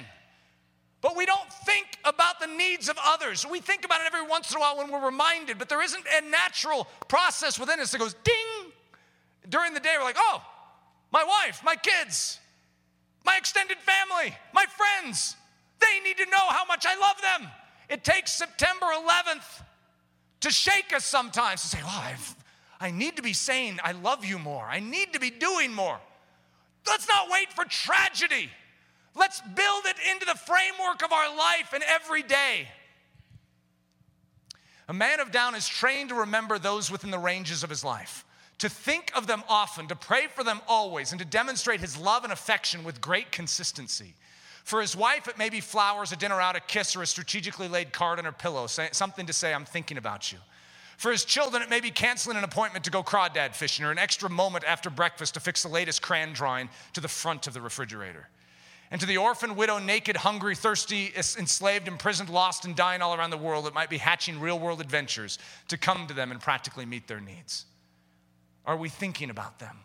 But 1.08 1.16
we 1.16 1.26
don't 1.26 1.50
think 1.64 1.88
about 2.04 2.42
the 2.42 2.48
needs 2.48 2.90
of 2.90 2.98
others. 3.02 3.46
We 3.50 3.62
think 3.62 3.86
about 3.86 4.02
it 4.02 4.08
every 4.08 4.28
once 4.28 4.52
in 4.52 4.58
a 4.58 4.60
while 4.60 4.78
when 4.78 4.92
we're 4.92 5.06
reminded, 5.06 5.58
but 5.58 5.70
there 5.70 5.82
isn't 5.82 6.04
a 6.06 6.30
natural 6.30 6.86
process 7.08 7.58
within 7.58 7.80
us 7.80 7.94
that 7.94 8.00
goes 8.00 8.14
ding. 8.26 8.74
During 9.48 9.74
the 9.74 9.80
day, 9.80 9.96
we're 9.98 10.04
like, 10.04 10.18
oh, 10.20 10.44
my 11.14 11.24
wife, 11.24 11.62
my 11.64 11.78
kids, 11.78 12.42
my 13.26 13.38
extended 13.38 13.78
family, 13.78 14.36
my 14.52 14.66
friends, 14.66 15.38
they 15.80 16.02
need 16.04 16.18
to 16.18 16.26
know 16.26 16.46
how 16.50 16.66
much 16.66 16.86
I 16.86 17.00
love 17.00 17.22
them. 17.22 17.50
It 17.88 18.04
takes 18.04 18.34
September 18.34 18.88
11th 18.88 19.64
to 20.42 20.50
shake 20.50 20.94
us 20.94 21.06
sometimes 21.06 21.62
to 21.62 21.68
say, 21.70 21.80
oh, 21.86 22.04
I've, 22.04 22.36
I 22.82 22.92
need 22.92 23.16
to 23.16 23.22
be 23.22 23.32
saying, 23.32 23.80
I 23.82 23.94
love 23.94 24.26
you 24.26 24.40
more. 24.40 24.66
I 24.66 24.82
need 24.82 25.14
to 25.14 25.22
be 25.22 25.30
doing 25.30 25.74
more. 25.74 26.02
Let's 26.86 27.08
not 27.08 27.30
wait 27.32 27.54
for 27.54 27.64
tragedy. 27.64 28.50
Let's 29.18 29.42
build 29.42 29.86
it 29.86 29.98
into 30.12 30.26
the 30.26 30.38
framework 30.38 31.04
of 31.04 31.12
our 31.12 31.36
life 31.36 31.74
and 31.74 31.84
every 31.84 32.22
day. 32.22 32.68
A 34.88 34.94
man 34.94 35.20
of 35.20 35.32
down 35.32 35.56
is 35.56 35.68
trained 35.68 36.10
to 36.10 36.16
remember 36.16 36.60
those 36.60 36.92
within 36.92 37.12
the 37.12 37.18
ranges 37.20 37.64
of 37.64 37.70
his 37.70 37.84
life, 37.84 38.24
to 38.60 38.70
think 38.70 39.12
of 39.16 39.28
them 39.28 39.44
often, 39.50 39.88
to 39.88 39.96
pray 39.96 40.28
for 40.28 40.44
them 40.44 40.62
always, 40.68 41.12
and 41.12 41.20
to 41.20 41.26
demonstrate 41.26 41.82
his 41.82 41.98
love 41.98 42.24
and 42.24 42.32
affection 42.32 42.84
with 42.84 43.02
great 43.02 43.32
consistency. 43.32 44.14
For 44.64 44.82
his 44.82 44.96
wife, 44.96 45.28
it 45.28 45.38
may 45.38 45.50
be 45.50 45.62
flowers, 45.62 46.12
a 46.12 46.16
dinner 46.16 46.40
out, 46.40 46.56
a 46.56 46.60
kiss, 46.60 46.96
or 46.96 47.02
a 47.02 47.08
strategically 47.08 47.68
laid 47.68 47.92
card 47.92 48.20
on 48.20 48.26
her 48.26 48.32
pillow, 48.32 48.68
something 48.68 49.26
to 49.26 49.34
say, 49.34 49.54
I'm 49.54 49.66
thinking 49.66 49.98
about 49.98 50.32
you. 50.32 50.38
For 50.98 51.12
his 51.12 51.26
children, 51.26 51.62
it 51.62 51.70
may 51.70 51.80
be 51.80 51.92
canceling 51.92 52.38
an 52.38 52.44
appointment 52.44 52.86
to 52.86 52.92
go 52.92 53.04
crawdad 53.04 53.56
fishing 53.56 53.86
or 53.86 53.92
an 53.92 54.00
extra 54.00 54.30
moment 54.30 54.64
after 54.66 54.90
breakfast 54.90 55.36
to 55.36 55.40
fix 55.40 55.64
the 55.64 55.70
latest 55.70 56.02
crayon 56.02 56.34
drawing 56.34 56.70
to 56.94 57.02
the 57.02 57.08
front 57.08 57.48
of 57.48 57.54
the 57.54 57.62
refrigerator. 57.62 58.28
And 58.90 59.02
to 59.02 59.08
the 59.08 59.18
orphan, 59.18 59.56
widow, 59.56 59.80
naked, 59.80 60.16
hungry, 60.18 60.56
thirsty, 60.56 61.12
enslaved, 61.16 61.88
imprisoned, 61.88 62.30
lost, 62.30 62.64
and 62.64 62.76
dying 62.76 63.02
all 63.02 63.14
around 63.14 63.32
the 63.32 63.38
world 63.38 63.66
that 63.66 63.74
might 63.74 63.90
be 63.90 63.98
hatching 63.98 64.40
real 64.40 64.58
world 64.58 64.80
adventures 64.80 65.40
to 65.68 65.78
come 65.78 66.08
to 66.08 66.14
them 66.14 66.32
and 66.32 66.40
practically 66.40 66.86
meet 66.86 67.08
their 67.08 67.20
needs. 67.20 67.66
Are 68.66 68.78
we 68.78 68.88
thinking 68.88 69.30
about 69.30 69.60
them? 69.60 69.78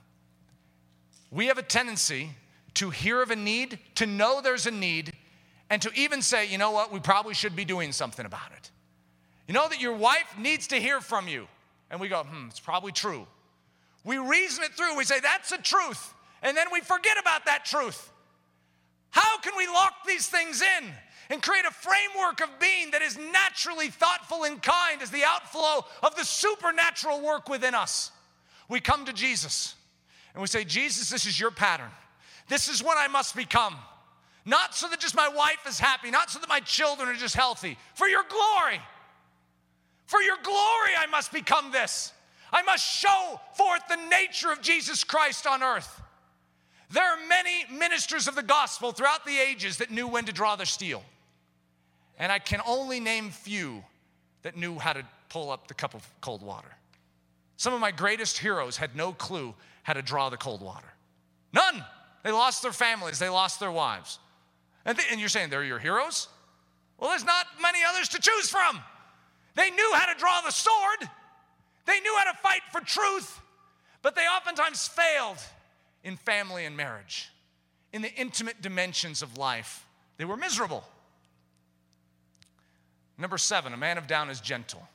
We 1.33 1.47
have 1.47 1.59
a 1.59 1.63
tendency 1.63 2.31
to 2.75 2.91
hear 2.91 3.23
of 3.23 3.31
a 3.31 3.37
need, 3.37 3.79
to 3.97 4.07
know 4.07 4.41
there's 4.41 4.67
a 4.67 4.71
need, 4.71 5.13
and 5.69 5.83
to 5.83 5.91
even 5.95 6.23
say, 6.23 6.47
you 6.47 6.59
know 6.59 6.71
what, 6.71 6.93
we 6.93 7.01
probably 7.01 7.35
should 7.35 7.57
be 7.57 7.65
doing 7.65 7.93
something 7.93 8.27
about 8.27 8.53
it. 8.57 8.71
You 9.49 9.55
know 9.55 9.69
that 9.69 9.81
your 9.81 9.97
wife 9.97 10.37
needs 10.39 10.69
to 10.69 10.77
hear 10.77 11.01
from 11.01 11.27
you. 11.27 11.49
And 11.91 12.01
we 12.01 12.09
go, 12.09 12.23
hmm, 12.23 12.49
it's 12.49 12.61
probably 12.61 12.93
true. 12.93 13.27
We 14.05 14.19
reason 14.19 14.65
it 14.65 14.73
through, 14.73 14.97
we 14.97 15.05
say, 15.05 15.21
that's 15.21 15.51
the 15.51 15.59
truth. 15.59 16.15
And 16.43 16.57
then 16.57 16.67
we 16.73 16.81
forget 16.81 17.17
about 17.21 17.47
that 17.47 17.65
truth. 17.65 18.12
How 19.13 19.39
can 19.39 19.53
we 19.57 19.67
lock 19.67 20.07
these 20.07 20.27
things 20.27 20.61
in 20.61 20.91
and 21.31 21.41
create 21.43 21.65
a 21.65 21.71
framework 21.71 22.43
of 22.43 22.51
being 22.61 22.91
that 22.91 23.01
is 23.01 23.17
naturally 23.17 23.89
thoughtful 23.89 24.43
and 24.45 24.61
kind 24.61 25.01
as 25.01 25.11
the 25.11 25.25
outflow 25.25 25.87
of 26.03 26.17
the 26.17 26.25
supernatural 26.25 27.23
work 27.23 27.49
within 27.49 27.75
us? 27.75 28.11
we 28.73 28.81
come 28.81 29.05
to 29.05 29.13
Jesus 29.13 29.75
and 30.33 30.41
we 30.41 30.49
say, 30.49 30.65
Jesus, 30.65 31.11
this 31.11 31.27
is 31.27 31.39
your 31.39 31.51
pattern. 31.51 31.91
This 32.49 32.69
is 32.69 32.83
what 32.83 32.97
I 32.99 33.07
must 33.07 33.37
become. 33.37 33.77
Not 34.45 34.75
so 34.75 34.89
that 34.89 34.99
just 34.99 35.15
my 35.15 35.29
wife 35.29 35.65
is 35.69 35.79
happy, 35.79 36.11
not 36.11 36.31
so 36.31 36.41
that 36.41 36.49
my 36.49 36.61
children 36.61 37.09
are 37.09 37.15
just 37.15 37.37
healthy, 37.37 37.77
for 37.95 38.09
your 38.09 38.25
glory. 38.29 38.81
For 40.07 40.21
your 40.23 40.37
glory, 40.43 40.97
I 40.99 41.07
must 41.11 41.33
become 41.33 41.71
this. 41.71 42.13
I 42.53 42.63
must 42.63 42.85
show 42.85 43.41
forth 43.55 43.83
the 43.89 43.99
nature 44.11 44.51
of 44.51 44.61
Jesus 44.63 45.05
Christ 45.05 45.47
on 45.47 45.63
earth. 45.63 46.01
There 46.93 47.03
are 47.03 47.17
many 47.27 47.65
ministers 47.73 48.29
of 48.29 48.35
the 48.35 48.43
gospel 48.43 48.93
throughout 48.93 49.25
the 49.25 49.39
ages 49.39 49.79
that 49.79 49.91
knew 49.91 50.07
when 50.07 50.27
to 50.27 50.33
draw 50.33 50.57
their 50.57 50.67
steel. 50.67 51.03
And 52.19 52.31
I 52.31 52.39
can 52.39 52.61
only 52.67 53.01
name 53.01 53.31
few 53.31 53.83
that 54.43 54.59
knew 54.59 54.79
how 54.79 54.93
to 54.93 55.03
pull 55.31 55.51
up 55.51 55.69
the 55.69 55.75
cup 55.75 55.95
of 55.95 56.07
cold 56.21 56.43
water. 56.43 56.69
Some 57.57 57.73
of 57.73 57.81
my 57.81 57.93
greatest 57.93 58.39
heroes 58.39 58.77
had 58.77 58.95
no 58.95 59.13
clue 59.15 59.55
how 59.85 59.95
to 59.95 60.03
draw 60.03 60.29
the 60.29 60.37
cold 60.37 60.61
water. 60.61 60.93
None. 61.55 61.83
They 62.25 62.31
lost 62.31 62.63
their 62.63 62.73
families, 62.73 63.19
they 63.19 63.31
lost 63.31 63.59
their 63.59 63.73
wives. 63.73 64.19
And, 64.85 64.99
and 65.11 65.19
you're 65.19 65.31
saying 65.31 65.49
they're 65.49 65.65
your 65.65 65.79
heroes? 65.79 66.29
Well, 66.99 67.09
there's 67.11 67.25
not 67.25 67.47
many 67.61 67.79
others 67.89 68.09
to 68.11 68.21
choose 68.21 68.51
from. 68.51 68.81
They 69.55 69.71
knew 69.71 69.91
how 69.95 70.13
to 70.13 70.19
draw 70.19 70.43
the 70.43 70.53
sword, 70.53 71.11
they 71.87 72.01
knew 72.01 72.15
how 72.19 72.31
to 72.31 72.39
fight 72.39 72.61
for 72.71 72.81
truth, 72.81 73.41
but 74.03 74.15
they 74.15 74.23
oftentimes 74.23 74.87
failed 74.89 75.39
in 76.05 76.17
family 76.17 76.65
and 76.65 76.77
marriage. 76.77 77.31
In 77.93 78.03
the 78.03 78.13
intimate 78.15 78.63
dimensions 78.63 79.23
of 79.23 79.37
life, 79.37 79.87
they 80.17 80.25
were 80.25 80.37
miserable. 80.37 80.85
Number 83.19 83.39
seven, 83.39 83.73
a 83.73 83.77
man 83.77 83.99
of 83.99 84.07
down 84.07 84.31
is 84.31 84.41
gentle. 84.41 84.89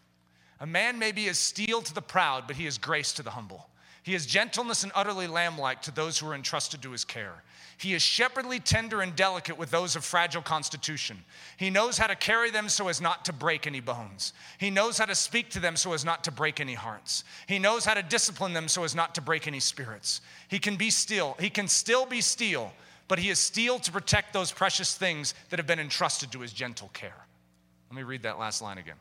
A 0.59 0.65
man 0.65 0.97
may 0.97 1.11
be 1.11 1.29
as 1.29 1.37
steel 1.37 1.81
to 1.81 1.93
the 1.93 2.01
proud, 2.01 2.47
but 2.47 2.55
he 2.55 2.65
is 2.65 2.77
grace 2.77 3.13
to 3.13 3.23
the 3.23 3.29
humble. 3.31 3.69
He 4.03 4.15
is 4.15 4.25
gentleness 4.25 4.83
and 4.83 4.91
utterly 4.95 5.27
lamb 5.27 5.57
like 5.57 5.81
to 5.83 5.91
those 5.91 6.17
who 6.17 6.27
are 6.27 6.35
entrusted 6.35 6.81
to 6.81 6.91
his 6.91 7.03
care. 7.03 7.43
He 7.78 7.93
is 7.93 8.01
shepherdly 8.01 8.59
tender 8.59 9.01
and 9.01 9.15
delicate 9.15 9.57
with 9.57 9.69
those 9.69 9.95
of 9.95 10.03
fragile 10.03 10.41
constitution. 10.41 11.23
He 11.57 11.69
knows 11.69 11.97
how 11.97 12.07
to 12.07 12.15
carry 12.15 12.49
them 12.49 12.69
so 12.69 12.88
as 12.88 12.99
not 12.99 13.23
to 13.25 13.34
break 13.34 13.67
any 13.67 13.82
bones. 13.82 14.34
He 14.57 14.71
knows 14.71 14.97
how 14.97 15.05
to 15.05 15.13
speak 15.13 15.49
to 15.51 15.59
them 15.59 15.75
so 15.75 15.93
as 15.93 16.03
not 16.03 16.23
to 16.23 16.32
break 16.32 16.59
any 16.59 16.73
hearts. 16.73 17.23
He 17.47 17.59
knows 17.59 17.86
how 17.86 17.93
to 17.93 18.01
discipline 18.01 18.53
them 18.53 18.67
so 18.67 18.84
as 18.84 18.95
not 18.95 19.13
to 19.15 19.21
break 19.21 19.47
any 19.47 19.59
spirits. 19.59 20.21
He 20.47 20.57
can 20.57 20.75
be 20.75 20.89
still, 20.89 21.36
he 21.39 21.51
can 21.51 21.67
still 21.67 22.07
be 22.07 22.19
steel, 22.21 22.73
but 23.07 23.19
he 23.19 23.30
is 23.30 23.38
steel 23.38 23.78
to 23.80 23.91
protect 23.91 24.34
those 24.34 24.51
precious 24.51 24.95
things 24.95 25.36
that 25.49 25.59
have 25.59 25.67
been 25.67 25.80
entrusted 25.80 26.32
to 26.32 26.39
his 26.39 26.53
gentle 26.53 26.89
care. 26.93 27.25
Let 27.91 27.95
me 27.95 28.03
read 28.03 28.23
that 28.23 28.39
last 28.39 28.61
line 28.61 28.80
again. 28.80 28.97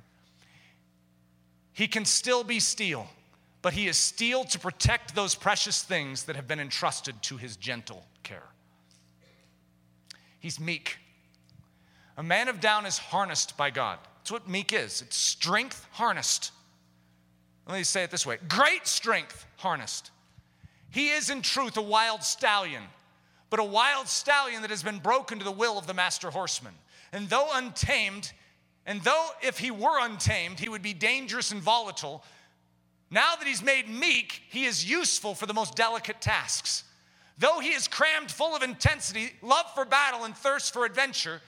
He 1.73 1.89
can 1.89 2.05
still 2.05 2.45
be 2.45 2.61
steel 2.61 3.09
but 3.67 3.73
he 3.73 3.89
is 3.89 3.97
steel 3.97 4.45
to 4.45 4.61
protect 4.61 5.17
those 5.17 5.35
precious 5.35 5.83
things 5.83 6.23
that 6.23 6.37
have 6.37 6.47
been 6.47 6.61
entrusted 6.61 7.21
to 7.21 7.37
his 7.37 7.57
gentle 7.57 8.05
care. 8.23 8.45
He's 10.41 10.61
meek. 10.61 10.99
A 12.17 12.23
man 12.23 12.49
of 12.49 12.61
down 12.61 12.87
is 12.87 12.99
harnessed 12.99 13.57
by 13.57 13.71
God. 13.71 13.99
That's 14.19 14.33
what 14.33 14.49
meek 14.49 14.73
is 14.73 15.03
it's 15.03 15.17
strength 15.17 15.87
harnessed. 15.93 16.53
Let 17.67 17.79
me 17.79 17.85
say 17.85 18.05
it 18.05 18.11
this 18.11 18.27
way 18.27 18.39
great 18.49 18.87
strength 18.87 19.47
harnessed. 19.57 20.11
He 20.91 21.11
is 21.11 21.31
in 21.31 21.43
truth 21.43 21.77
a 21.77 21.83
wild 21.83 22.23
stallion, 22.23 22.83
but 23.51 23.61
a 23.61 23.65
wild 23.65 24.09
stallion 24.09 24.63
that 24.63 24.71
has 24.71 24.83
been 24.83 24.99
broken 24.99 25.39
to 25.39 25.45
the 25.45 25.53
will 25.53 25.79
of 25.79 25.87
the 25.87 25.95
master 25.95 26.31
horseman. 26.31 26.73
And 27.13 27.29
though 27.29 27.49
untamed, 27.53 28.33
and 28.87 29.03
though 29.03 29.29
if 29.43 29.59
he 29.59 29.71
were 29.71 30.01
untamed, 30.01 30.59
he 30.59 30.69
would 30.69 30.83
be 30.83 30.95
dangerous 30.95 31.53
and 31.53 31.61
volatile, 31.61 32.25
now 33.11 33.37
that 33.37 33.47
he's 33.47 33.63
made 33.63 33.89
meek, 33.89 34.43
he 34.49 34.65
is 34.65 34.89
useful 34.89 35.35
for 35.35 35.47
the 35.47 35.55
most 35.55 35.77
delicate 35.77 36.21
tasks. 36.21 36.85
Though 37.39 37.61
he 37.61 37.71
is 37.71 37.87
crammed 37.87 38.31
full 38.31 38.57
of 38.57 38.63
intensity, 38.63 39.33
love 39.43 39.67
for 39.75 39.85
battle, 39.85 40.25
and 40.25 40.35
thirst 40.35 40.73
for 40.73 40.85
adventure, 40.85 41.43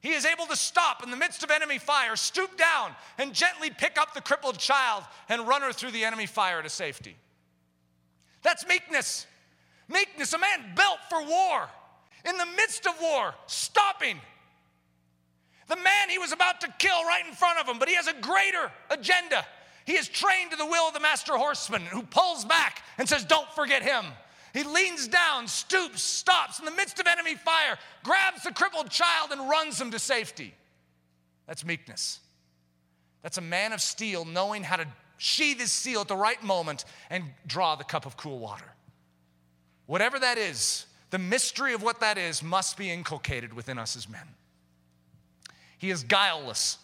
he 0.00 0.10
is 0.10 0.24
able 0.24 0.46
to 0.46 0.56
stop 0.56 1.02
in 1.04 1.10
the 1.10 1.16
midst 1.16 1.42
of 1.44 1.50
enemy 1.50 1.78
fire, 1.78 2.16
stoop 2.16 2.56
down, 2.56 2.92
and 3.18 3.34
gently 3.34 3.70
pick 3.70 3.98
up 3.98 4.14
the 4.14 4.20
crippled 4.20 4.58
child 4.58 5.04
and 5.28 5.46
run 5.46 5.62
her 5.62 5.72
through 5.72 5.92
the 5.92 6.04
enemy 6.04 6.26
fire 6.26 6.62
to 6.62 6.68
safety. 6.68 7.16
That's 8.42 8.66
meekness. 8.66 9.26
Meekness, 9.88 10.32
a 10.32 10.38
man 10.38 10.72
built 10.74 10.98
for 11.08 11.22
war, 11.22 11.68
in 12.24 12.36
the 12.38 12.46
midst 12.56 12.86
of 12.86 12.94
war, 13.00 13.34
stopping. 13.46 14.18
The 15.68 15.76
man 15.76 16.08
he 16.08 16.18
was 16.18 16.32
about 16.32 16.60
to 16.62 16.74
kill 16.78 17.04
right 17.04 17.24
in 17.26 17.34
front 17.34 17.60
of 17.60 17.68
him, 17.68 17.78
but 17.78 17.88
he 17.88 17.94
has 17.94 18.08
a 18.08 18.14
greater 18.14 18.72
agenda. 18.88 19.44
He 19.84 19.92
is 19.94 20.08
trained 20.08 20.50
to 20.52 20.56
the 20.56 20.66
will 20.66 20.88
of 20.88 20.94
the 20.94 21.00
master 21.00 21.36
horseman 21.36 21.82
who 21.82 22.02
pulls 22.02 22.44
back 22.44 22.82
and 22.98 23.08
says, 23.08 23.24
Don't 23.24 23.50
forget 23.52 23.82
him. 23.82 24.04
He 24.52 24.64
leans 24.64 25.06
down, 25.06 25.46
stoops, 25.46 26.02
stops 26.02 26.58
in 26.58 26.64
the 26.64 26.70
midst 26.72 26.98
of 26.98 27.06
enemy 27.06 27.34
fire, 27.34 27.78
grabs 28.02 28.42
the 28.42 28.52
crippled 28.52 28.90
child, 28.90 29.30
and 29.30 29.48
runs 29.48 29.80
him 29.80 29.90
to 29.92 29.98
safety. 29.98 30.54
That's 31.46 31.64
meekness. 31.64 32.20
That's 33.22 33.38
a 33.38 33.42
man 33.42 33.72
of 33.72 33.80
steel 33.80 34.24
knowing 34.24 34.62
how 34.64 34.76
to 34.76 34.86
sheathe 35.18 35.60
his 35.60 35.72
steel 35.72 36.00
at 36.00 36.08
the 36.08 36.16
right 36.16 36.42
moment 36.42 36.84
and 37.10 37.24
draw 37.46 37.76
the 37.76 37.84
cup 37.84 38.06
of 38.06 38.16
cool 38.16 38.38
water. 38.38 38.64
Whatever 39.86 40.18
that 40.18 40.38
is, 40.38 40.86
the 41.10 41.18
mystery 41.18 41.74
of 41.74 41.82
what 41.82 42.00
that 42.00 42.16
is 42.16 42.42
must 42.42 42.76
be 42.76 42.90
inculcated 42.90 43.52
within 43.52 43.78
us 43.78 43.96
as 43.96 44.08
men. 44.08 44.26
He 45.78 45.90
is 45.90 46.04
guileless. 46.04 46.78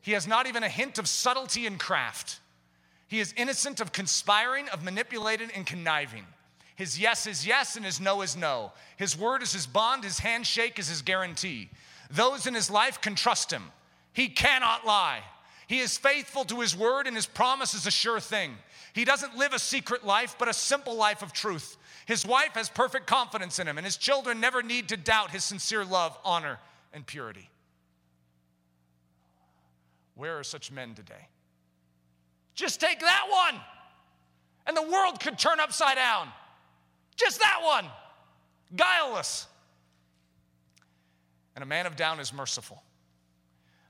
He 0.00 0.12
has 0.12 0.26
not 0.26 0.46
even 0.46 0.62
a 0.62 0.68
hint 0.68 0.98
of 0.98 1.08
subtlety 1.08 1.66
and 1.66 1.80
craft. 1.80 2.40
He 3.08 3.20
is 3.20 3.32
innocent 3.36 3.80
of 3.80 3.92
conspiring, 3.92 4.68
of 4.68 4.84
manipulating, 4.84 5.50
and 5.54 5.66
conniving. 5.66 6.26
His 6.74 6.98
yes 6.98 7.26
is 7.26 7.46
yes 7.46 7.76
and 7.76 7.84
his 7.84 8.00
no 8.00 8.22
is 8.22 8.36
no. 8.36 8.72
His 8.96 9.16
word 9.16 9.42
is 9.42 9.52
his 9.52 9.66
bond, 9.66 10.04
his 10.04 10.18
handshake 10.18 10.78
is 10.78 10.88
his 10.88 11.02
guarantee. 11.02 11.70
Those 12.10 12.46
in 12.46 12.54
his 12.54 12.70
life 12.70 13.00
can 13.00 13.14
trust 13.14 13.52
him. 13.52 13.70
He 14.12 14.28
cannot 14.28 14.86
lie. 14.86 15.20
He 15.66 15.80
is 15.80 15.96
faithful 15.96 16.44
to 16.46 16.60
his 16.60 16.76
word, 16.76 17.06
and 17.06 17.16
his 17.16 17.26
promise 17.26 17.74
is 17.74 17.86
a 17.86 17.90
sure 17.90 18.20
thing. 18.20 18.56
He 18.92 19.04
doesn't 19.04 19.36
live 19.36 19.52
a 19.52 19.58
secret 19.58 20.04
life, 20.04 20.36
but 20.38 20.48
a 20.48 20.52
simple 20.52 20.94
life 20.94 21.22
of 21.22 21.32
truth. 21.32 21.76
His 22.06 22.26
wife 22.26 22.52
has 22.52 22.68
perfect 22.68 23.06
confidence 23.06 23.58
in 23.58 23.66
him, 23.66 23.78
and 23.78 23.84
his 23.84 23.96
children 23.96 24.40
never 24.40 24.62
need 24.62 24.88
to 24.90 24.96
doubt 24.96 25.30
his 25.30 25.42
sincere 25.42 25.84
love, 25.84 26.18
honor, 26.24 26.58
and 26.92 27.06
purity. 27.06 27.48
Where 30.14 30.38
are 30.38 30.44
such 30.44 30.70
men 30.70 30.94
today? 30.94 31.28
Just 32.54 32.80
take 32.80 33.00
that 33.00 33.26
one, 33.30 33.60
and 34.66 34.76
the 34.76 34.82
world 34.82 35.18
could 35.20 35.38
turn 35.38 35.60
upside 35.60 35.96
down. 35.96 36.28
Just 37.16 37.40
that 37.40 37.60
one, 37.62 37.86
guileless. 38.74 39.46
And 41.54 41.62
a 41.62 41.66
man 41.66 41.86
of 41.86 41.96
down 41.96 42.20
is 42.20 42.32
merciful. 42.32 42.82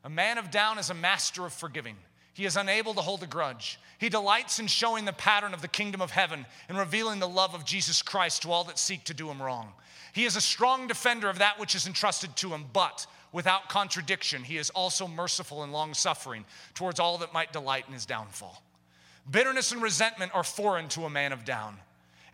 A 0.04 0.10
man 0.10 0.36
of 0.36 0.50
down 0.50 0.78
is 0.78 0.90
a 0.90 0.94
master 0.94 1.46
of 1.46 1.52
forgiving. 1.52 1.96
He 2.34 2.44
is 2.44 2.56
unable 2.56 2.94
to 2.94 3.00
hold 3.00 3.22
a 3.22 3.26
grudge. 3.26 3.78
He 3.98 4.08
delights 4.08 4.58
in 4.58 4.66
showing 4.66 5.04
the 5.04 5.12
pattern 5.12 5.54
of 5.54 5.62
the 5.62 5.68
kingdom 5.68 6.02
of 6.02 6.10
heaven 6.10 6.44
and 6.68 6.76
revealing 6.76 7.20
the 7.20 7.28
love 7.28 7.54
of 7.54 7.64
Jesus 7.64 8.02
Christ 8.02 8.42
to 8.42 8.50
all 8.50 8.64
that 8.64 8.78
seek 8.78 9.04
to 9.04 9.14
do 9.14 9.30
him 9.30 9.40
wrong. 9.40 9.72
He 10.12 10.24
is 10.24 10.36
a 10.36 10.40
strong 10.40 10.86
defender 10.86 11.30
of 11.30 11.38
that 11.38 11.58
which 11.58 11.74
is 11.74 11.86
entrusted 11.86 12.36
to 12.36 12.50
him, 12.50 12.64
but 12.72 13.06
without 13.32 13.68
contradiction, 13.68 14.42
he 14.42 14.58
is 14.58 14.70
also 14.70 15.08
merciful 15.08 15.62
and 15.62 15.72
long 15.72 15.94
suffering 15.94 16.44
towards 16.74 17.00
all 17.00 17.18
that 17.18 17.32
might 17.32 17.52
delight 17.52 17.84
in 17.86 17.94
his 17.94 18.04
downfall. 18.04 18.62
Bitterness 19.30 19.72
and 19.72 19.80
resentment 19.80 20.32
are 20.34 20.44
foreign 20.44 20.88
to 20.90 21.04
a 21.04 21.10
man 21.10 21.32
of 21.32 21.44
down. 21.44 21.78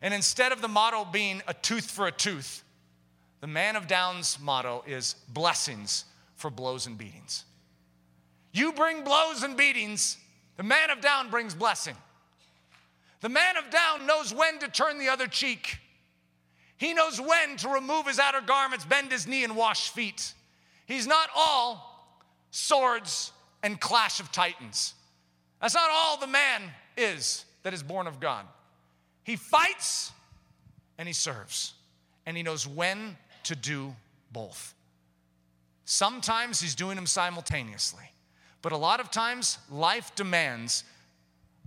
And 0.03 0.15
instead 0.15 0.53
of 0.53 0.63
the 0.63 0.69
motto 0.69 1.05
being 1.05 1.43
a 1.47 1.55
tooth 1.55 1.91
for 1.91 2.07
a 2.07 2.13
tooth, 2.13 2.63
the 3.41 3.47
man 3.47 3.77
of 3.77 3.87
down's 3.87 4.39
motto 4.41 4.85
is 4.87 5.15
blessings 5.29 6.05
for 6.37 6.51
blows 6.51 6.87
and 6.87 6.97
beatings. 6.97 7.45
You 8.53 8.73
bring 8.73 9.05
blows 9.05 9.43
and 9.43 9.57
beatings, 9.57 10.17
the 10.57 10.63
man 10.63 10.91
of 10.91 11.01
down 11.01 11.31
brings 11.31 11.55
blessing. 11.55 11.97
The 13.21 13.29
man 13.29 13.57
of 13.57 13.71
down 13.71 14.07
knows 14.07 14.33
when 14.33 14.59
to 14.61 14.69
turn 14.69 14.99
the 14.99 15.09
other 15.09 15.27
cheek. 15.27 15.79
He 16.79 16.95
knows 16.95 17.21
when 17.21 17.57
to 17.59 17.69
remove 17.69 18.07
his 18.07 18.19
outer 18.19 18.41
garments, 18.41 18.87
bend 18.87 19.13
his 19.13 19.27
knee, 19.27 19.45
and 19.45 19.55
wash 19.55 19.91
feet. 19.91 20.33
He's 20.87 21.07
not 21.07 21.29
all 21.37 22.17
swords 22.51 23.33
and 23.63 23.79
clash 23.79 24.21
of 24.21 24.33
titans. 24.33 24.95
That's 25.61 25.75
not 25.75 25.91
all 25.93 26.17
the 26.17 26.27
man 26.27 26.63
is 26.97 27.45
that 27.63 27.75
is 27.75 27.83
born 27.83 28.07
of 28.07 28.19
God. 28.19 28.47
He 29.31 29.37
fights 29.37 30.11
and 30.99 31.07
he 31.07 31.13
serves, 31.13 31.75
and 32.27 32.37
he 32.37 32.43
knows 32.43 32.67
when 32.67 33.17
to 33.45 33.55
do 33.55 33.95
both. 34.33 34.75
Sometimes 35.85 36.61
he's 36.61 36.75
doing 36.75 36.97
them 36.97 37.07
simultaneously, 37.07 38.11
but 38.61 38.73
a 38.73 38.77
lot 38.77 38.99
of 38.99 39.13
times 39.13 39.59
life 39.71 40.13
demands 40.17 40.83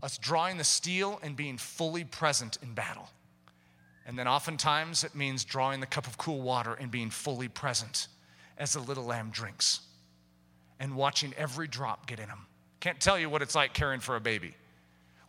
us 0.01 0.17
drawing 0.17 0.57
the 0.57 0.65
steel 0.65 1.21
and 1.23 1.37
being 1.37 1.57
fully 1.57 2.03
present 2.03 2.57
in 2.61 2.73
battle. 2.73 3.07
And 4.05 4.19
then 4.19 4.27
oftentimes 4.27 5.05
it 5.05 5.15
means 5.15 5.45
drawing 5.45 5.79
the 5.79 5.85
cup 5.85 6.05
of 6.05 6.17
cool 6.17 6.41
water 6.41 6.73
and 6.73 6.91
being 6.91 7.09
fully 7.09 7.47
present 7.47 8.09
as 8.57 8.73
the 8.73 8.81
little 8.81 9.05
lamb 9.05 9.29
drinks 9.29 9.79
and 10.81 10.97
watching 10.97 11.33
every 11.37 11.69
drop 11.69 12.07
get 12.07 12.19
in 12.19 12.27
him. 12.27 12.45
Can't 12.81 12.99
tell 12.99 13.17
you 13.17 13.29
what 13.29 13.41
it's 13.41 13.55
like 13.55 13.73
caring 13.73 14.01
for 14.01 14.17
a 14.17 14.19
baby. 14.19 14.53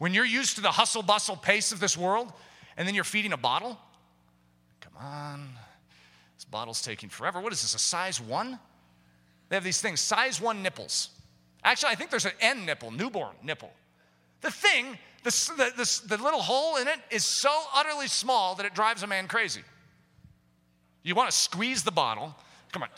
When 0.04 0.12
you're 0.12 0.26
used 0.26 0.56
to 0.56 0.60
the 0.60 0.70
hustle 0.70 1.02
bustle 1.02 1.34
pace 1.34 1.72
of 1.72 1.80
this 1.80 1.96
world, 1.96 2.30
and 2.76 2.86
then 2.86 2.94
you're 2.94 3.04
feeding 3.04 3.32
a 3.32 3.38
bottle? 3.38 3.78
Come 4.82 4.92
on. 5.00 5.48
This 6.36 6.44
bottle's 6.44 6.82
taking 6.82 7.08
forever. 7.08 7.40
What 7.40 7.54
is 7.54 7.62
this, 7.62 7.74
a 7.74 7.78
size 7.78 8.20
one? 8.20 8.58
They 9.48 9.56
have 9.56 9.64
these 9.64 9.80
things, 9.80 10.00
size 10.00 10.42
one 10.42 10.62
nipples. 10.62 11.08
Actually, 11.64 11.92
I 11.92 11.94
think 11.94 12.10
there's 12.10 12.26
an 12.26 12.32
N 12.42 12.66
nipple, 12.66 12.90
newborn 12.90 13.34
nipple. 13.42 13.72
The 14.42 14.50
thing, 14.50 14.98
the, 15.22 15.30
the, 15.56 15.72
the, 15.74 16.16
the 16.18 16.22
little 16.22 16.42
hole 16.42 16.76
in 16.76 16.86
it 16.86 16.98
is 17.10 17.24
so 17.24 17.62
utterly 17.74 18.08
small 18.08 18.56
that 18.56 18.66
it 18.66 18.74
drives 18.74 19.04
a 19.04 19.06
man 19.06 19.26
crazy. 19.26 19.62
You 21.02 21.14
want 21.14 21.30
to 21.30 21.34
squeeze 21.34 21.82
the 21.82 21.92
bottle. 21.92 22.36
Come 22.72 22.82
on, 22.82 22.90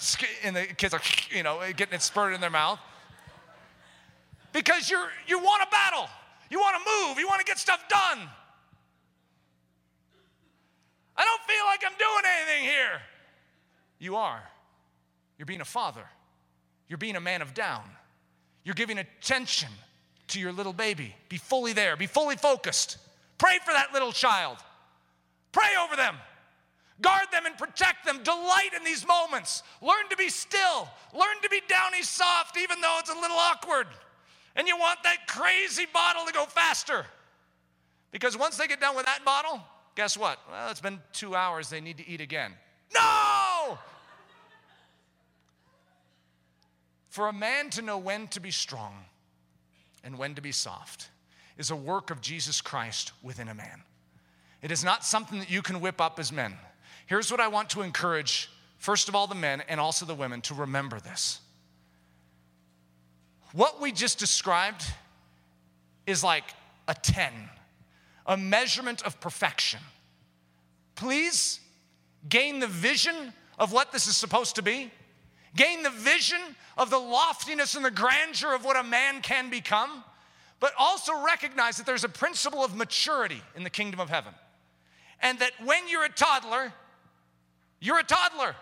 and 0.43 0.57
the 0.57 0.65
kids 0.65 0.93
are, 0.93 1.01
you 1.31 1.45
know, 1.45 1.61
getting 1.77 1.95
it 1.95 2.03
spurted 2.03 2.35
in 2.35 2.41
their 2.41 2.51
mouth. 2.51 2.81
Because 4.53 4.91
you're, 4.91 5.07
you 5.29 5.39
want 5.39 5.63
a 5.63 5.71
battle. 5.71 6.09
You 6.51 6.59
want 6.61 6.77
to 6.77 6.91
move. 6.91 7.19
You 7.19 7.27
want 7.27 7.41
to 7.41 7.45
get 7.45 7.59
stuff 7.59 7.83
done. 7.89 8.29
I 11.17 11.25
don't 11.25 11.43
feel 11.43 11.65
like 11.67 11.83
I'm 11.85 11.97
doing 11.99 12.33
anything 12.37 12.69
here. 12.69 13.01
You 13.99 14.17
are. 14.17 14.43
You're 15.39 15.47
being 15.47 15.61
a 15.61 15.67
father. 15.67 16.05
You're 16.89 16.99
being 16.99 17.17
a 17.17 17.21
man 17.21 17.43
of 17.43 17.55
down. 17.55 17.85
You're 18.65 18.75
giving 18.75 18.99
attention 18.99 19.69
to 20.29 20.41
your 20.41 20.53
little 20.53 20.73
baby. 20.73 21.15
Be 21.29 21.39
fully 21.39 21.73
there, 21.73 21.97
be 21.97 22.07
fully 22.07 22.37
focused. 22.37 22.99
Pray 23.39 23.59
for 23.65 23.73
that 23.73 23.93
little 23.93 24.13
child. 24.13 24.59
Pray 25.53 25.71
over 25.83 25.97
them. 25.97 26.17
Guard 27.01 27.27
them 27.31 27.45
and 27.45 27.57
protect 27.59 28.07
them. 28.07 28.23
Delight 28.23 28.71
in 28.77 28.83
these 28.83 29.07
moments. 29.07 29.63
Learn 29.83 30.09
to 30.11 30.17
be 30.17 30.29
still. 30.29 30.89
Learn 31.13 31.41
to 31.43 31.49
be 31.51 31.61
downy 31.69 32.03
soft, 32.03 32.57
even 32.57 32.81
though 32.81 32.97
it's 32.99 33.11
a 33.11 33.19
little 33.19 33.37
awkward. 33.37 33.87
And 34.57 34.67
you 34.67 34.77
want 34.77 35.03
that 35.05 35.27
crazy 35.29 35.87
bottle 35.93 36.25
to 36.27 36.33
go 36.33 36.47
faster. 36.47 37.07
Because 38.11 38.37
once 38.37 38.57
they 38.57 38.67
get 38.67 38.81
done 38.81 38.97
with 38.97 39.05
that 39.05 39.25
bottle, 39.25 39.61
guess 39.95 40.17
what? 40.17 40.39
Well, 40.51 40.71
it's 40.71 40.81
been 40.81 41.01
two 41.13 41.37
hours. 41.37 41.69
They 41.69 41.81
need 41.81 41.99
to 41.99 42.09
eat 42.09 42.23
again. 42.23 42.53
No! 42.95 43.79
For 47.11 47.29
a 47.29 47.33
man 47.33 47.71
to 47.71 47.83
know 47.83 47.99
when 47.99 48.29
to 48.29 48.41
be 48.41 48.51
strong 48.51 49.05
and 50.03 50.19
when 50.19 50.35
to 50.35 50.43
be 50.43 50.53
soft 50.53 51.09
is 51.59 51.71
a 51.71 51.77
work 51.77 52.11
of 52.11 52.21
Jesus 52.21 52.61
Christ 52.61 53.13
within 53.23 53.49
a 53.49 53.55
man. 53.55 53.83
It 54.63 54.71
is 54.71 54.85
not 54.85 55.05
something 55.05 55.39
that 55.39 55.51
you 55.51 55.63
can 55.63 55.81
whip 55.81 56.01
up 56.01 56.19
as 56.19 56.33
men. 56.33 56.55
Here's 57.07 57.31
what 57.31 57.41
I 57.41 57.49
want 57.49 57.71
to 57.71 57.83
encourage, 57.83 58.51
first 58.79 59.09
of 59.09 59.15
all, 59.15 59.27
the 59.27 59.35
men 59.35 59.63
and 59.69 59.81
also 59.81 60.05
the 60.07 60.15
women 60.15 60.41
to 60.43 60.55
remember 60.55 61.01
this. 61.01 61.41
What 63.57 63.81
we 63.81 63.91
just 63.91 64.19
described 64.19 64.85
is 66.07 66.23
like 66.23 66.45
a 66.89 66.95
10, 66.95 67.33
a 68.27 68.37
measurement 68.37 69.03
of 69.03 69.19
perfection. 69.19 69.81
Please 70.95 71.61
gain 72.29 72.59
the 72.59 72.67
vision 72.67 73.33
of 73.59 73.73
what 73.73 73.93
this 73.93 74.09
is 74.09 74.15
supposed 74.15 74.57
to 74.57 74.63
be, 74.63 74.91
gain 75.57 75.83
the 75.83 75.89
vision 75.89 76.39
of 76.77 76.91
the 76.91 76.99
loftiness 76.99 77.75
and 77.75 77.83
the 77.83 77.91
grandeur 77.91 78.55
of 78.55 78.63
what 78.63 78.77
a 78.77 78.83
man 78.83 79.23
can 79.23 79.49
become, 79.49 80.05
but 80.61 80.75
also 80.79 81.25
recognize 81.25 81.79
that 81.79 81.87
there's 81.87 82.05
a 82.05 82.11
principle 82.11 82.63
of 82.63 82.77
maturity 82.77 83.41
in 83.57 83.63
the 83.63 83.71
kingdom 83.71 84.01
of 84.01 84.11
heaven. 84.11 84.35
And 85.23 85.39
that 85.39 85.53
when 85.65 85.89
you're 85.89 86.05
a 86.05 86.11
toddler, 86.11 86.75
you're 87.81 88.01
a 88.01 88.05
toddler. 88.05 88.55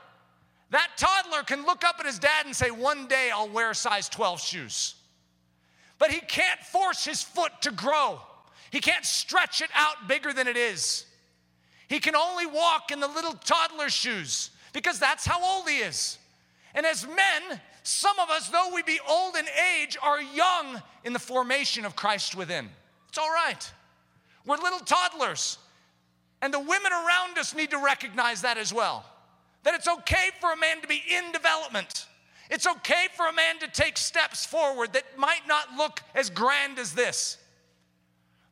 That 0.75 0.91
toddler 0.97 1.45
can 1.45 1.65
look 1.65 1.85
up 1.85 2.01
at 2.01 2.07
his 2.07 2.19
dad 2.19 2.47
and 2.47 2.57
say, 2.57 2.73
One 2.73 3.07
day 3.07 3.31
I'll 3.33 3.49
wear 3.49 3.73
size 3.75 4.09
12 4.09 4.41
shoes. 4.41 4.97
But 6.01 6.11
he 6.11 6.19
can't 6.19 6.59
force 6.59 7.05
his 7.05 7.23
foot 7.23 7.53
to 7.61 7.71
grow, 7.71 8.19
he 8.73 8.81
can't 8.81 9.05
stretch 9.05 9.61
it 9.61 9.71
out 9.73 10.09
bigger 10.09 10.33
than 10.33 10.49
it 10.49 10.57
is. 10.57 11.07
He 11.87 12.01
can 12.01 12.17
only 12.17 12.47
walk 12.47 12.91
in 12.91 12.99
the 12.99 13.07
little 13.07 13.35
toddler 13.35 13.89
shoes 13.89 14.51
because 14.73 14.99
that's 14.99 15.25
how 15.25 15.41
old 15.45 15.69
he 15.69 15.77
is. 15.77 16.19
And 16.75 16.85
as 16.85 17.07
men, 17.07 17.61
some 17.85 18.19
of 18.19 18.29
us, 18.31 18.49
though 18.49 18.75
we 18.75 18.83
be 18.83 18.99
old 19.09 19.37
in 19.37 19.45
age, 19.81 19.97
are 20.03 20.21
young 20.21 20.83
in 21.05 21.13
the 21.13 21.21
formation 21.21 21.85
of 21.85 21.95
Christ 21.95 22.35
within. 22.35 22.69
It's 23.11 23.19
all 23.19 23.31
right. 23.31 23.73
We're 24.45 24.57
little 24.57 24.81
toddlers. 24.81 25.59
And 26.43 26.53
the 26.53 26.59
women 26.59 26.91
around 26.91 27.39
us 27.39 27.55
need 27.55 27.71
to 27.71 27.79
recognize 27.79 28.43
that 28.43 28.59
as 28.59 28.75
well. 28.75 29.05
That 29.65 29.75
it's 29.75 29.89
okay 29.89 30.31
for 30.41 30.53
a 30.53 30.57
man 30.57 30.81
to 30.81 30.89
be 30.89 31.03
in 31.11 31.33
development. 31.33 32.07
It's 32.51 32.67
okay 32.67 33.07
for 33.17 33.27
a 33.27 33.33
man 33.33 33.59
to 33.61 33.69
take 33.69 33.97
steps 33.97 34.45
forward 34.47 34.93
that 34.93 35.05
might 35.19 35.47
not 35.49 35.75
look 35.77 36.03
as 36.15 36.31
grand 36.31 36.79
as 36.79 36.93
this. 36.93 37.39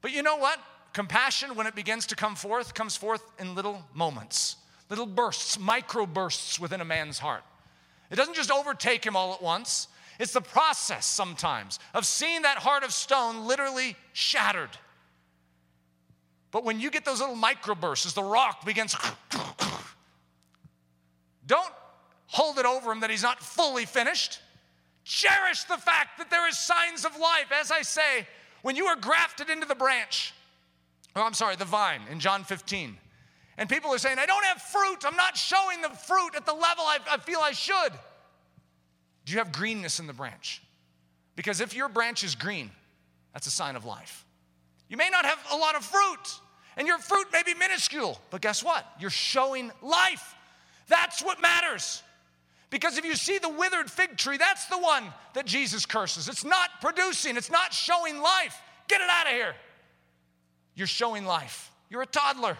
But 0.00 0.12
you 0.12 0.22
know 0.22 0.36
what? 0.36 0.58
Compassion, 0.92 1.54
when 1.54 1.66
it 1.66 1.74
begins 1.74 2.06
to 2.06 2.16
come 2.16 2.34
forth, 2.34 2.74
comes 2.74 2.96
forth 2.96 3.22
in 3.38 3.54
little 3.54 3.82
moments, 3.94 4.56
little 4.90 5.06
bursts, 5.06 5.58
micro 5.58 6.06
bursts 6.06 6.58
within 6.58 6.80
a 6.80 6.84
man's 6.84 7.18
heart. 7.18 7.44
It 8.10 8.16
doesn't 8.16 8.34
just 8.34 8.50
overtake 8.50 9.04
him 9.04 9.16
all 9.16 9.32
at 9.32 9.42
once. 9.42 9.88
It's 10.18 10.32
the 10.32 10.42
process 10.42 11.06
sometimes 11.06 11.78
of 11.94 12.04
seeing 12.04 12.42
that 12.42 12.58
heart 12.58 12.84
of 12.84 12.92
stone 12.92 13.46
literally 13.46 13.96
shattered. 14.12 14.70
But 16.50 16.64
when 16.64 16.78
you 16.78 16.90
get 16.90 17.06
those 17.06 17.20
little 17.20 17.36
microbursts 17.36 18.04
as 18.04 18.12
the 18.12 18.22
rock 18.22 18.66
begins, 18.66 18.94
don't 21.46 21.72
hold 22.26 22.58
it 22.58 22.66
over 22.66 22.90
him 22.90 23.00
that 23.00 23.10
he's 23.10 23.22
not 23.22 23.40
fully 23.40 23.84
finished. 23.84 24.40
Cherish 25.04 25.64
the 25.64 25.76
fact 25.76 26.18
that 26.18 26.30
there 26.30 26.48
is 26.48 26.58
signs 26.58 27.04
of 27.04 27.18
life. 27.18 27.52
As 27.52 27.70
I 27.70 27.82
say, 27.82 28.26
when 28.62 28.76
you 28.76 28.86
are 28.86 28.96
grafted 28.96 29.50
into 29.50 29.66
the 29.66 29.74
branch, 29.74 30.32
oh, 31.16 31.22
I'm 31.22 31.34
sorry, 31.34 31.56
the 31.56 31.64
vine 31.64 32.02
in 32.10 32.20
John 32.20 32.44
15, 32.44 32.96
and 33.58 33.68
people 33.68 33.90
are 33.92 33.98
saying, 33.98 34.18
I 34.18 34.26
don't 34.26 34.44
have 34.44 34.62
fruit. 34.62 35.04
I'm 35.04 35.16
not 35.16 35.36
showing 35.36 35.82
the 35.82 35.90
fruit 35.90 36.30
at 36.36 36.46
the 36.46 36.54
level 36.54 36.84
I, 36.84 36.98
I 37.10 37.18
feel 37.18 37.40
I 37.40 37.52
should. 37.52 37.92
Do 39.24 39.32
you 39.32 39.38
have 39.38 39.52
greenness 39.52 40.00
in 40.00 40.06
the 40.06 40.12
branch? 40.12 40.62
Because 41.36 41.60
if 41.60 41.74
your 41.74 41.88
branch 41.88 42.24
is 42.24 42.34
green, 42.34 42.70
that's 43.32 43.46
a 43.46 43.50
sign 43.50 43.76
of 43.76 43.84
life. 43.84 44.24
You 44.88 44.96
may 44.96 45.10
not 45.10 45.24
have 45.24 45.38
a 45.52 45.56
lot 45.56 45.74
of 45.74 45.84
fruit, 45.84 46.40
and 46.76 46.86
your 46.86 46.98
fruit 46.98 47.26
may 47.32 47.42
be 47.42 47.54
minuscule, 47.54 48.18
but 48.30 48.40
guess 48.40 48.62
what? 48.62 48.86
You're 48.98 49.10
showing 49.10 49.70
life. 49.80 50.34
That's 50.92 51.22
what 51.22 51.40
matters. 51.40 52.02
Because 52.68 52.98
if 52.98 53.04
you 53.06 53.14
see 53.14 53.38
the 53.38 53.48
withered 53.48 53.90
fig 53.90 54.18
tree, 54.18 54.36
that's 54.36 54.66
the 54.66 54.76
one 54.76 55.04
that 55.32 55.46
Jesus 55.46 55.86
curses. 55.86 56.28
It's 56.28 56.44
not 56.44 56.68
producing, 56.82 57.38
it's 57.38 57.50
not 57.50 57.72
showing 57.72 58.20
life. 58.20 58.60
Get 58.88 59.00
it 59.00 59.08
out 59.08 59.26
of 59.26 59.32
here. 59.32 59.54
You're 60.74 60.86
showing 60.86 61.24
life. 61.24 61.70
You're 61.88 62.02
a 62.02 62.06
toddler. 62.06 62.58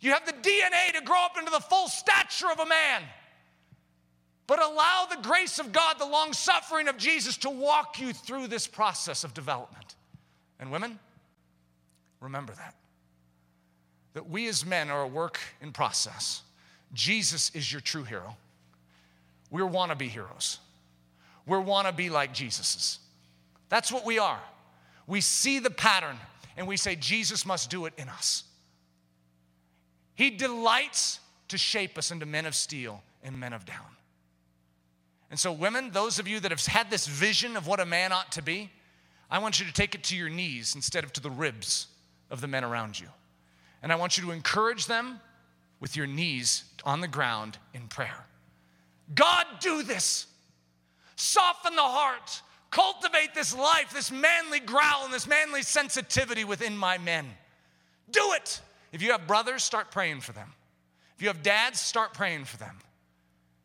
You 0.00 0.12
have 0.12 0.24
the 0.24 0.32
DNA 0.32 0.98
to 0.98 1.04
grow 1.04 1.22
up 1.26 1.36
into 1.38 1.50
the 1.50 1.60
full 1.60 1.88
stature 1.88 2.50
of 2.50 2.58
a 2.58 2.66
man. 2.66 3.02
But 4.46 4.62
allow 4.62 5.06
the 5.10 5.20
grace 5.20 5.58
of 5.58 5.72
God, 5.72 5.98
the 5.98 6.06
long 6.06 6.32
suffering 6.32 6.88
of 6.88 6.96
Jesus 6.96 7.36
to 7.38 7.50
walk 7.50 8.00
you 8.00 8.14
through 8.14 8.46
this 8.46 8.66
process 8.66 9.24
of 9.24 9.34
development. 9.34 9.94
And 10.58 10.72
women, 10.72 10.98
remember 12.20 12.54
that. 12.54 12.74
That 14.14 14.30
we 14.30 14.48
as 14.48 14.64
men 14.64 14.88
are 14.90 15.02
a 15.02 15.06
work 15.06 15.38
in 15.60 15.72
process. 15.72 16.40
Jesus 16.96 17.50
is 17.54 17.70
your 17.70 17.80
true 17.80 18.02
hero. 18.02 18.36
We're 19.50 19.68
wannabe 19.68 20.08
heroes. 20.08 20.58
We're 21.46 21.60
wannabe 21.62 22.10
like 22.10 22.32
Jesus's. 22.32 22.98
That's 23.68 23.92
what 23.92 24.04
we 24.04 24.18
are. 24.18 24.40
We 25.06 25.20
see 25.20 25.58
the 25.58 25.70
pattern 25.70 26.16
and 26.56 26.66
we 26.66 26.76
say, 26.76 26.96
Jesus 26.96 27.44
must 27.46 27.70
do 27.70 27.86
it 27.86 27.92
in 27.98 28.08
us. 28.08 28.44
He 30.14 30.30
delights 30.30 31.20
to 31.48 31.58
shape 31.58 31.98
us 31.98 32.10
into 32.10 32.26
men 32.26 32.46
of 32.46 32.54
steel 32.54 33.02
and 33.22 33.38
men 33.38 33.52
of 33.52 33.66
down. 33.66 33.84
And 35.30 35.38
so, 35.38 35.52
women, 35.52 35.90
those 35.90 36.18
of 36.18 36.26
you 36.26 36.40
that 36.40 36.50
have 36.50 36.64
had 36.64 36.90
this 36.90 37.06
vision 37.06 37.56
of 37.56 37.66
what 37.66 37.78
a 37.78 37.84
man 37.84 38.12
ought 38.12 38.32
to 38.32 38.42
be, 38.42 38.70
I 39.30 39.38
want 39.38 39.60
you 39.60 39.66
to 39.66 39.72
take 39.72 39.94
it 39.94 40.04
to 40.04 40.16
your 40.16 40.30
knees 40.30 40.74
instead 40.74 41.04
of 41.04 41.12
to 41.14 41.20
the 41.20 41.30
ribs 41.30 41.88
of 42.30 42.40
the 42.40 42.48
men 42.48 42.64
around 42.64 42.98
you. 42.98 43.08
And 43.82 43.92
I 43.92 43.96
want 43.96 44.16
you 44.16 44.24
to 44.24 44.30
encourage 44.30 44.86
them 44.86 45.20
with 45.80 45.96
your 45.96 46.06
knees 46.06 46.64
on 46.86 47.00
the 47.02 47.08
ground 47.08 47.58
in 47.74 47.88
prayer. 47.88 48.24
God, 49.14 49.44
do 49.60 49.82
this. 49.82 50.26
Soften 51.16 51.74
the 51.74 51.82
heart. 51.82 52.40
Cultivate 52.70 53.34
this 53.34 53.56
life, 53.56 53.92
this 53.92 54.10
manly 54.10 54.60
growl, 54.60 55.04
and 55.04 55.12
this 55.12 55.26
manly 55.26 55.62
sensitivity 55.62 56.44
within 56.44 56.76
my 56.76 56.98
men. 56.98 57.26
Do 58.10 58.32
it. 58.34 58.60
If 58.92 59.02
you 59.02 59.12
have 59.12 59.26
brothers, 59.26 59.62
start 59.62 59.90
praying 59.90 60.20
for 60.20 60.32
them. 60.32 60.52
If 61.16 61.22
you 61.22 61.28
have 61.28 61.42
dads, 61.42 61.80
start 61.80 62.14
praying 62.14 62.44
for 62.44 62.56
them. 62.56 62.78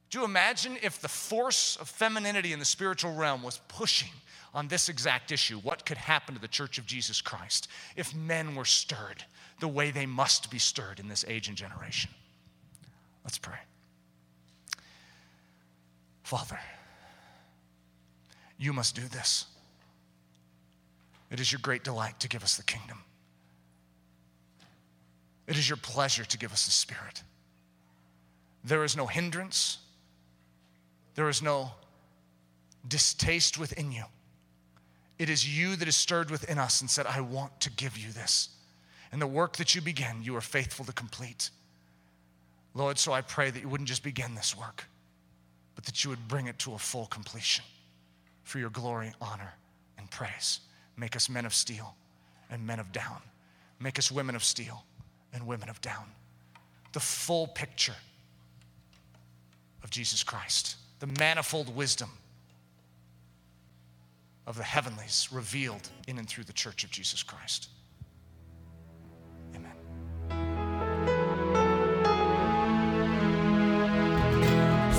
Do 0.09 0.19
you 0.19 0.25
imagine 0.25 0.77
if 0.81 0.99
the 0.99 1.07
force 1.07 1.77
of 1.77 1.87
femininity 1.87 2.53
in 2.53 2.59
the 2.59 2.65
spiritual 2.65 3.13
realm 3.13 3.43
was 3.43 3.61
pushing 3.67 4.11
on 4.53 4.67
this 4.67 4.89
exact 4.89 5.31
issue? 5.31 5.57
What 5.57 5.85
could 5.85 5.97
happen 5.97 6.35
to 6.35 6.41
the 6.41 6.47
church 6.47 6.77
of 6.77 6.85
Jesus 6.85 7.21
Christ 7.21 7.67
if 7.95 8.13
men 8.15 8.55
were 8.55 8.65
stirred 8.65 9.23
the 9.59 9.67
way 9.67 9.91
they 9.91 10.05
must 10.05 10.51
be 10.51 10.59
stirred 10.59 10.99
in 10.99 11.07
this 11.07 11.25
age 11.27 11.47
and 11.47 11.57
generation? 11.57 12.11
Let's 13.23 13.37
pray. 13.37 13.59
Father, 16.23 16.59
you 18.57 18.73
must 18.73 18.95
do 18.95 19.07
this. 19.07 19.45
It 21.29 21.39
is 21.39 21.51
your 21.51 21.59
great 21.61 21.83
delight 21.83 22.19
to 22.19 22.27
give 22.27 22.43
us 22.43 22.57
the 22.57 22.63
kingdom. 22.63 22.99
It 25.47 25.57
is 25.57 25.67
your 25.67 25.77
pleasure 25.77 26.23
to 26.23 26.37
give 26.37 26.53
us 26.53 26.65
the 26.65 26.71
Spirit. 26.71 27.23
There 28.63 28.83
is 28.83 28.95
no 28.95 29.07
hindrance, 29.07 29.79
there 31.15 31.29
is 31.29 31.41
no 31.41 31.71
distaste 32.87 33.57
within 33.57 33.91
you. 33.91 34.03
It 35.19 35.29
is 35.29 35.47
you 35.47 35.75
that 35.75 35.87
is 35.87 35.95
stirred 35.95 36.31
within 36.31 36.57
us 36.57 36.81
and 36.81 36.89
said, 36.89 37.05
I 37.05 37.21
want 37.21 37.59
to 37.61 37.69
give 37.69 37.97
you 37.97 38.11
this. 38.11 38.49
And 39.11 39.21
the 39.21 39.27
work 39.27 39.57
that 39.57 39.75
you 39.75 39.81
begin, 39.81 40.23
you 40.23 40.35
are 40.35 40.41
faithful 40.41 40.85
to 40.85 40.93
complete. 40.93 41.49
Lord, 42.73 42.97
so 42.97 43.11
I 43.11 43.21
pray 43.21 43.49
that 43.49 43.61
you 43.61 43.69
wouldn't 43.69 43.89
just 43.89 44.03
begin 44.03 44.35
this 44.35 44.57
work, 44.57 44.85
but 45.75 45.85
that 45.85 46.03
you 46.03 46.09
would 46.09 46.27
bring 46.27 46.47
it 46.47 46.57
to 46.59 46.73
a 46.73 46.77
full 46.77 47.05
completion 47.07 47.65
for 48.43 48.59
your 48.59 48.69
glory, 48.69 49.11
honor, 49.21 49.53
and 49.97 50.09
praise. 50.09 50.61
Make 50.97 51.15
us 51.15 51.29
men 51.29 51.45
of 51.45 51.53
steel 51.53 51.95
and 52.49 52.65
men 52.65 52.79
of 52.79 52.91
down. 52.91 53.21
Make 53.79 53.99
us 53.99 54.11
women 54.11 54.35
of 54.35 54.43
steel 54.43 54.83
and 55.33 55.45
women 55.45 55.69
of 55.69 55.81
down. 55.81 56.05
The 56.93 56.99
full 56.99 57.47
picture 57.47 57.95
of 59.83 59.89
Jesus 59.89 60.23
Christ, 60.23 60.75
the 60.99 61.07
manifold 61.19 61.73
wisdom 61.75 62.09
of 64.45 64.57
the 64.57 64.63
heavenlies 64.63 65.29
revealed 65.31 65.89
in 66.07 66.17
and 66.17 66.27
through 66.27 66.43
the 66.43 66.53
church 66.53 66.83
of 66.83 66.91
Jesus 66.91 67.23
Christ. 67.23 67.69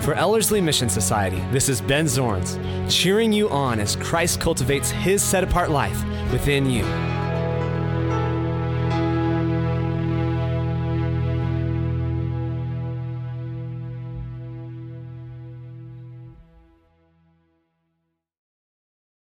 For 0.00 0.14
Ellerslie 0.14 0.60
Mission 0.60 0.88
Society, 0.90 1.42
this 1.50 1.70
is 1.70 1.80
Ben 1.80 2.04
Zorns, 2.04 2.58
cheering 2.90 3.32
you 3.32 3.48
on 3.48 3.80
as 3.80 3.96
Christ 3.96 4.38
cultivates 4.38 4.90
his 4.90 5.22
set 5.22 5.42
apart 5.42 5.70
life 5.70 6.04
within 6.30 6.68
you. 6.68 6.84